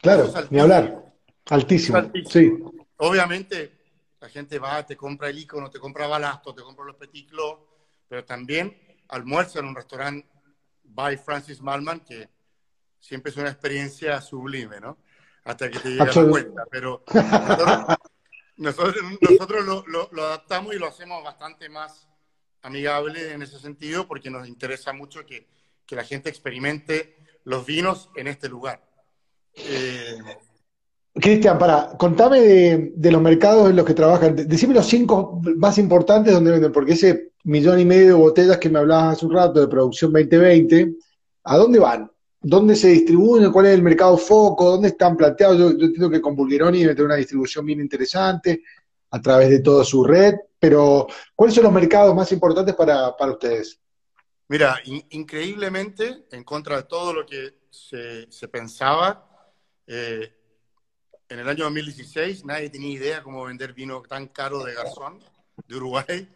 Claro, 0.00 0.32
ni 0.50 0.60
hablar. 0.60 1.12
Altísimo. 1.46 2.10
Sí. 2.28 2.52
Obviamente, 2.96 3.72
la 4.20 4.28
gente 4.28 4.58
va, 4.58 4.84
te 4.86 4.96
compra 4.96 5.28
el 5.28 5.38
icono, 5.38 5.70
te 5.70 5.78
compra 5.78 6.06
balasto, 6.06 6.54
te 6.54 6.62
compra 6.62 6.86
los 6.86 6.96
petit 6.96 7.28
pero 8.08 8.24
también 8.24 8.83
almuerza 9.08 9.58
en 9.58 9.66
un 9.66 9.76
restaurante 9.76 10.28
by 10.82 11.16
Francis 11.16 11.60
Malman, 11.60 12.00
que 12.00 12.28
siempre 13.00 13.30
es 13.30 13.36
una 13.36 13.50
experiencia 13.50 14.20
sublime, 14.20 14.80
¿no? 14.80 14.98
Hasta 15.44 15.70
que 15.70 15.78
te 15.78 15.90
llega 15.90 16.06
la 16.06 16.30
cuenta. 16.30 16.64
Pero 16.70 17.04
nosotros, 18.56 18.96
nosotros, 19.20 19.64
lo, 19.64 20.08
lo, 20.10 20.24
adaptamos 20.24 20.74
y 20.74 20.78
lo 20.78 20.86
hacemos 20.86 21.22
bastante 21.22 21.68
más 21.68 22.08
amigable 22.62 23.32
en 23.32 23.42
ese 23.42 23.58
sentido, 23.58 24.06
porque 24.08 24.30
nos 24.30 24.48
interesa 24.48 24.92
mucho 24.92 25.26
que, 25.26 25.46
que 25.86 25.96
la 25.96 26.04
gente 26.04 26.30
experimente 26.30 27.16
los 27.44 27.66
vinos 27.66 28.10
en 28.16 28.28
este 28.28 28.48
lugar. 28.48 28.82
Eh, 29.54 30.18
Cristian, 31.14 31.58
para, 31.58 31.96
contame 31.98 32.40
de, 32.40 32.92
de, 32.96 33.12
los 33.12 33.20
mercados 33.20 33.68
en 33.68 33.76
los 33.76 33.84
que 33.84 33.94
trabajan. 33.94 34.34
Decime 34.34 34.74
los 34.74 34.86
cinco 34.86 35.40
más 35.56 35.76
importantes 35.78 36.32
donde 36.32 36.52
venden, 36.52 36.72
porque 36.72 36.94
ese 36.94 37.33
millón 37.44 37.78
y 37.78 37.84
medio 37.84 38.06
de 38.06 38.12
botellas 38.14 38.58
que 38.58 38.70
me 38.70 38.78
hablabas 38.78 39.16
hace 39.16 39.26
un 39.26 39.32
rato 39.32 39.60
de 39.60 39.68
producción 39.68 40.12
2020, 40.12 40.94
¿a 41.44 41.56
dónde 41.56 41.78
van? 41.78 42.10
¿Dónde 42.40 42.76
se 42.76 42.88
distribuyen? 42.88 43.52
¿Cuál 43.52 43.66
es 43.66 43.74
el 43.74 43.82
mercado 43.82 44.18
foco? 44.18 44.70
¿Dónde 44.70 44.88
están 44.88 45.16
planteados? 45.16 45.58
Yo, 45.58 45.68
entiendo 45.70 46.10
que 46.10 46.20
con 46.20 46.34
Bulgeroni 46.36 46.80
debe 46.80 46.94
tener 46.94 47.06
una 47.06 47.16
distribución 47.16 47.64
bien 47.64 47.80
interesante 47.80 48.62
a 49.10 49.20
través 49.20 49.48
de 49.48 49.60
toda 49.60 49.84
su 49.84 50.04
red, 50.04 50.34
pero 50.58 51.06
¿cuáles 51.34 51.54
son 51.54 51.64
los 51.64 51.72
mercados 51.72 52.14
más 52.14 52.32
importantes 52.32 52.74
para, 52.74 53.14
ustedes? 53.30 53.80
Mira, 54.48 54.76
increíblemente, 55.10 56.26
en 56.32 56.44
contra 56.44 56.76
de 56.76 56.82
todo 56.82 57.14
lo 57.14 57.26
que 57.26 57.60
se, 57.70 58.48
pensaba, 58.48 59.26
eh, 59.86 60.34
en 61.28 61.38
el 61.38 61.48
año 61.48 61.64
2016 61.64 62.44
nadie 62.44 62.70
tenía 62.70 62.90
idea 62.90 63.22
cómo 63.22 63.44
vender 63.44 63.72
vino 63.72 64.02
tan 64.02 64.28
caro 64.28 64.64
de 64.64 64.74
Garzón, 64.74 65.20
de 65.66 65.76
Uruguay. 65.76 66.28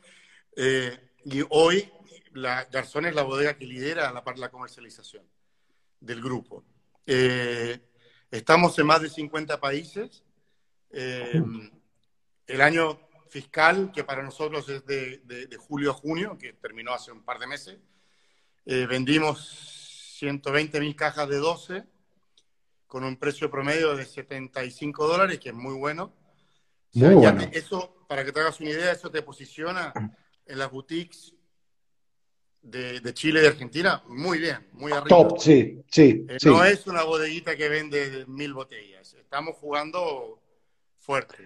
Eh, 0.61 1.13
y 1.25 1.41
hoy 1.51 1.89
la 2.33 2.65
Garzón 2.65 3.07
es 3.07 3.15
la 3.15 3.23
bodega 3.23 3.57
que 3.57 3.65
lidera 3.65 4.13
la, 4.13 4.25
la 4.37 4.51
comercialización 4.51 5.23
del 6.01 6.21
grupo. 6.21 6.65
Eh, 7.07 7.79
estamos 8.29 8.77
en 8.81 8.87
más 8.87 9.01
de 9.01 9.09
50 9.09 9.61
países. 9.61 10.25
Eh, 10.91 11.41
el 12.49 12.61
año 12.61 12.99
fiscal, 13.31 13.93
que 13.95 14.03
para 14.03 14.25
nosotros 14.25 14.69
es 14.69 14.85
de, 14.85 15.19
de, 15.19 15.57
julio 15.59 15.93
a 15.93 15.95
junio, 15.95 16.37
que 16.37 16.55
terminó 16.55 16.93
hace 16.93 17.13
un 17.13 17.23
par 17.23 17.39
de 17.39 17.47
meses, 17.47 17.79
vendimos 18.65 20.17
120 20.19 20.81
mil 20.81 20.97
cajas 20.97 21.29
de 21.29 21.37
12 21.37 21.85
con 22.89 23.05
un 23.05 23.17
precio 23.17 23.49
promedio 23.49 23.95
de 23.95 24.05
75 24.05 25.07
dólares, 25.07 25.39
que 25.39 25.51
es 25.51 25.55
muy 25.55 25.75
bueno. 25.75 26.13
eso, 27.53 28.05
para 28.09 28.25
que 28.25 28.33
te 28.33 28.41
hagas 28.41 28.59
una 28.61 28.71
idea, 28.71 28.93
eso 28.93 29.11
te 29.11 29.23
posiciona 29.23 29.93
en 30.49 30.59
las 30.59 30.71
boutiques 30.71 31.35
de, 32.63 33.15
Chile 33.15 33.41
y 33.41 33.43
de 33.43 33.49
Argentina, 33.49 34.03
muy 34.09 34.39
bien, 34.39 34.67
muy 34.73 34.93
arriba. 34.93 35.09
Top, 35.09 35.39
sí, 35.39 35.83
sí, 35.91 36.27
eh, 36.29 36.39
No 36.45 36.65
es 36.65 36.87
una 36.87 37.05
bodeguita 37.05 37.57
que 37.57 37.69
vende 37.69 38.25
mil 38.27 38.53
botellas. 38.55 39.15
Estamos 39.15 39.57
jugando 39.57 40.41
fuerte. 40.99 41.37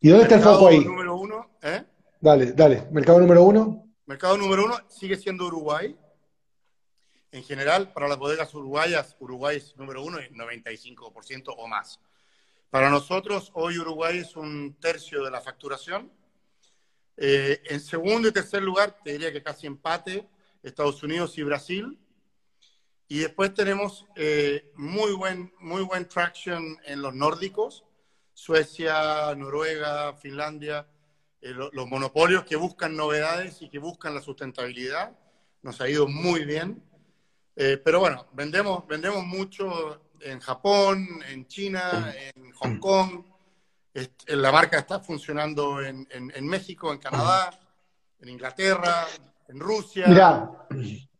¿Y 0.00 0.08
dónde 0.08 0.24
está 0.24 0.36
el 0.36 0.42
foco 0.42 0.68
ahí? 0.68 0.84
número 0.84 1.16
uno, 1.16 1.50
¿eh? 1.62 1.84
Dale, 2.20 2.52
dale. 2.52 2.88
Mercado 2.90 3.18
número 3.18 3.42
uno. 3.42 3.86
Mercado 4.06 4.36
número 4.36 4.64
uno 4.64 4.78
sigue 4.88 5.16
siendo 5.16 5.46
Uruguay. 5.46 5.96
En 7.32 7.42
general, 7.44 7.92
para 7.92 8.08
las 8.08 8.18
bodegas 8.18 8.54
uruguayas, 8.54 9.16
Uruguay 9.18 9.56
es 9.56 9.74
número 9.78 10.02
uno, 10.02 10.18
95% 10.18 11.54
o 11.56 11.66
más. 11.66 11.98
Para 12.68 12.90
nosotros, 12.90 13.50
hoy 13.54 13.78
Uruguay 13.78 14.18
es 14.18 14.36
un 14.36 14.76
tercio 14.78 15.24
de 15.24 15.30
la 15.30 15.40
facturación 15.40 16.10
eh, 17.16 17.62
en 17.66 17.80
segundo 17.80 18.28
y 18.28 18.32
tercer 18.32 18.62
lugar, 18.62 18.98
te 19.02 19.12
diría 19.12 19.32
que 19.32 19.42
casi 19.42 19.66
empate, 19.66 20.28
Estados 20.62 21.02
Unidos 21.02 21.36
y 21.38 21.42
Brasil. 21.42 21.98
Y 23.08 23.18
después 23.18 23.52
tenemos 23.52 24.06
eh, 24.16 24.70
muy, 24.74 25.12
buen, 25.12 25.52
muy 25.60 25.82
buen 25.82 26.08
traction 26.08 26.78
en 26.84 27.02
los 27.02 27.14
nórdicos, 27.14 27.84
Suecia, 28.32 29.34
Noruega, 29.34 30.14
Finlandia, 30.14 30.86
los 31.40 31.88
monopolios 31.88 32.44
que 32.44 32.54
buscan 32.56 32.96
novedades 32.96 33.60
y 33.62 33.68
que 33.68 33.78
buscan 33.78 34.14
la 34.14 34.22
sustentabilidad. 34.22 35.18
Nos 35.62 35.80
ha 35.80 35.88
ido 35.88 36.06
muy 36.06 36.44
bien. 36.44 36.82
pero 37.54 37.98
bueno, 37.98 38.28
vendemos, 38.32 38.86
vendemos 38.86 39.24
mucho 39.24 40.00
en 40.20 40.40
Japón, 40.40 41.06
en 41.28 41.46
China, 41.48 42.14
en 42.34 42.52
Hong 42.52 42.78
Kong. 42.78 43.24
La 44.28 44.50
marca 44.50 44.78
está 44.78 45.00
funcionando 45.00 45.82
en, 45.82 46.06
en 46.10 46.46
México, 46.46 46.92
en 46.92 46.98
Canadá, 46.98 47.50
en 48.20 48.28
Inglaterra, 48.28 49.06
en 49.48 49.60
Rusia. 49.60 50.06
Mira, 50.08 50.50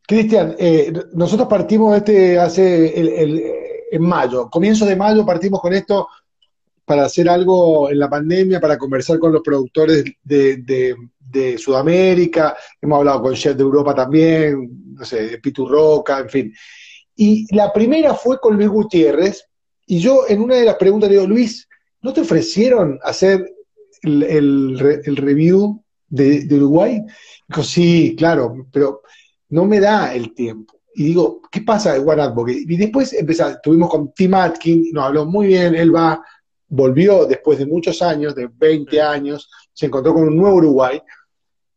Cristian, 0.07 0.55
eh, 0.59 0.93
nosotros 1.13 1.49
partimos 1.49 1.97
este 1.97 2.39
hace 2.39 2.99
el, 2.99 3.43
en 3.91 4.03
mayo, 4.03 4.49
comienzo 4.51 4.87
de 4.87 4.97
mayo 4.97 5.25
partimos 5.27 5.61
con 5.61 5.73
esto 5.75 6.09
para 6.85 7.05
hacer 7.05 7.29
algo 7.29 7.91
en 7.91 7.99
la 7.99 8.11
pandemia, 8.11 8.61
para 8.61 8.77
conversar 8.77 9.19
con 9.19 9.33
los 9.33 9.43
productores 9.43 10.05
de, 10.23 10.97
Sudamérica, 11.57 12.55
hemos 12.81 12.99
hablado 12.99 13.23
con 13.23 13.35
chefs 13.35 13.57
de 13.57 13.63
Europa 13.63 13.95
también, 13.95 14.95
no 14.95 15.05
sé, 15.05 15.29
de 15.29 15.39
Pitu 15.39 15.67
Roca, 15.67 16.19
en 16.19 16.29
fin. 16.29 16.55
Y 17.17 17.57
la 17.57 17.73
primera 17.73 18.13
fue 18.13 18.39
con 18.39 18.57
Luis 18.57 18.69
Gutiérrez, 18.69 19.49
y 19.87 19.99
yo 19.99 20.25
en 20.29 20.43
una 20.43 20.57
de 20.57 20.67
las 20.67 20.75
preguntas 20.75 21.09
le 21.09 21.17
digo, 21.17 21.27
Luis, 21.27 21.67
¿no 22.03 22.13
te 22.13 22.21
ofrecieron 22.21 22.99
hacer 23.03 23.55
el, 24.03 24.79
review 24.79 25.83
de, 26.09 26.45
de 26.45 26.57
Uruguay? 26.57 27.03
Dijo, 27.49 27.63
sí, 27.63 28.15
claro, 28.17 28.67
pero 28.73 29.03
no 29.49 29.65
me 29.65 29.81
da 29.81 30.15
el 30.15 30.35
tiempo. 30.35 30.75
Y 30.95 31.05
digo, 31.05 31.41
¿qué 31.51 31.63
pasa 31.63 31.95
de 31.95 32.01
One 32.01 32.23
Advocate? 32.23 32.65
Y 32.69 32.77
después 32.77 33.13
empezamos, 33.13 33.55
estuvimos 33.55 33.91
con 33.91 34.13
Tim 34.13 34.35
Atkin, 34.35 34.91
nos 34.93 35.05
habló 35.05 35.25
muy 35.25 35.47
bien, 35.47 35.75
él 35.75 35.95
va, 35.95 36.23
volvió 36.69 37.25
después 37.27 37.59
de 37.59 37.67
muchos 37.67 38.03
años, 38.03 38.35
de 38.35 38.49
20 38.53 39.01
años, 39.01 39.49
se 39.73 39.87
encontró 39.87 40.13
con 40.13 40.25
un 40.25 40.37
nuevo 40.37 40.57
Uruguay, 40.57 41.01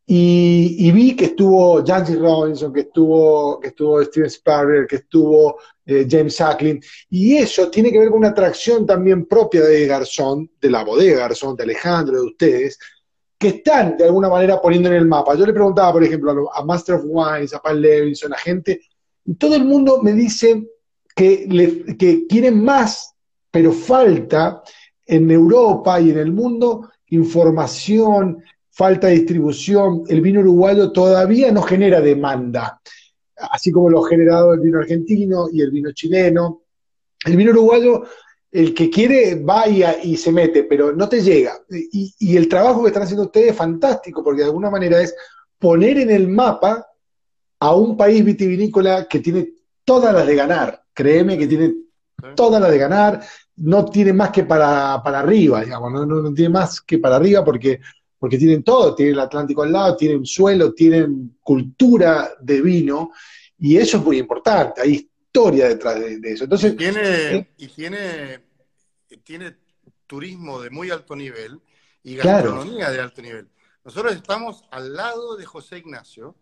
y, 0.07 0.91
vi 0.91 1.15
que 1.15 1.25
estuvo 1.25 1.83
Jancy 1.83 2.15
Robinson, 2.15 2.71
que 2.71 2.81
estuvo, 2.81 3.59
que 3.59 3.69
estuvo 3.69 4.03
Steven 4.03 4.29
Sparrow, 4.29 4.87
que 4.87 4.97
estuvo 4.97 5.57
eh, 5.85 6.07
James 6.09 6.35
Sacklin, 6.35 6.81
y 7.09 7.35
eso 7.35 7.69
tiene 7.69 7.91
que 7.91 7.99
ver 7.99 8.09
con 8.09 8.19
una 8.19 8.29
atracción 8.29 8.85
también 8.85 9.25
propia 9.25 9.61
de 9.61 9.85
Garzón, 9.85 10.49
de 10.59 10.71
la 10.71 10.83
bodega 10.83 11.19
Garzón, 11.19 11.55
de 11.55 11.63
Alejandro, 11.63 12.21
de 12.21 12.27
ustedes, 12.27 12.79
que 13.37 13.49
están 13.49 13.97
de 13.97 14.05
alguna 14.05 14.29
manera 14.29 14.61
poniendo 14.61 14.89
en 14.89 14.95
el 14.95 15.05
mapa. 15.05 15.35
Yo 15.35 15.45
le 15.45 15.53
preguntaba, 15.53 15.93
por 15.93 16.03
ejemplo, 16.03 16.49
a, 16.53 16.63
Master 16.65 16.95
of 16.95 17.03
Wines, 17.05 17.53
a 17.53 17.61
Paul 17.61 17.81
Levinson, 17.81 18.33
a 18.33 18.37
gente, 18.37 18.81
todo 19.37 19.55
el 19.55 19.65
mundo 19.65 20.01
me 20.01 20.13
dice 20.13 20.65
que, 21.15 21.45
le, 21.47 21.97
que 21.97 22.25
quieren 22.27 22.63
más, 22.63 23.13
pero 23.51 23.71
falta 23.71 24.63
en 25.05 25.29
Europa 25.29 25.99
y 26.01 26.11
en 26.11 26.17
el 26.17 26.31
mundo 26.31 26.89
información, 27.09 28.43
falta 28.71 29.07
de 29.07 29.13
distribución. 29.13 30.03
El 30.07 30.21
vino 30.21 30.41
uruguayo 30.41 30.91
todavía 30.91 31.51
no 31.51 31.61
genera 31.61 32.01
demanda, 32.01 32.81
así 33.37 33.71
como 33.71 33.89
lo 33.89 34.05
ha 34.05 34.09
generado 34.09 34.53
el 34.53 34.59
vino 34.59 34.79
argentino 34.79 35.47
y 35.51 35.61
el 35.61 35.71
vino 35.71 35.91
chileno. 35.91 36.63
El 37.25 37.37
vino 37.37 37.51
uruguayo 37.51 38.03
el 38.55 38.73
que 38.73 38.89
quiere 38.89 39.35
va 39.35 39.67
y, 39.67 40.15
se 40.15 40.31
mete, 40.31 40.63
pero 40.63 40.93
no 40.93 41.09
te 41.09 41.21
llega. 41.21 41.59
Y, 41.69 42.37
el 42.37 42.47
trabajo 42.47 42.81
que 42.81 42.87
están 42.87 43.03
haciendo 43.03 43.25
ustedes 43.25 43.51
es 43.51 43.55
fantástico, 43.57 44.23
porque 44.23 44.41
de 44.41 44.47
alguna 44.47 44.69
manera 44.69 45.01
es 45.01 45.13
poner 45.59 45.99
en 45.99 46.09
el 46.09 46.29
mapa 46.29 46.87
a 47.59 47.75
un 47.75 47.97
país 47.97 48.23
vitivinícola 48.23 49.07
que 49.09 49.19
tiene 49.19 49.49
todas 49.83 50.13
las 50.13 50.25
de 50.25 50.35
ganar. 50.35 50.83
Créeme 50.93 51.37
que 51.37 51.47
tiene 51.47 51.75
todas 52.33 52.61
las 52.61 52.71
de 52.71 52.77
ganar, 52.77 53.21
no 53.57 53.83
tiene 53.83 54.13
más 54.13 54.29
que 54.29 54.45
para, 54.45 54.93
arriba, 54.95 55.61
digamos, 55.61 56.07
no, 56.07 56.33
tiene 56.33 56.49
más 56.49 56.79
que 56.79 56.97
para 56.97 57.17
arriba 57.17 57.43
porque, 57.43 57.81
porque 58.25 58.39
tienen 58.39 58.63
todo, 58.63 58.95
tienen 58.95 59.13
el 59.13 59.19
Atlántico 59.19 59.61
al 59.61 59.71
lado, 59.71 59.95
tienen 59.95 60.25
suelo, 60.25 60.73
tienen 60.73 61.37
cultura 61.43 62.33
de 62.41 62.59
vino, 62.59 63.11
y 63.59 63.77
eso 63.77 63.97
es 63.97 64.03
muy 64.03 64.17
importante. 64.17 64.81
Hay 64.81 64.93
historia 64.93 65.67
detrás 65.67 65.99
de, 65.99 66.19
eso. 66.23 66.45
Entonces, 66.45 66.75
tiene, 66.75 67.01
eh, 67.03 67.53
y 67.57 67.67
tiene, 67.67 68.41
tiene 69.23 69.57
turismo 70.07 70.59
de 70.59 70.71
muy 70.71 70.89
alto 70.89 71.15
nivel 71.15 71.61
y 72.01 72.15
gastronomía 72.15 72.89
de 72.89 72.99
alto 72.99 73.21
nivel. 73.21 73.47
Nosotros 73.83 74.15
estamos 74.15 74.65
al 74.71 74.95
lado 74.95 75.37
de 75.37 75.45
José 75.45 75.77
Ignacio. 75.77 76.35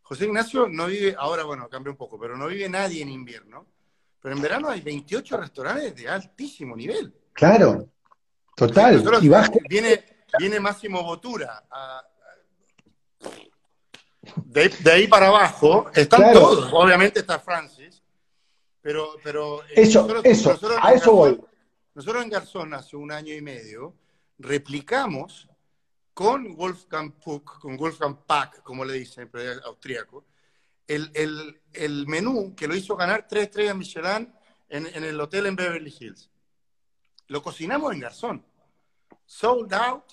José 0.00 0.24
Ignacio 0.24 0.66
no 0.66 0.86
vive, 0.86 1.14
ahora 1.18 1.44
bueno, 1.44 1.68
cambia 1.68 1.90
un 1.90 1.98
poco, 1.98 2.18
pero 2.18 2.38
no 2.38 2.46
vive 2.46 2.70
nadie 2.70 3.02
en 3.02 3.10
invierno. 3.10 3.66
Pero 4.18 4.34
en 4.34 4.40
verano 4.40 4.70
hay 4.70 4.80
28 4.80 5.36
restaurantes 5.36 5.94
de 5.94 6.08
altísimo 6.08 6.74
nivel. 6.74 7.12
Claro, 7.34 7.90
total. 8.56 9.04
y 9.22 9.28
viene, 9.68 10.11
viene 10.38 10.60
Máximo 10.60 11.02
Botura. 11.02 11.64
de, 14.36 14.92
ahí 14.92 15.06
para 15.06 15.28
abajo 15.28 15.90
están 15.94 16.32
todos. 16.32 16.70
Obviamente 16.72 17.20
está 17.20 17.38
Francis, 17.38 18.02
pero, 18.80 19.16
pero 19.22 19.62
eh, 19.64 19.74
eso, 19.76 20.06
eso, 20.22 20.58
a 20.80 20.92
eso 20.92 21.12
voy. 21.12 21.40
Nosotros 21.94 22.22
en 22.22 22.30
Garzón 22.30 22.74
hace 22.74 22.96
un 22.96 23.12
año 23.12 23.34
y 23.34 23.42
medio 23.42 23.94
replicamos 24.38 25.48
con 26.14 26.54
Wolfgang 26.56 27.12
Puck, 27.12 27.60
con 27.60 27.76
Wolfgang 27.76 28.24
Pack, 28.26 28.62
como 28.62 28.84
le 28.84 28.94
dicen, 28.94 29.28
pero 29.30 29.62
austríaco, 29.64 30.24
el, 30.86 31.60
el, 31.72 32.06
menú 32.06 32.54
que 32.54 32.66
lo 32.66 32.74
hizo 32.74 32.96
ganar 32.96 33.26
tres 33.26 33.44
estrellas 33.44 33.76
Michelin 33.76 34.32
en, 34.68 34.86
en, 34.86 35.04
el 35.04 35.20
hotel 35.20 35.46
en 35.46 35.56
Beverly 35.56 35.94
Hills. 35.98 36.30
Lo 37.28 37.42
cocinamos 37.42 37.92
en 37.92 38.00
Garzón. 38.00 38.44
Sold 39.24 39.72
out, 39.72 40.04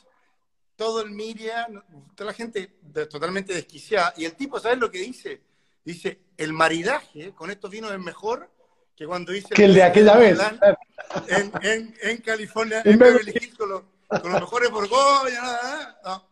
todo 0.80 1.02
el 1.02 1.12
media, 1.12 1.68
toda 2.16 2.30
la 2.30 2.34
gente 2.34 2.72
totalmente 3.12 3.54
desquiciada. 3.54 4.14
Y 4.16 4.24
el 4.24 4.34
tipo, 4.34 4.62
¿sabes 4.62 4.78
lo 4.78 4.90
que 4.90 5.00
dice? 5.00 5.42
Dice, 5.84 6.20
el 6.38 6.54
maridaje 6.54 7.34
con 7.36 7.52
estos 7.52 7.70
vinos 7.70 7.92
es 7.92 8.00
mejor 8.00 8.50
que 8.96 9.06
cuando 9.06 9.36
hice 9.36 9.50
que 9.50 9.66
el 9.66 9.74
de 9.74 9.84
aquella 9.84 10.16
vez 10.16 10.40
en, 11.28 11.52
en, 11.64 11.96
en 12.02 12.18
California 12.18 12.82
en 12.86 12.98
Beverly 12.98 13.32
Hills 13.32 13.58
con, 13.58 13.70
los, 13.70 13.82
con 14.08 14.32
los 14.32 14.40
mejores 14.40 14.72
Borgoña 14.72 15.42
nada, 15.42 16.26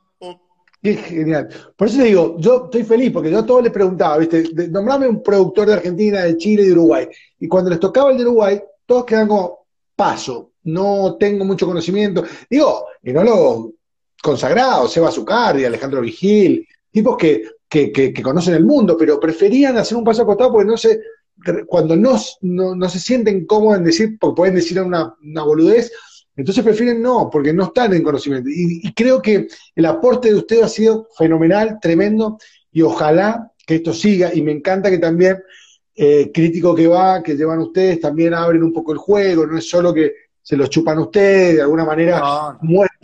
Qué 0.82 0.96
genial. 0.96 1.50
Por 1.76 1.88
eso 1.88 1.98
te 1.98 2.04
digo, 2.04 2.36
yo 2.38 2.66
estoy 2.66 2.84
feliz, 2.84 3.12
porque 3.12 3.32
yo 3.32 3.40
a 3.40 3.46
todos 3.46 3.64
les 3.64 3.74
preguntaba, 3.74 4.20
¿viste? 4.20 4.46
Nombrame 4.70 5.08
un 5.08 5.24
productor 5.24 5.68
de 5.68 5.74
Argentina, 5.74 6.22
de 6.22 6.38
Chile 6.38 6.64
y 6.64 6.68
de 6.68 6.74
Uruguay. 6.74 7.10
Y 7.40 7.48
cuando 7.48 7.72
les 7.72 7.80
tocaba 7.80 8.12
el 8.12 8.18
de 8.18 8.24
Uruguay, 8.24 8.62
todos 8.86 9.04
quedan 9.04 9.28
como 9.28 9.66
paso. 9.96 10.52
No 10.64 11.18
tengo 11.20 11.44
mucho 11.44 11.66
conocimiento. 11.66 12.24
Digo, 12.50 12.86
enólogos 13.04 13.72
consagrados, 14.22 14.92
Seba 14.92 15.12
Zucardi, 15.12 15.66
Alejandro 15.66 16.02
Vigil, 16.02 16.68
tipos 16.92 17.18
que, 17.18 17.44
que, 17.70 18.14
conocen 18.22 18.56
el 18.56 18.66
mundo, 18.66 18.96
pero 18.98 19.20
preferían 19.20 19.78
hacer 19.78 19.98
un 19.98 20.04
paso 20.04 20.24
acostado 20.24 20.52
porque 20.52 20.68
no 20.68 20.78
se, 20.78 21.00
cuando 21.68 21.96
no, 21.96 22.18
no, 22.42 22.90
se 22.90 23.00
sienten 23.00 23.46
cómodos 23.46 23.78
en 23.78 23.84
decir, 23.84 24.18
porque 24.20 24.38
pueden 24.38 24.56
decir 24.56 24.82
una, 24.82 25.14
una, 25.22 25.44
boludez, 25.44 25.92
entonces 26.36 26.64
prefieren 26.64 27.02
no, 27.02 27.30
porque 27.32 27.54
no 27.54 27.66
están 27.66 27.94
en 27.94 28.04
conocimiento. 28.04 28.50
Y, 28.50 28.94
creo 28.94 29.22
que 29.22 29.48
el 29.76 29.86
aporte 29.86 30.30
de 30.30 30.36
usted 30.36 30.62
ha 30.62 30.70
sido 30.70 31.08
fenomenal, 31.18 31.80
tremendo, 31.82 32.38
y 32.72 32.82
ojalá 32.82 33.52
que 33.66 33.76
esto 33.76 33.94
siga. 33.94 34.34
Y 34.34 34.42
me 34.42 34.52
encanta 34.52 34.90
que 34.90 35.00
también, 35.00 35.38
eh, 35.96 36.32
crítico 36.32 36.76
que 36.76 36.88
va, 36.88 37.24
que 37.24 37.36
llevan 37.36 37.60
ustedes, 37.60 38.00
también 38.00 38.34
abren 38.34 38.64
un 38.64 38.72
poco 38.72 38.92
el 38.92 39.00
juego, 39.00 39.48
no 39.48 39.58
es 39.58 39.68
solo 39.68 39.94
que 39.94 40.14
se 40.48 40.56
los 40.56 40.70
chupan 40.70 40.98
ustedes, 41.00 41.58
de 41.58 41.62
alguna 41.62 41.84
manera 41.84 42.58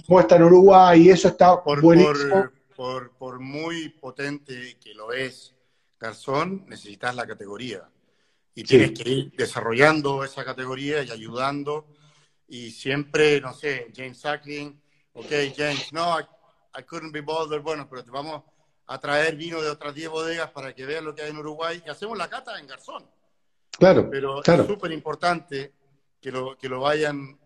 muestran 0.07 0.43
Uruguay, 0.43 1.01
y 1.01 1.09
eso 1.09 1.27
está 1.27 1.61
por, 1.61 1.81
buenísimo. 1.81 2.49
Por, 2.73 3.11
por 3.17 3.41
muy 3.41 3.89
potente 3.89 4.77
que 4.81 4.93
lo 4.93 5.11
es 5.11 5.53
Garzón, 5.99 6.63
necesitas 6.69 7.13
la 7.13 7.27
categoría 7.27 7.83
y 8.55 8.63
tienes 8.63 8.91
que 8.91 9.09
ir 9.09 9.33
desarrollando 9.35 10.23
esa 10.23 10.45
categoría 10.45 11.03
y 11.03 11.11
ayudando. 11.11 11.87
Y 12.47 12.71
siempre, 12.71 13.41
no 13.41 13.53
sé, 13.53 13.91
James 13.93 14.21
Sackling, 14.21 14.81
ok, 15.11 15.31
James, 15.53 15.91
no, 15.91 16.17
I, 16.17 16.83
couldn't 16.83 17.11
be 17.11 17.19
bothered, 17.19 17.61
bueno, 17.61 17.89
pero 17.89 18.05
te 18.05 18.11
vamos 18.11 18.41
a 18.87 18.97
traer 19.01 19.35
vino 19.35 19.61
de 19.61 19.69
otras 19.69 19.93
10 19.93 20.09
bodegas 20.09 20.49
para 20.51 20.73
que 20.73 20.85
vean 20.85 21.03
lo 21.03 21.13
que 21.13 21.23
hay 21.23 21.31
en 21.31 21.37
Uruguay 21.39 21.83
y 21.85 21.89
hacemos 21.89 22.17
la 22.17 22.29
cata 22.29 22.57
en 22.57 22.67
Garzón. 22.67 23.03
Claro. 23.77 24.07
Pero 24.09 24.41
es 24.41 24.65
súper 24.65 24.93
importante 24.93 25.73
que 26.24 26.32
lo, 26.32 26.57
que, 26.57 26.69
lo 26.69 26.80
vayan, 26.80 27.38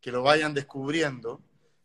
que 0.00 0.12
lo 0.12 0.22
vayan 0.22 0.54
descubriendo. 0.54 1.42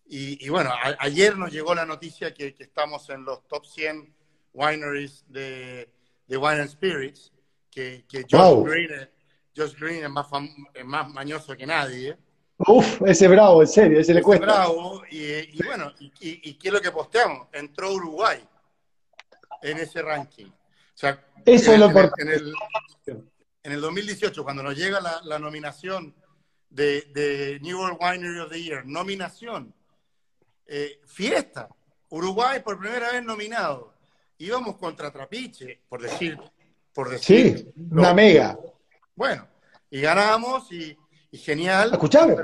Y, 0.07 0.47
bueno, 0.49 0.71
ayer 0.99 1.35
nos 1.35 1.51
llegó 1.51 1.73
la 1.73 1.83
noticia 1.83 2.31
que, 2.31 2.53
que, 2.53 2.63
estamos 2.63 3.09
en 3.09 3.25
los 3.25 3.47
top 3.47 3.65
100 3.65 4.15
wineries 4.53 5.25
de, 5.27 5.89
de 6.27 6.37
Wine 6.37 6.61
and 6.61 6.69
Spirits 6.69 7.33
que, 7.71 8.05
que 8.07 8.23
Josh, 8.29 9.73
Green, 9.79 10.03
es 10.03 10.09
más, 10.11 10.27
más 10.85 11.09
mañoso 11.09 11.57
que 11.57 11.65
nadie. 11.65 12.09
¿eh? 12.09 12.17
Uf, 12.59 13.01
ese 13.01 13.27
bravo, 13.27 13.63
en 13.63 13.67
serio, 13.67 13.99
ese, 13.99 14.13
le 14.13 14.21
cuesta. 14.21 14.45
bravo, 14.45 15.01
y, 15.09 15.63
bueno, 15.63 15.91
y, 15.99 16.53
qué 16.53 16.67
es 16.67 16.73
lo 16.73 16.79
que 16.79 16.91
posteamos? 16.91 17.47
Entró 17.51 17.91
Uruguay 17.91 18.47
en 19.63 19.79
ese 19.79 20.03
ranking. 20.03 20.45
O 20.45 20.97
sea, 20.97 21.25
Eso 21.43 21.69
en, 21.69 21.73
es 21.73 21.79
lo 21.79 21.87
importante. 21.87 22.21
En 22.21 22.29
el, 22.29 22.53
en 23.63 23.71
el 23.71 23.81
2018, 23.81 24.43
cuando 24.43 24.61
nos 24.61 24.77
llega 24.77 25.01
la, 25.01 25.19
la 25.23 25.39
nominación 25.39 26.13
de, 26.75 27.03
de, 27.13 27.59
New 27.61 27.79
World 27.79 27.97
Winery 27.99 28.39
of 28.39 28.51
the 28.51 28.61
Year, 28.61 28.85
nominación, 28.85 29.73
eh, 30.67 30.99
fiesta, 31.05 31.69
Uruguay 32.09 32.61
por 32.63 32.79
primera 32.79 33.11
vez 33.11 33.23
nominado. 33.23 33.93
Íbamos 34.37 34.77
contra 34.77 35.11
Trapiche, 35.11 35.79
por 35.87 36.01
decir. 36.01 36.37
Por 36.93 37.09
decir 37.09 37.57
sí, 37.57 37.83
una 37.91 38.13
mega. 38.13 38.57
Bueno, 39.15 39.47
y 39.89 40.01
ganamos 40.01 40.71
y, 40.71 40.97
genial. 41.31 41.89
Escuchame, 41.91 42.35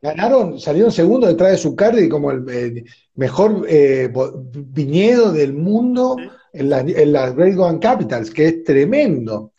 ganaron, 0.00 0.60
salieron 0.60 0.92
segundo 0.92 1.26
detrás 1.26 1.52
de 1.52 1.58
Zucardi 1.58 2.08
como 2.08 2.30
el 2.30 2.84
mejor 3.14 3.66
eh, 3.68 4.10
viñedo 4.52 5.32
del 5.32 5.54
mundo 5.54 6.16
en 6.52 6.70
las 6.70 6.84
en 6.86 7.12
la 7.12 7.30
Great 7.30 7.58
One 7.58 7.78
Capitals, 7.78 8.30
que 8.30 8.46
es 8.48 8.64
tremendo. 8.64 9.52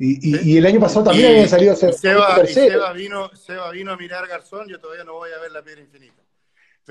Y, 0.00 0.52
y, 0.52 0.56
el 0.56 0.64
año 0.64 0.78
pasado 0.78 1.06
también 1.06 1.30
había 1.30 1.48
salido 1.48 1.72
a 1.72 1.76
ser 1.76 1.92
Seba, 1.92 2.46
Seba, 2.46 2.92
vino, 2.92 3.34
Seba 3.34 3.72
vino 3.72 3.92
a 3.92 3.96
mirar 3.96 4.28
Garzón, 4.28 4.68
yo 4.68 4.78
todavía 4.78 5.02
no 5.02 5.14
voy 5.14 5.30
a 5.36 5.40
ver 5.40 5.50
la 5.50 5.60
piedra 5.60 5.80
infinita. 5.80 6.22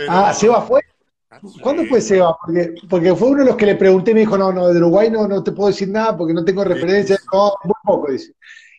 ah, 0.09 0.33
Seba 0.33 0.61
fue. 0.61 0.81
Ah, 1.29 1.39
¿Cuándo 1.61 1.85
fue 1.85 2.01
Seba? 2.01 2.35
Porque, 2.43 2.75
porque 2.89 3.15
fue 3.15 3.29
uno 3.29 3.39
de 3.39 3.45
los 3.45 3.55
que 3.55 3.65
le 3.65 3.75
pregunté 3.75 4.11
y 4.11 4.13
me 4.13 4.19
dijo, 4.21 4.37
no, 4.37 4.51
no, 4.51 4.67
de 4.67 4.77
Uruguay 4.77 5.09
no, 5.09 5.25
no 5.25 5.41
te 5.41 5.53
puedo 5.53 5.69
decir 5.69 5.87
nada 5.87 6.17
porque 6.17 6.33
no 6.33 6.43
tengo 6.43 6.65
referencia. 6.65 7.17
No, 7.31 7.53
muy 7.63 7.73
poco, 7.81 8.11
dice. 8.11 8.33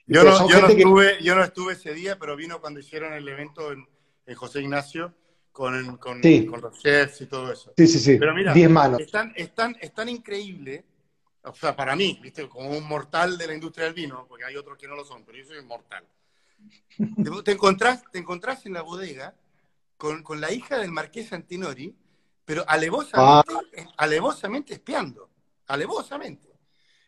Yo 0.07 0.22
no, 0.22 0.49
yo, 0.49 0.61
no 0.61 0.68
estuve, 0.68 1.22
yo 1.22 1.35
no 1.35 1.45
estuve 1.45 1.72
ese 1.72 1.95
día, 1.95 2.18
pero 2.18 2.37
vino 2.37 2.61
cuando 2.61 2.81
hicieron 2.81 3.14
el 3.14 3.26
evento 3.26 3.72
en, 3.72 3.87
en 4.26 4.35
José 4.35 4.61
Ignacio 4.61 5.14
con, 5.53 5.97
con, 5.97 6.20
con, 6.20 6.61
los 6.61 6.79
chefs 6.79 7.22
y 7.22 7.26
todo 7.26 7.51
eso. 7.51 7.72
Sí, 7.76 7.87
sí, 7.87 7.99
sí. 7.99 8.16
Pero 8.18 8.35
mira, 8.35 8.53
Diez 8.53 8.68
manos. 8.68 9.01
Es, 9.01 9.11
tan, 9.11 9.33
es, 9.35 9.55
tan, 9.55 9.74
es 9.81 9.93
tan 9.93 10.09
increíble 10.11 10.85
o 11.43 11.55
sea, 11.55 11.74
para 11.74 11.97
mí, 11.97 12.18
¿viste? 12.22 12.49
Como 12.49 12.70
un 12.70 12.84
mortal 12.84 13.39
de 13.39 13.47
la 13.47 13.55
industria 13.55 13.86
del 13.86 13.95
vino, 13.95 14.26
porque 14.28 14.45
hay 14.45 14.57
otros 14.57 14.76
que 14.76 14.89
no 14.89 14.97
lo 14.97 15.05
son, 15.05 15.24
pero 15.24 15.39
yo 15.39 15.45
soy 15.45 15.59
un 15.59 15.66
mortal. 15.66 16.05
Te, 17.45 17.53
encontrás, 17.53 18.03
te 18.11 18.18
encontrás 18.18 18.66
en 18.66 18.72
la 18.72 18.82
bodega 18.82 19.34
con, 19.97 20.22
con 20.22 20.41
la 20.41 20.53
hija 20.53 20.78
del 20.78 20.91
marqués 20.91 21.32
Antinori, 21.32 21.95
pero 22.45 22.64
alevosamente, 22.66 23.55
ah. 23.78 23.95
alevosamente 23.97 24.74
espiando. 24.74 25.30
Alevosamente. 25.66 26.49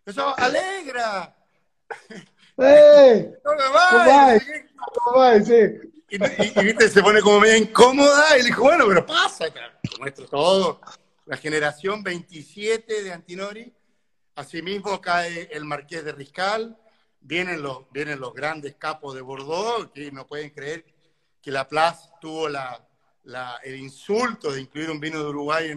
Eso, 0.04 0.38
alegra. 0.38 1.36
¡Eh! 2.56 3.32
¿Cómo 3.44 5.18
va? 5.18 5.36
Y, 5.36 6.16
y, 6.16 6.64
viste, 6.64 6.88
se 6.88 7.02
pone 7.02 7.20
como 7.20 7.40
medio 7.40 7.56
incómoda 7.56 8.36
y 8.36 8.42
le 8.42 8.46
dijo, 8.46 8.62
bueno, 8.62 8.84
pero 8.86 9.06
pasa, 9.06 9.46
muestro 9.98 10.26
todo. 10.26 10.80
La 11.26 11.36
generación 11.36 12.02
27 12.02 13.04
de 13.04 13.12
Antinori 13.12 13.72
Asimismo 14.40 15.02
cae 15.02 15.50
el 15.52 15.66
Marqués 15.66 16.02
de 16.02 16.12
Riscal, 16.12 16.74
vienen 17.20 17.60
los, 17.60 17.90
vienen 17.92 18.18
los 18.18 18.32
grandes 18.32 18.74
capos 18.76 19.14
de 19.14 19.20
Bordeaux, 19.20 19.90
que 19.92 20.10
no 20.10 20.26
pueden 20.26 20.48
creer 20.48 20.86
que 21.42 21.50
la 21.50 21.68
Place 21.68 22.08
tuvo 22.22 22.48
la, 22.48 22.80
el 23.62 23.76
insulto 23.76 24.50
de 24.50 24.62
incluir 24.62 24.90
un 24.90 24.98
vino 24.98 25.18
de 25.18 25.28
Uruguay 25.28 25.74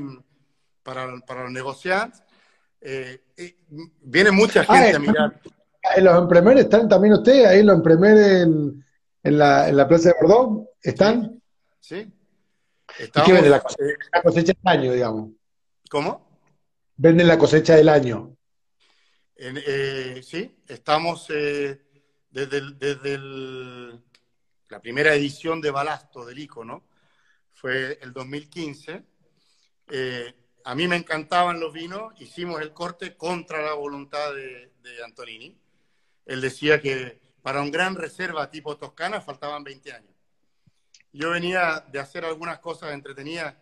para, 0.81 1.07
los 1.07 1.51
negociantes. 1.51 2.23
Eh, 2.79 3.21
viene 4.01 4.31
mucha 4.31 4.61
ah, 4.61 4.77
gente 4.77 4.95
a 4.95 4.99
mirar. 4.99 5.41
¿En 5.97 6.05
los 6.05 6.17
empremers 6.19 6.61
están 6.61 6.87
también 6.87 7.15
ustedes? 7.15 7.45
¿Ahí 7.45 7.59
en 7.59 7.65
los 7.65 7.75
empremers 7.75 8.21
en, 8.21 8.85
en, 9.23 9.37
la, 9.37 9.67
en 9.67 9.75
la 9.75 9.87
Plaza 9.89 10.07
de 10.07 10.15
Bordeaux? 10.21 10.69
¿Están? 10.81 11.37
Sí. 11.81 12.09
Estamos, 12.97 13.27
qué 13.27 13.33
venden? 13.33 13.51
La 13.51 13.63
la 14.13 14.21
cosecha 14.21 14.53
del 14.53 14.79
año, 14.79 14.93
digamos. 14.93 15.31
¿Cómo? 15.89 16.39
Venden 16.95 17.27
la 17.27 17.37
cosecha 17.37 17.75
del 17.75 17.89
año. 17.89 18.33
Eh, 19.35 20.21
sí, 20.23 20.63
estamos 20.67 21.27
eh, 21.29 21.81
desde, 22.29 23.17
la 24.69 24.79
primera 24.79 25.15
edición 25.15 25.59
de 25.59 25.71
Balasto 25.71 26.23
del 26.25 26.39
Icono, 26.39 26.83
fue 27.51 27.97
el 28.01 28.13
2015. 28.13 29.03
Eh, 29.89 30.33
a 30.63 30.75
mí 30.75 30.87
me 30.87 30.97
encantaban 30.97 31.59
los 31.59 31.73
vinos, 31.73 32.13
hicimos 32.21 32.61
el 32.61 32.73
corte 32.73 33.17
contra 33.17 33.61
la 33.63 33.73
voluntad 33.73 34.33
de, 34.33 34.73
de 34.83 35.03
Antonini. 35.03 35.57
Él 36.25 36.39
decía 36.39 36.79
que 36.79 37.19
para 37.41 37.61
un 37.61 37.71
gran 37.71 37.95
reserva 37.95 38.49
tipo 38.49 38.77
Toscana 38.77 39.19
faltaban 39.19 39.63
20 39.63 39.93
años. 39.93 40.13
Yo 41.11 41.31
venía 41.31 41.85
de 41.91 41.99
hacer 41.99 42.23
algunas 42.23 42.59
cosas 42.59 42.93
entretenidas 42.93 43.55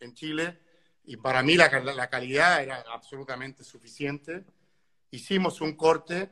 en 0.00 0.14
Chile 0.14 0.58
y 1.04 1.16
para 1.16 1.42
mí 1.42 1.54
la, 1.54 1.68
la 1.80 2.10
calidad 2.10 2.62
era 2.62 2.84
absolutamente 2.92 3.62
suficiente 3.62 4.44
hicimos 5.10 5.60
un 5.60 5.74
corte, 5.74 6.30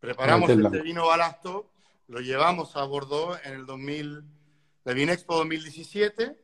preparamos 0.00 0.50
este 0.50 0.82
vino 0.82 1.06
balasto, 1.06 1.70
lo 2.08 2.20
llevamos 2.20 2.76
a 2.76 2.84
Bordeaux 2.84 3.38
en 3.44 3.54
el 3.54 3.66
2000, 3.66 4.22
la 4.84 4.92
Vinexpo 4.92 5.36
2017, 5.36 6.36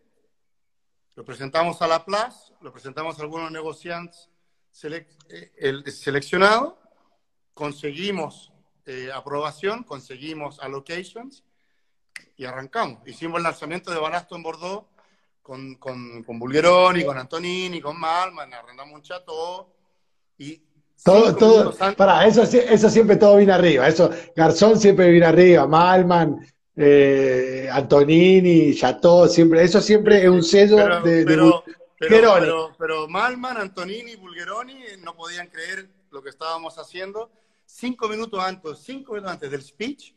lo 1.14 1.24
presentamos 1.24 1.82
a 1.82 1.86
la 1.86 2.04
Place, 2.04 2.52
lo 2.60 2.72
presentamos 2.72 3.18
a 3.18 3.22
algunos 3.22 3.50
negociantes 3.50 4.30
eh, 4.82 5.52
el, 5.58 5.84
seleccionados, 5.92 6.74
conseguimos 7.52 8.52
eh, 8.86 9.10
aprobación, 9.14 9.84
conseguimos 9.84 10.58
allocations 10.60 11.44
y 12.36 12.46
arrancamos. 12.46 13.06
Hicimos 13.06 13.38
el 13.38 13.44
lanzamiento 13.44 13.90
de 13.90 13.98
balasto 13.98 14.34
en 14.34 14.42
Bordeaux 14.42 14.86
con, 15.42 15.74
con, 15.74 16.22
con 16.24 16.38
Bulgeroni, 16.38 17.04
con 17.04 17.18
Antonini, 17.18 17.80
con 17.80 17.98
Malman, 18.00 18.52
arrendamos 18.54 18.94
un 18.94 19.02
chateau 19.02 19.68
y 20.38 20.62
todo, 21.04 21.34
todo, 21.34 21.74
para, 21.96 22.26
eso, 22.26 22.42
eso 22.42 22.90
siempre 22.90 23.16
todo 23.16 23.36
viene 23.36 23.52
arriba. 23.52 23.88
Eso, 23.88 24.10
Garzón 24.36 24.78
siempre 24.78 25.10
viene 25.10 25.26
arriba, 25.26 25.66
Malman, 25.66 26.46
eh, 26.76 27.68
Antonini, 27.70 28.74
Chateau, 28.74 29.28
siempre, 29.28 29.62
eso 29.62 29.80
siempre 29.80 30.22
es 30.22 30.28
un 30.28 30.42
sello 30.42 31.00
de, 31.00 31.24
pero, 31.24 31.64
pero, 31.98 32.74
pero, 32.78 33.08
Malman, 33.08 33.56
Antonini, 33.56 34.16
Bulgeroni 34.16 34.82
eh, 34.82 34.96
no 34.98 35.14
podían 35.14 35.48
creer 35.48 35.88
lo 36.10 36.22
que 36.22 36.30
estábamos 36.30 36.78
haciendo. 36.78 37.30
Cinco 37.64 38.08
minutos 38.08 38.42
antes, 38.42 38.78
cinco 38.78 39.12
minutos 39.12 39.32
antes 39.32 39.50
del 39.50 39.62
speech, 39.62 40.14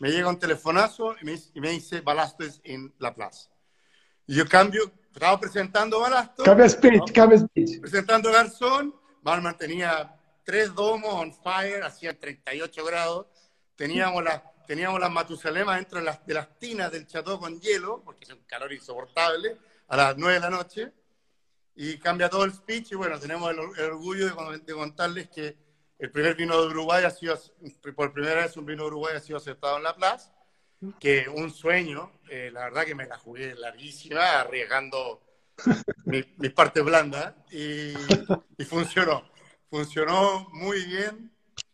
me 0.00 0.10
llega 0.10 0.28
un 0.28 0.38
telefonazo 0.38 1.14
y 1.20 1.24
me, 1.24 1.38
y 1.54 1.60
me 1.60 1.70
dice 1.70 2.00
Balastes 2.00 2.60
en 2.64 2.92
la 2.98 3.14
plaza. 3.14 3.50
Y 4.26 4.34
yo 4.34 4.46
cambio, 4.46 4.90
estaba 5.12 5.38
presentando 5.38 6.00
Balastos. 6.00 6.44
Cambia 6.44 6.68
speech, 6.68 7.12
cambia 7.12 7.38
speech. 7.38 7.80
Presentando 7.80 8.30
Garzón, 8.30 8.94
Malman 9.22 9.56
tenía 9.56 10.17
tres 10.48 10.74
domos 10.74 11.12
on 11.12 11.30
fire, 11.30 11.82
hacía 11.82 12.18
38 12.18 12.82
grados. 12.82 13.26
Teníamos 13.76 14.24
las 14.24 14.40
teníamos 14.66 14.98
las 14.98 15.10
Matusalema 15.10 15.76
dentro 15.76 15.98
de 15.98 16.06
las, 16.06 16.24
de 16.24 16.32
las 16.32 16.58
tinas 16.58 16.90
del 16.90 17.06
chateau 17.06 17.38
con 17.38 17.60
hielo, 17.60 18.02
porque 18.02 18.24
es 18.24 18.30
un 18.30 18.44
calor 18.44 18.72
insoportable, 18.72 19.58
a 19.88 19.96
las 19.96 20.16
9 20.16 20.34
de 20.34 20.40
la 20.40 20.48
noche. 20.48 20.92
Y 21.74 21.98
cambia 21.98 22.30
todo 22.30 22.44
el 22.44 22.54
speech. 22.54 22.92
Y 22.92 22.94
bueno, 22.94 23.20
tenemos 23.20 23.50
el, 23.50 23.58
orgullo 23.58 24.26
de, 24.26 24.72
contarles 24.72 25.28
que 25.28 25.54
el 25.98 26.10
primer 26.10 26.34
vino 26.34 26.58
de 26.58 26.68
Uruguay 26.68 27.04
ha 27.04 27.10
sido, 27.10 27.38
por 27.94 28.14
primera 28.14 28.40
vez 28.40 28.56
un 28.56 28.64
vino 28.64 28.84
de 28.84 28.88
Uruguay 28.88 29.16
ha 29.16 29.20
sido 29.20 29.36
aceptado 29.36 29.76
en 29.76 29.82
La 29.82 29.94
Plaza, 29.94 30.32
que 30.98 31.28
un 31.28 31.50
sueño, 31.50 32.20
eh, 32.30 32.48
la 32.50 32.64
verdad 32.64 32.86
que 32.86 32.94
me 32.94 33.06
la 33.06 33.18
jugué 33.18 33.54
larguísima, 33.54 34.40
arriesgando 34.40 35.20
mis 36.06 36.26
mi 36.38 36.48
partes 36.48 36.82
blandas, 36.82 37.34
y, 37.50 37.92
y 38.56 38.64
funcionó 38.64 39.36
funcionó 39.70 40.48
muy 40.52 40.84
bien. 40.84 41.30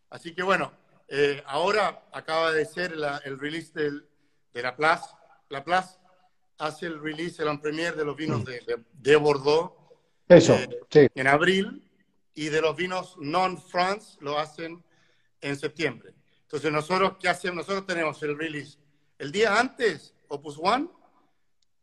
Así 0.09 0.33
que 0.33 0.43
bueno, 0.43 0.71
eh, 1.07 1.43
ahora 1.45 2.03
acaba 2.11 2.51
de 2.51 2.65
ser 2.65 2.93
el 3.23 3.39
release 3.39 3.71
de 3.73 4.61
la 4.61 4.75
Place. 4.75 5.05
La 5.49 5.63
Place 5.63 5.97
hace 6.57 6.87
el 6.87 7.01
release, 7.01 7.41
el 7.41 7.59
premier 7.59 7.95
de 7.95 8.05
los 8.05 8.15
vinos 8.15 8.43
de, 8.45 9.15
Bordeaux. 9.15 9.73
Eso, 10.27 10.55
eh, 10.93 11.09
En 11.15 11.27
abril. 11.27 11.81
Y 12.37 12.49
de 12.49 12.59
los 12.59 12.75
vinos 12.75 13.15
non-France 13.17 14.17
lo 14.19 14.37
hacen 14.37 14.83
en 15.39 15.55
septiembre. 15.55 16.13
Entonces, 16.41 16.69
nosotros, 16.69 17.13
¿qué 17.17 17.29
hacemos? 17.29 17.65
Nosotros 17.65 17.87
tenemos 17.87 18.21
el 18.23 18.37
release 18.37 18.77
el 19.17 19.31
día 19.31 19.59
antes, 19.59 20.13
Opus 20.27 20.57
One, 20.61 20.89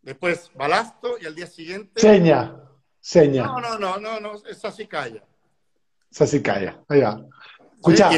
después 0.02 0.50
Balasto 0.54 1.16
y 1.20 1.26
al 1.26 1.34
día 1.34 1.46
siguiente. 1.46 2.00
Seña, 2.00 2.54
seña. 3.00 3.44
No, 3.44 3.60
no, 3.60 3.78
no, 3.78 3.98
no, 3.98 4.20
no, 4.20 4.34
es 4.46 4.64
así 4.64 4.86
calla. 4.86 5.24
Esa 6.12 6.26
sí 6.26 6.42
calla. 6.42 6.78
Ahí 6.88 7.00
va. 7.00 7.24
Escucha, 7.76 8.10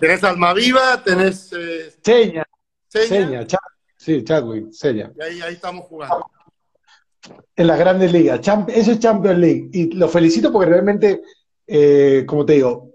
tenés, 0.00 0.24
Alma 0.24 0.54
Viva, 0.54 1.02
tenés. 1.04 1.52
Eh, 1.52 1.92
seña. 2.00 2.44
Seña. 2.88 3.46
sí, 3.96 4.24
Chadwick, 4.24 4.70
Seña. 4.70 5.12
Y 5.18 5.22
ahí, 5.22 5.40
ahí 5.42 5.54
estamos 5.54 5.84
jugando. 5.86 6.24
En 7.56 7.66
las 7.66 7.78
grandes 7.78 8.12
ligas. 8.12 8.40
eso 8.68 8.92
es 8.92 8.98
Champions 9.00 9.38
League. 9.38 9.68
Y 9.72 9.92
lo 9.92 10.08
felicito 10.08 10.52
porque 10.52 10.70
realmente, 10.70 11.22
eh, 11.66 12.24
como 12.26 12.46
te 12.46 12.54
digo, 12.54 12.92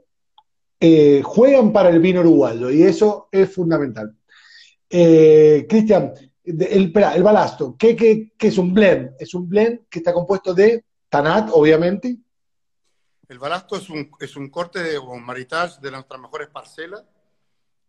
eh, 0.79 1.21
juegan 1.23 1.73
para 1.73 1.89
el 1.89 1.99
vino 1.99 2.21
uruguayo 2.21 2.71
y 2.71 2.83
eso 2.83 3.27
es 3.31 3.53
fundamental. 3.53 4.15
Cristian, 4.89 6.13
el, 6.43 6.93
el 6.93 7.23
balasto, 7.23 7.75
¿qué, 7.77 7.95
¿qué, 7.95 8.31
qué, 8.37 8.47
es 8.47 8.57
un 8.57 8.73
blend? 8.73 9.11
Es 9.19 9.33
un 9.33 9.47
blend 9.47 9.81
que 9.89 9.99
está 9.99 10.11
compuesto 10.13 10.53
de 10.53 10.85
Tanat, 11.09 11.49
obviamente, 11.51 12.17
el 13.31 13.39
balasto 13.39 13.77
es 13.77 13.89
un, 13.89 14.11
es 14.19 14.35
un 14.35 14.49
corte 14.49 14.83
de, 14.83 14.99
un 14.99 15.23
maritage 15.23 15.79
de 15.79 15.89
nuestras 15.89 16.19
mejores 16.19 16.49
parcelas. 16.49 17.01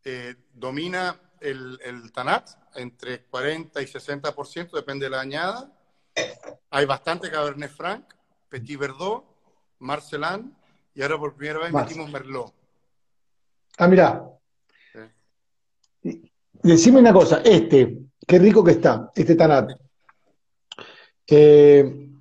Eh, 0.05 0.37
domina 0.55 1.21
el, 1.41 1.81
el, 1.83 2.13
Tanat 2.13 2.49
entre 2.77 3.25
40 3.25 3.83
y 3.83 3.87
60%, 3.87 4.71
depende 4.71 5.07
de 5.07 5.11
la 5.11 5.21
añada. 5.21 5.69
Hay 6.71 6.87
bastante 6.87 7.29
Cabernet 7.29 7.73
Franc, 7.73 8.05
Petit 8.49 8.79
Verdot, 8.79 9.25
Marcelin 9.81 10.55
y 10.95 11.03
ahora 11.03 11.19
por 11.19 11.35
primera 11.35 11.59
vez 11.59 11.73
metimos 11.73 12.09
Merlot. 12.09 12.55
Ah, 13.79 13.89
mirá. 13.89 14.25
Decime 16.63 17.01
una 17.01 17.13
cosa, 17.13 17.43
este, 17.45 17.99
qué 18.29 18.39
rico 18.39 18.63
que 18.63 18.73
está, 18.73 19.11
este 19.13 19.35
Tanat. 19.35 19.73
Eh, 21.27 22.12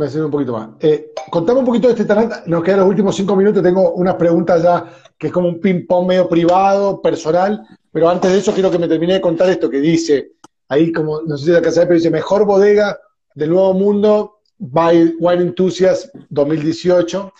a 0.00 0.04
hacer 0.04 0.24
un 0.24 0.30
poquito 0.30 0.52
más. 0.52 0.70
Eh, 0.80 1.12
contame 1.30 1.60
un 1.60 1.66
poquito 1.66 1.88
de 1.88 1.92
este 1.94 2.04
Tanat, 2.04 2.46
nos 2.46 2.62
quedan 2.62 2.80
los 2.80 2.88
últimos 2.88 3.14
cinco 3.14 3.36
minutos, 3.36 3.62
tengo 3.62 3.92
unas 3.92 4.16
preguntas 4.16 4.62
ya 4.62 4.84
que 5.16 5.28
es 5.28 5.32
como 5.32 5.48
un 5.48 5.60
ping-pong 5.60 6.08
medio 6.08 6.28
privado, 6.28 7.00
personal, 7.00 7.64
pero 7.92 8.08
antes 8.08 8.32
de 8.32 8.38
eso 8.38 8.52
quiero 8.52 8.70
que 8.70 8.78
me 8.78 8.88
termine 8.88 9.14
de 9.14 9.20
contar 9.20 9.48
esto 9.50 9.70
que 9.70 9.80
dice, 9.80 10.32
ahí 10.68 10.92
como, 10.92 11.22
no 11.22 11.36
sé 11.36 11.46
si 11.46 11.50
la 11.52 11.62
casa 11.62 11.82
pero 11.82 11.94
dice, 11.94 12.10
mejor 12.10 12.44
bodega 12.44 12.98
del 13.34 13.50
Nuevo 13.50 13.74
Mundo, 13.74 14.40
by 14.58 15.14
Wine 15.18 15.42
Enthusiast 15.42 16.14
2018, 16.30 17.32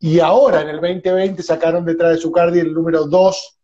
y 0.00 0.18
ahora 0.18 0.62
en 0.62 0.70
el 0.70 0.80
2020 0.80 1.42
sacaron 1.42 1.84
detrás 1.84 2.12
de 2.12 2.18
su 2.18 2.32
cardi 2.32 2.58
el 2.58 2.72
número 2.72 3.04
2 3.06 3.58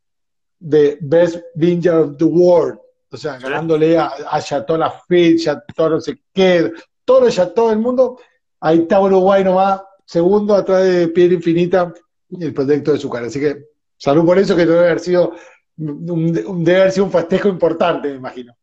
de 0.59 0.99
Best 1.01 1.39
Vineyard 1.55 2.11
of 2.11 2.17
the 2.19 2.25
World. 2.25 2.79
O 3.11 3.17
sea, 3.17 3.39
ganándole 3.39 3.97
a, 3.97 4.13
a 4.31 4.43
Chateau 4.43 4.77
Lafite, 4.77 5.39
Chateau 5.39 5.91
no 5.91 6.01
sé 6.01 6.21
qué, 6.33 6.73
todo 7.05 7.27
el 7.27 7.33
Chateau 7.33 7.71
del 7.71 7.79
mundo. 7.79 8.19
Ahí 8.61 8.81
está 8.81 9.01
Uruguay 9.01 9.45
nomás, 9.45 9.83
segundo 10.05 10.55
atrás 10.55 10.85
de 10.85 11.09
Piedra 11.09 11.35
Infinita 11.35 11.93
y 12.29 12.45
el 12.45 12.55
proyecto 12.55 12.93
de 12.93 12.99
su 12.99 13.11
cara. 13.11 13.27
Así 13.27 13.41
que 13.41 13.67
salud 13.97 14.25
por 14.25 14.39
eso, 14.39 14.57
que 14.57 14.67
debe 14.67 14.81
haber 14.81 15.01
sido 15.01 15.35
un, 15.77 16.33
debe 16.65 16.81
haber 16.81 16.93
sido 16.93 17.07
un 17.07 17.13
festejo 17.13 17.49
importante, 17.49 18.09
me 18.09 18.17
imagino. 18.17 18.57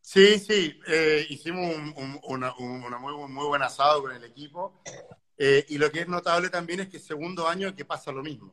Sí, 0.00 0.38
sí, 0.38 0.78
eh, 0.88 1.24
hicimos 1.30 1.74
un, 1.96 2.20
una, 2.24 2.52
muy, 2.98 3.14
muy 3.28 3.46
buen 3.46 3.62
asado 3.62 4.02
con 4.02 4.12
el 4.12 4.24
equipo. 4.24 4.82
Eh, 5.38 5.64
y 5.68 5.78
lo 5.78 5.90
que 5.90 6.00
es 6.00 6.08
notable 6.08 6.50
también 6.50 6.80
es 6.80 6.88
que 6.88 6.98
segundo 6.98 7.48
año 7.48 7.74
que 7.74 7.84
pasa 7.84 8.12
lo 8.12 8.22
mismo. 8.22 8.52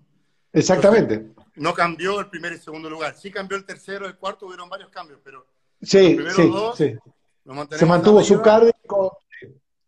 Exactamente. 0.51 1.33
no 1.55 1.73
cambió 1.73 2.19
el 2.19 2.29
primer 2.29 2.53
y 2.53 2.57
segundo 2.57 2.89
lugar. 2.89 3.15
Sí 3.15 3.29
cambió 3.31 3.57
el 3.57 3.65
tercero, 3.65 4.07
el 4.07 4.17
cuarto, 4.17 4.47
hubieron 4.47 4.69
varios 4.69 4.89
cambios, 4.89 5.19
pero 5.23 5.45
sí, 5.81 6.17
sí, 6.35 6.51
sí. 6.75 6.95
se 7.71 7.85
mantuvo 7.85 8.23
su 8.23 8.41
cárdico 8.41 9.19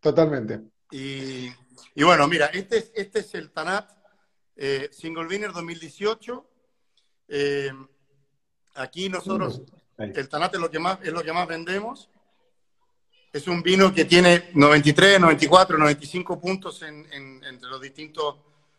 totalmente. 0.00 0.60
Y, 0.92 1.50
y, 1.94 2.02
bueno, 2.04 2.28
mira, 2.28 2.46
este 2.46 2.76
es, 2.76 2.92
este 2.94 3.20
es 3.20 3.34
el 3.34 3.50
Tanat 3.50 3.90
eh, 4.56 4.90
Single 4.92 5.26
Winner 5.26 5.50
2018. 5.50 6.46
Eh, 7.28 7.72
aquí 8.74 9.08
nosotros, 9.08 9.62
el 9.96 10.28
Tanat 10.28 10.54
es 10.54 10.60
lo 10.60 10.70
que 10.70 10.78
más, 10.78 10.98
es 11.02 11.12
lo 11.12 11.22
que 11.22 11.32
más 11.32 11.48
vendemos. 11.48 12.10
Es 13.32 13.48
un 13.48 13.62
vino 13.62 13.94
que 13.94 14.04
tiene 14.04 14.50
93, 14.52 15.18
94, 15.18 15.78
95 15.78 16.38
puntos 16.38 16.82
en, 16.82 17.06
entre 17.10 17.70
los 17.70 17.80
distintos 17.80 18.36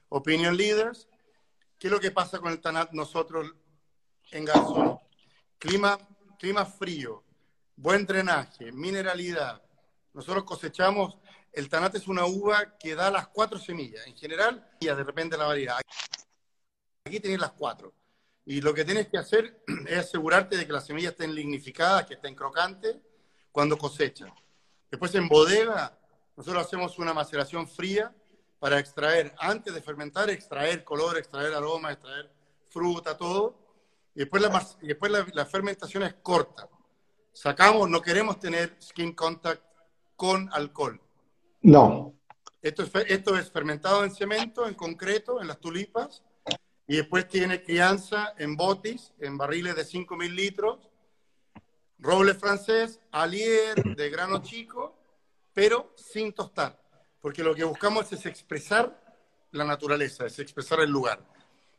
opinion 0.10 0.56
leaders. 0.56 1.08
¿Qué 1.80 1.88
es 1.88 1.92
lo 1.92 2.00
que 2.00 2.12
pasa 2.12 2.38
con 2.38 2.52
el 2.52 2.62
Tanat 2.62 2.92
nosotros 2.92 3.52
en 4.32 4.46
Garzón? 4.46 5.00
Clima, 5.58 5.98
clima 6.38 6.64
frío, 6.64 7.24
buen 7.76 8.06
drenaje, 8.06 8.72
mineralidad. 8.72 9.64
Nosotros 10.14 10.44
cosechamos, 10.44 11.18
el 11.54 11.70
Tanat 11.70 11.96
es 11.96 12.08
una 12.08 12.26
uva 12.26 12.78
que 12.78 12.96
da 12.96 13.12
las 13.12 13.28
cuatro 13.28 13.60
semillas. 13.60 14.06
En 14.08 14.16
general, 14.16 14.68
y 14.80 14.88
de 14.88 15.04
repente 15.04 15.38
la 15.38 15.46
variedad. 15.46 15.80
Aquí 17.06 17.20
tienes 17.20 17.40
las 17.40 17.52
cuatro. 17.52 17.94
Y 18.46 18.60
lo 18.62 18.74
que 18.74 18.84
tienes 18.84 19.08
que 19.08 19.18
hacer 19.18 19.64
es 19.88 20.00
asegurarte 20.00 20.58
de 20.58 20.66
que 20.66 20.74
las 20.74 20.86
semillas 20.86 21.12
estén 21.12 21.34
lignificadas, 21.34 22.06
que 22.06 22.16
estén 22.16 22.36
crocantes 22.36 22.98
cuando 23.52 23.78
cosechas. 23.78 24.32
Después 24.90 25.14
en 25.16 25.28
bodega, 25.28 25.98
nosotros 26.36 26.66
hacemos 26.66 26.98
una 27.00 27.14
maceración 27.14 27.68
fría 27.68 28.14
para 28.60 28.80
extraer, 28.80 29.34
antes 29.40 29.74
de 29.74 29.82
fermentar, 29.82 30.30
extraer 30.30 30.84
color, 30.84 31.18
extraer 31.18 31.54
aroma, 31.54 31.92
extraer 31.92 32.32
fruta, 32.70 33.16
todo. 33.18 33.60
Y 34.16 34.20
después 34.20 34.42
la, 34.42 35.46
fermentación 35.46 36.04
es 36.04 36.16
corta. 36.16 36.68
Sacamos, 37.32 37.90
no 37.90 38.02
queremos 38.02 38.40
tener 38.40 38.78
skin 38.82 39.14
contact 39.14 39.62
con 40.16 40.50
alcohol. 40.54 41.00
No. 41.64 42.14
Esto 42.62 42.84
es, 42.84 42.92
esto 43.08 43.38
es 43.38 43.52
fermentado 43.52 44.04
en 44.04 44.12
cemento, 44.12 44.68
en 44.68 44.74
concreto, 44.74 45.42
en 45.42 45.48
las 45.48 45.60
tulipas, 45.60 46.24
y 46.88 46.98
después 46.98 47.28
tiene 47.28 47.64
crianza 47.64 48.34
en 48.38 48.56
botis, 48.56 49.14
en 49.20 49.38
barriles 49.38 49.76
de 49.76 49.84
5.000 49.84 50.30
litros, 50.34 50.80
roble 52.00 52.34
francés, 52.34 53.00
alier 53.12 53.82
de 53.96 54.10
grano 54.10 54.42
chico, 54.42 54.94
pero 55.54 55.94
sin 55.96 56.34
tostar, 56.34 56.78
porque 57.22 57.44
lo 57.44 57.56
que 57.56 57.64
buscamos 57.64 58.12
es 58.12 58.26
expresar 58.26 59.00
la 59.52 59.64
naturaleza, 59.64 60.26
es 60.26 60.38
expresar 60.40 60.80
el 60.82 60.90
lugar. 60.90 61.20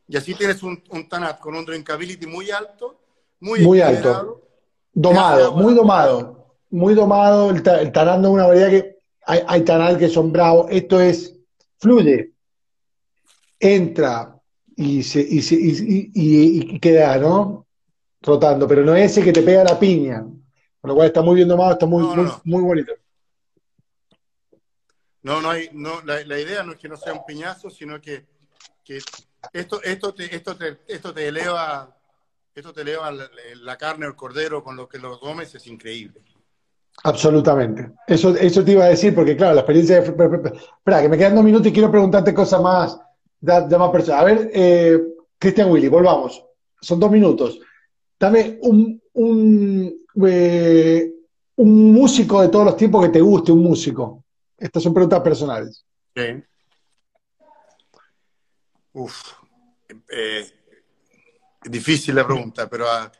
Y 0.09 0.17
así 0.17 0.35
tienes 0.35 0.63
un, 0.63 0.83
tanat 1.09 1.41
con 1.41 1.55
un 1.55 1.65
drinkability 1.65 2.27
muy 2.27 2.51
alto, 2.51 3.01
muy, 3.41 3.61
muy 3.61 3.81
alto, 3.81 4.43
domado, 4.93 5.53
muy 5.53 5.75
domado, 5.75 6.57
muy 6.71 6.95
domado. 6.95 7.51
El, 7.51 7.63
tanat 7.63 8.21
es 8.21 8.27
una 8.27 8.47
variedad 8.47 8.71
que 8.71 8.94
hay, 9.27 9.41
hay 9.47 9.65
tanat 9.65 9.99
que 9.99 10.09
son 10.09 10.33
bravos. 10.33 10.67
Esto 10.71 11.01
es 11.01 11.37
fluye, 11.79 12.33
entra 13.59 14.41
y, 14.77 15.03
se, 15.03 15.21
y, 15.21 15.43
se, 15.43 15.57
y, 15.57 16.11
y 16.15 16.81
queda, 16.81 17.19
¿no? 17.19 17.65
rotando, 18.25 18.67
pero 18.67 18.83
no 18.85 18.95
es 18.95 19.13
ese 19.13 19.23
que 19.23 19.33
te 19.33 19.43
pega 19.43 19.65
la 19.65 19.79
piña. 19.79 20.23
Con 20.23 20.89
lo 20.89 20.95
cual 20.95 21.07
está 21.09 21.23
muy 21.23 21.37
bien 21.37 21.49
domado, 21.49 21.73
está 21.73 21.87
muy, 21.87 22.03
muy, 22.45 22.63
bonito. 22.63 22.93
No, 25.23 25.41
no 25.41 25.51
hay, 25.51 25.71
no, 25.73 26.03
la, 26.03 26.21
idea 26.21 26.63
no 26.63 26.73
es 26.73 26.79
que 26.79 26.89
no 26.89 26.97
sea 26.97 27.15
un 27.15 27.25
piñazo, 27.25 27.71
sino 27.71 28.01
que, 28.01 28.27
esto, 29.53 29.83
esto, 29.83 30.15
te, 30.15 30.35
esto, 30.35 30.57
te, 30.57 30.81
esto 30.87 31.15
te 31.15 31.29
eleva, 31.29 31.97
esto 32.55 32.73
te 32.73 32.83
eleva 32.83 33.11
la, 33.11 33.79
carne 33.79 34.07
o 34.07 34.11
el 34.11 34.17
cordero 34.17 34.63
con 34.63 34.77
lo 34.77 34.87
que 34.87 34.99
lo 34.99 35.19
comes, 35.19 35.55
es 35.55 35.67
increíble. 35.67 36.21
Absolutamente. 37.03 37.91
Eso, 38.07 38.35
eso 38.37 38.65
te 38.65 38.73
iba 38.73 38.85
a 38.85 38.89
decir, 38.89 39.15
porque 39.15 39.37
claro, 39.37 39.55
la 39.55 39.61
experiencia 39.61 40.01
de... 40.01 40.07
Espera, 40.09 41.03
que 41.03 41.09
me 41.09 41.19
quedan 41.19 41.35
dos 41.35 41.45
minutos 41.45 41.67
y 41.67 41.73
quiero 41.73 41.91
preguntarte 41.91 42.33
cosas 42.33 42.63
más, 42.63 42.99
de, 43.41 43.79
más 43.79 43.91
personas. 43.91 44.21
A 44.21 44.25
ver, 44.25 44.51
eh, 44.55 45.01
Cristian 45.39 45.71
Willy, 45.71 45.89
volvamos. 45.89 46.43
Son 46.81 46.99
dos 46.99 47.11
minutos. 47.11 47.59
Dame 48.19 48.59
un, 48.63 49.03
eh, 50.27 51.13
un, 51.57 51.93
músico 51.93 52.41
de 52.41 52.49
todos 52.49 52.65
los 52.65 52.77
tiempos 52.77 53.05
que 53.05 53.13
te 53.13 53.21
guste, 53.21 53.53
un 53.53 53.63
músico. 53.63 54.25
Estas 54.57 54.83
son 54.83 54.95
preguntas 54.95 55.21
personales. 55.21 55.85
Sí. 56.15 56.43
Uf. 58.95 59.33
Eh, 60.09 60.47
difícil 61.65 62.15
la 62.15 62.27
pregunta, 62.27 62.69
pero 62.69 62.89
a, 62.89 63.11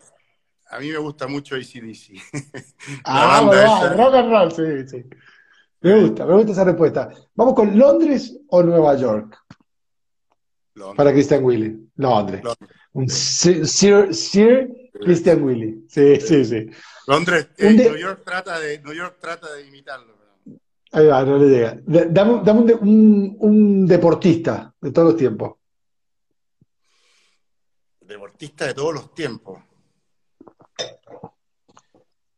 mí 0.79 0.91
me 0.91 0.99
gusta 0.99 1.27
mucho 1.27 1.55
ACDC. 1.55 2.21
ah, 3.05 3.43
bueno, 3.45 3.97
rock 3.97 4.15
and 4.15 4.31
roll, 4.31 4.53
sí, 4.53 4.89
sí. 4.89 5.05
Me 5.81 6.01
gusta, 6.01 6.25
me 6.25 6.35
gusta 6.35 6.53
esa 6.53 6.65
respuesta. 6.65 7.11
¿Vamos 7.35 7.55
con 7.55 7.79
Londres 7.79 8.39
o 8.49 8.63
Nueva 8.63 8.97
York? 8.97 9.39
Para 10.97 11.13
Christian 11.13 11.45
Willy. 11.45 11.89
Londres. 11.97 12.43
Un 12.93 13.09
Sir, 13.09 14.09
Christian 15.01 15.43
Willy. 15.43 15.85
Sí, 15.89 16.21
sí, 16.21 16.45
sí. 16.45 16.71
Londres, 17.07 17.49
eh, 17.59 17.73
New, 17.73 17.97
York 17.97 18.23
trata 18.25 18.59
de, 18.59 18.81
New 18.81 18.95
York 18.95 19.19
trata 19.21 19.53
de 19.53 19.67
imitarlo. 19.67 20.15
Ahí 20.93 21.07
va, 21.07 21.25
no 21.25 21.39
le 21.39 21.49
llega. 21.49 21.79
Dame, 21.85 22.41
dame 22.45 22.75
un, 22.75 23.37
un, 23.41 23.87
deportista 23.87 24.73
de 24.81 24.93
todos 24.93 25.09
los 25.09 25.17
tiempos. 25.17 25.57
Deportista 28.01 28.67
de 28.67 28.75
todos 28.75 28.95
los 28.95 29.15
tiempos. 29.15 29.61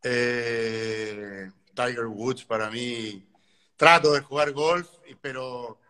Eh, 0.08 1.50
Tiger 1.74 2.06
Woods 2.06 2.44
para 2.44 2.70
mí. 2.70 3.26
Trato 3.76 4.12
de 4.12 4.20
jugar 4.20 4.52
golf, 4.52 4.88
pero 5.20 5.80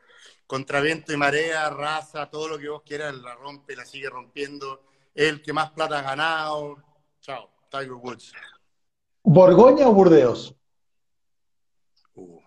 contra 0.47 0.81
viento 0.81 1.13
y 1.13 1.19
marea, 1.19 1.69
raza, 1.69 2.31
todo 2.31 2.49
lo 2.49 2.59
que 2.59 2.69
vos 2.69 2.83
quieras, 2.83 3.15
la 3.15 3.35
rompe, 3.35 3.77
la 3.77 3.85
sigue 3.85 4.09
rompiendo 4.09 4.85
el 5.15 5.43
que 5.43 5.53
más 5.53 5.71
plata 5.71 5.99
ha 5.99 6.03
ganado. 6.03 6.83
Chao, 7.21 7.51
Tiger 7.71 7.93
Woods. 7.93 8.33
¿Borgoña 9.23 9.87
o 9.87 9.93
Burdeos? 9.93 10.55
Uh. 12.15 12.41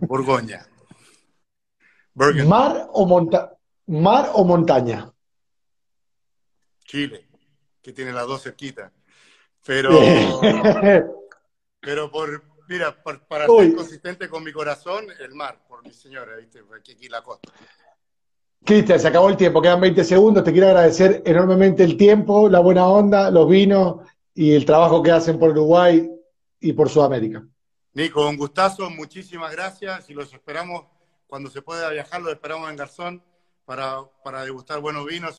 Borgoña. 0.00 0.68
¿Mar 2.14 2.88
o, 2.92 3.06
monta 3.06 3.56
¿Mar 3.86 4.30
o 4.34 4.44
montaña? 4.44 5.10
Chile, 6.84 7.28
que 7.80 7.92
tiene 7.92 8.12
las 8.12 8.26
dos 8.26 8.42
cerquitas. 8.42 8.92
Pero, 9.68 9.90
pero 11.80 12.10
por, 12.10 12.42
mira, 12.70 12.96
para 13.02 13.46
ser 13.46 13.74
consistente 13.74 14.26
con 14.26 14.42
mi 14.42 14.50
corazón, 14.50 15.04
el 15.20 15.34
mar, 15.34 15.60
por 15.68 15.86
mi 15.86 15.92
señora, 15.92 16.36
¿viste? 16.36 16.60
Aquí, 16.74 16.92
aquí 16.92 17.06
la 17.06 17.20
costa. 17.20 17.52
Cristian, 18.64 18.98
se 18.98 19.08
acabó 19.08 19.28
el 19.28 19.36
tiempo, 19.36 19.60
quedan 19.60 19.82
20 19.82 20.04
segundos. 20.04 20.42
Te 20.42 20.52
quiero 20.52 20.68
agradecer 20.68 21.22
enormemente 21.26 21.84
el 21.84 21.98
tiempo, 21.98 22.48
la 22.48 22.60
buena 22.60 22.88
onda, 22.88 23.30
los 23.30 23.46
vinos 23.46 23.96
y 24.32 24.54
el 24.54 24.64
trabajo 24.64 25.02
que 25.02 25.10
hacen 25.10 25.38
por 25.38 25.50
Uruguay 25.50 26.10
y 26.60 26.72
por 26.72 26.88
Sudamérica. 26.88 27.46
Nico, 27.92 28.26
un 28.26 28.38
gustazo, 28.38 28.88
muchísimas 28.88 29.52
gracias 29.52 30.08
y 30.08 30.14
los 30.14 30.32
esperamos 30.32 30.86
cuando 31.26 31.50
se 31.50 31.60
pueda 31.60 31.90
viajar, 31.90 32.22
los 32.22 32.32
esperamos 32.32 32.70
en 32.70 32.76
Garzón 32.76 33.22
para, 33.66 33.98
para 34.24 34.44
degustar 34.44 34.80
buenos 34.80 35.04
vinos 35.04 35.36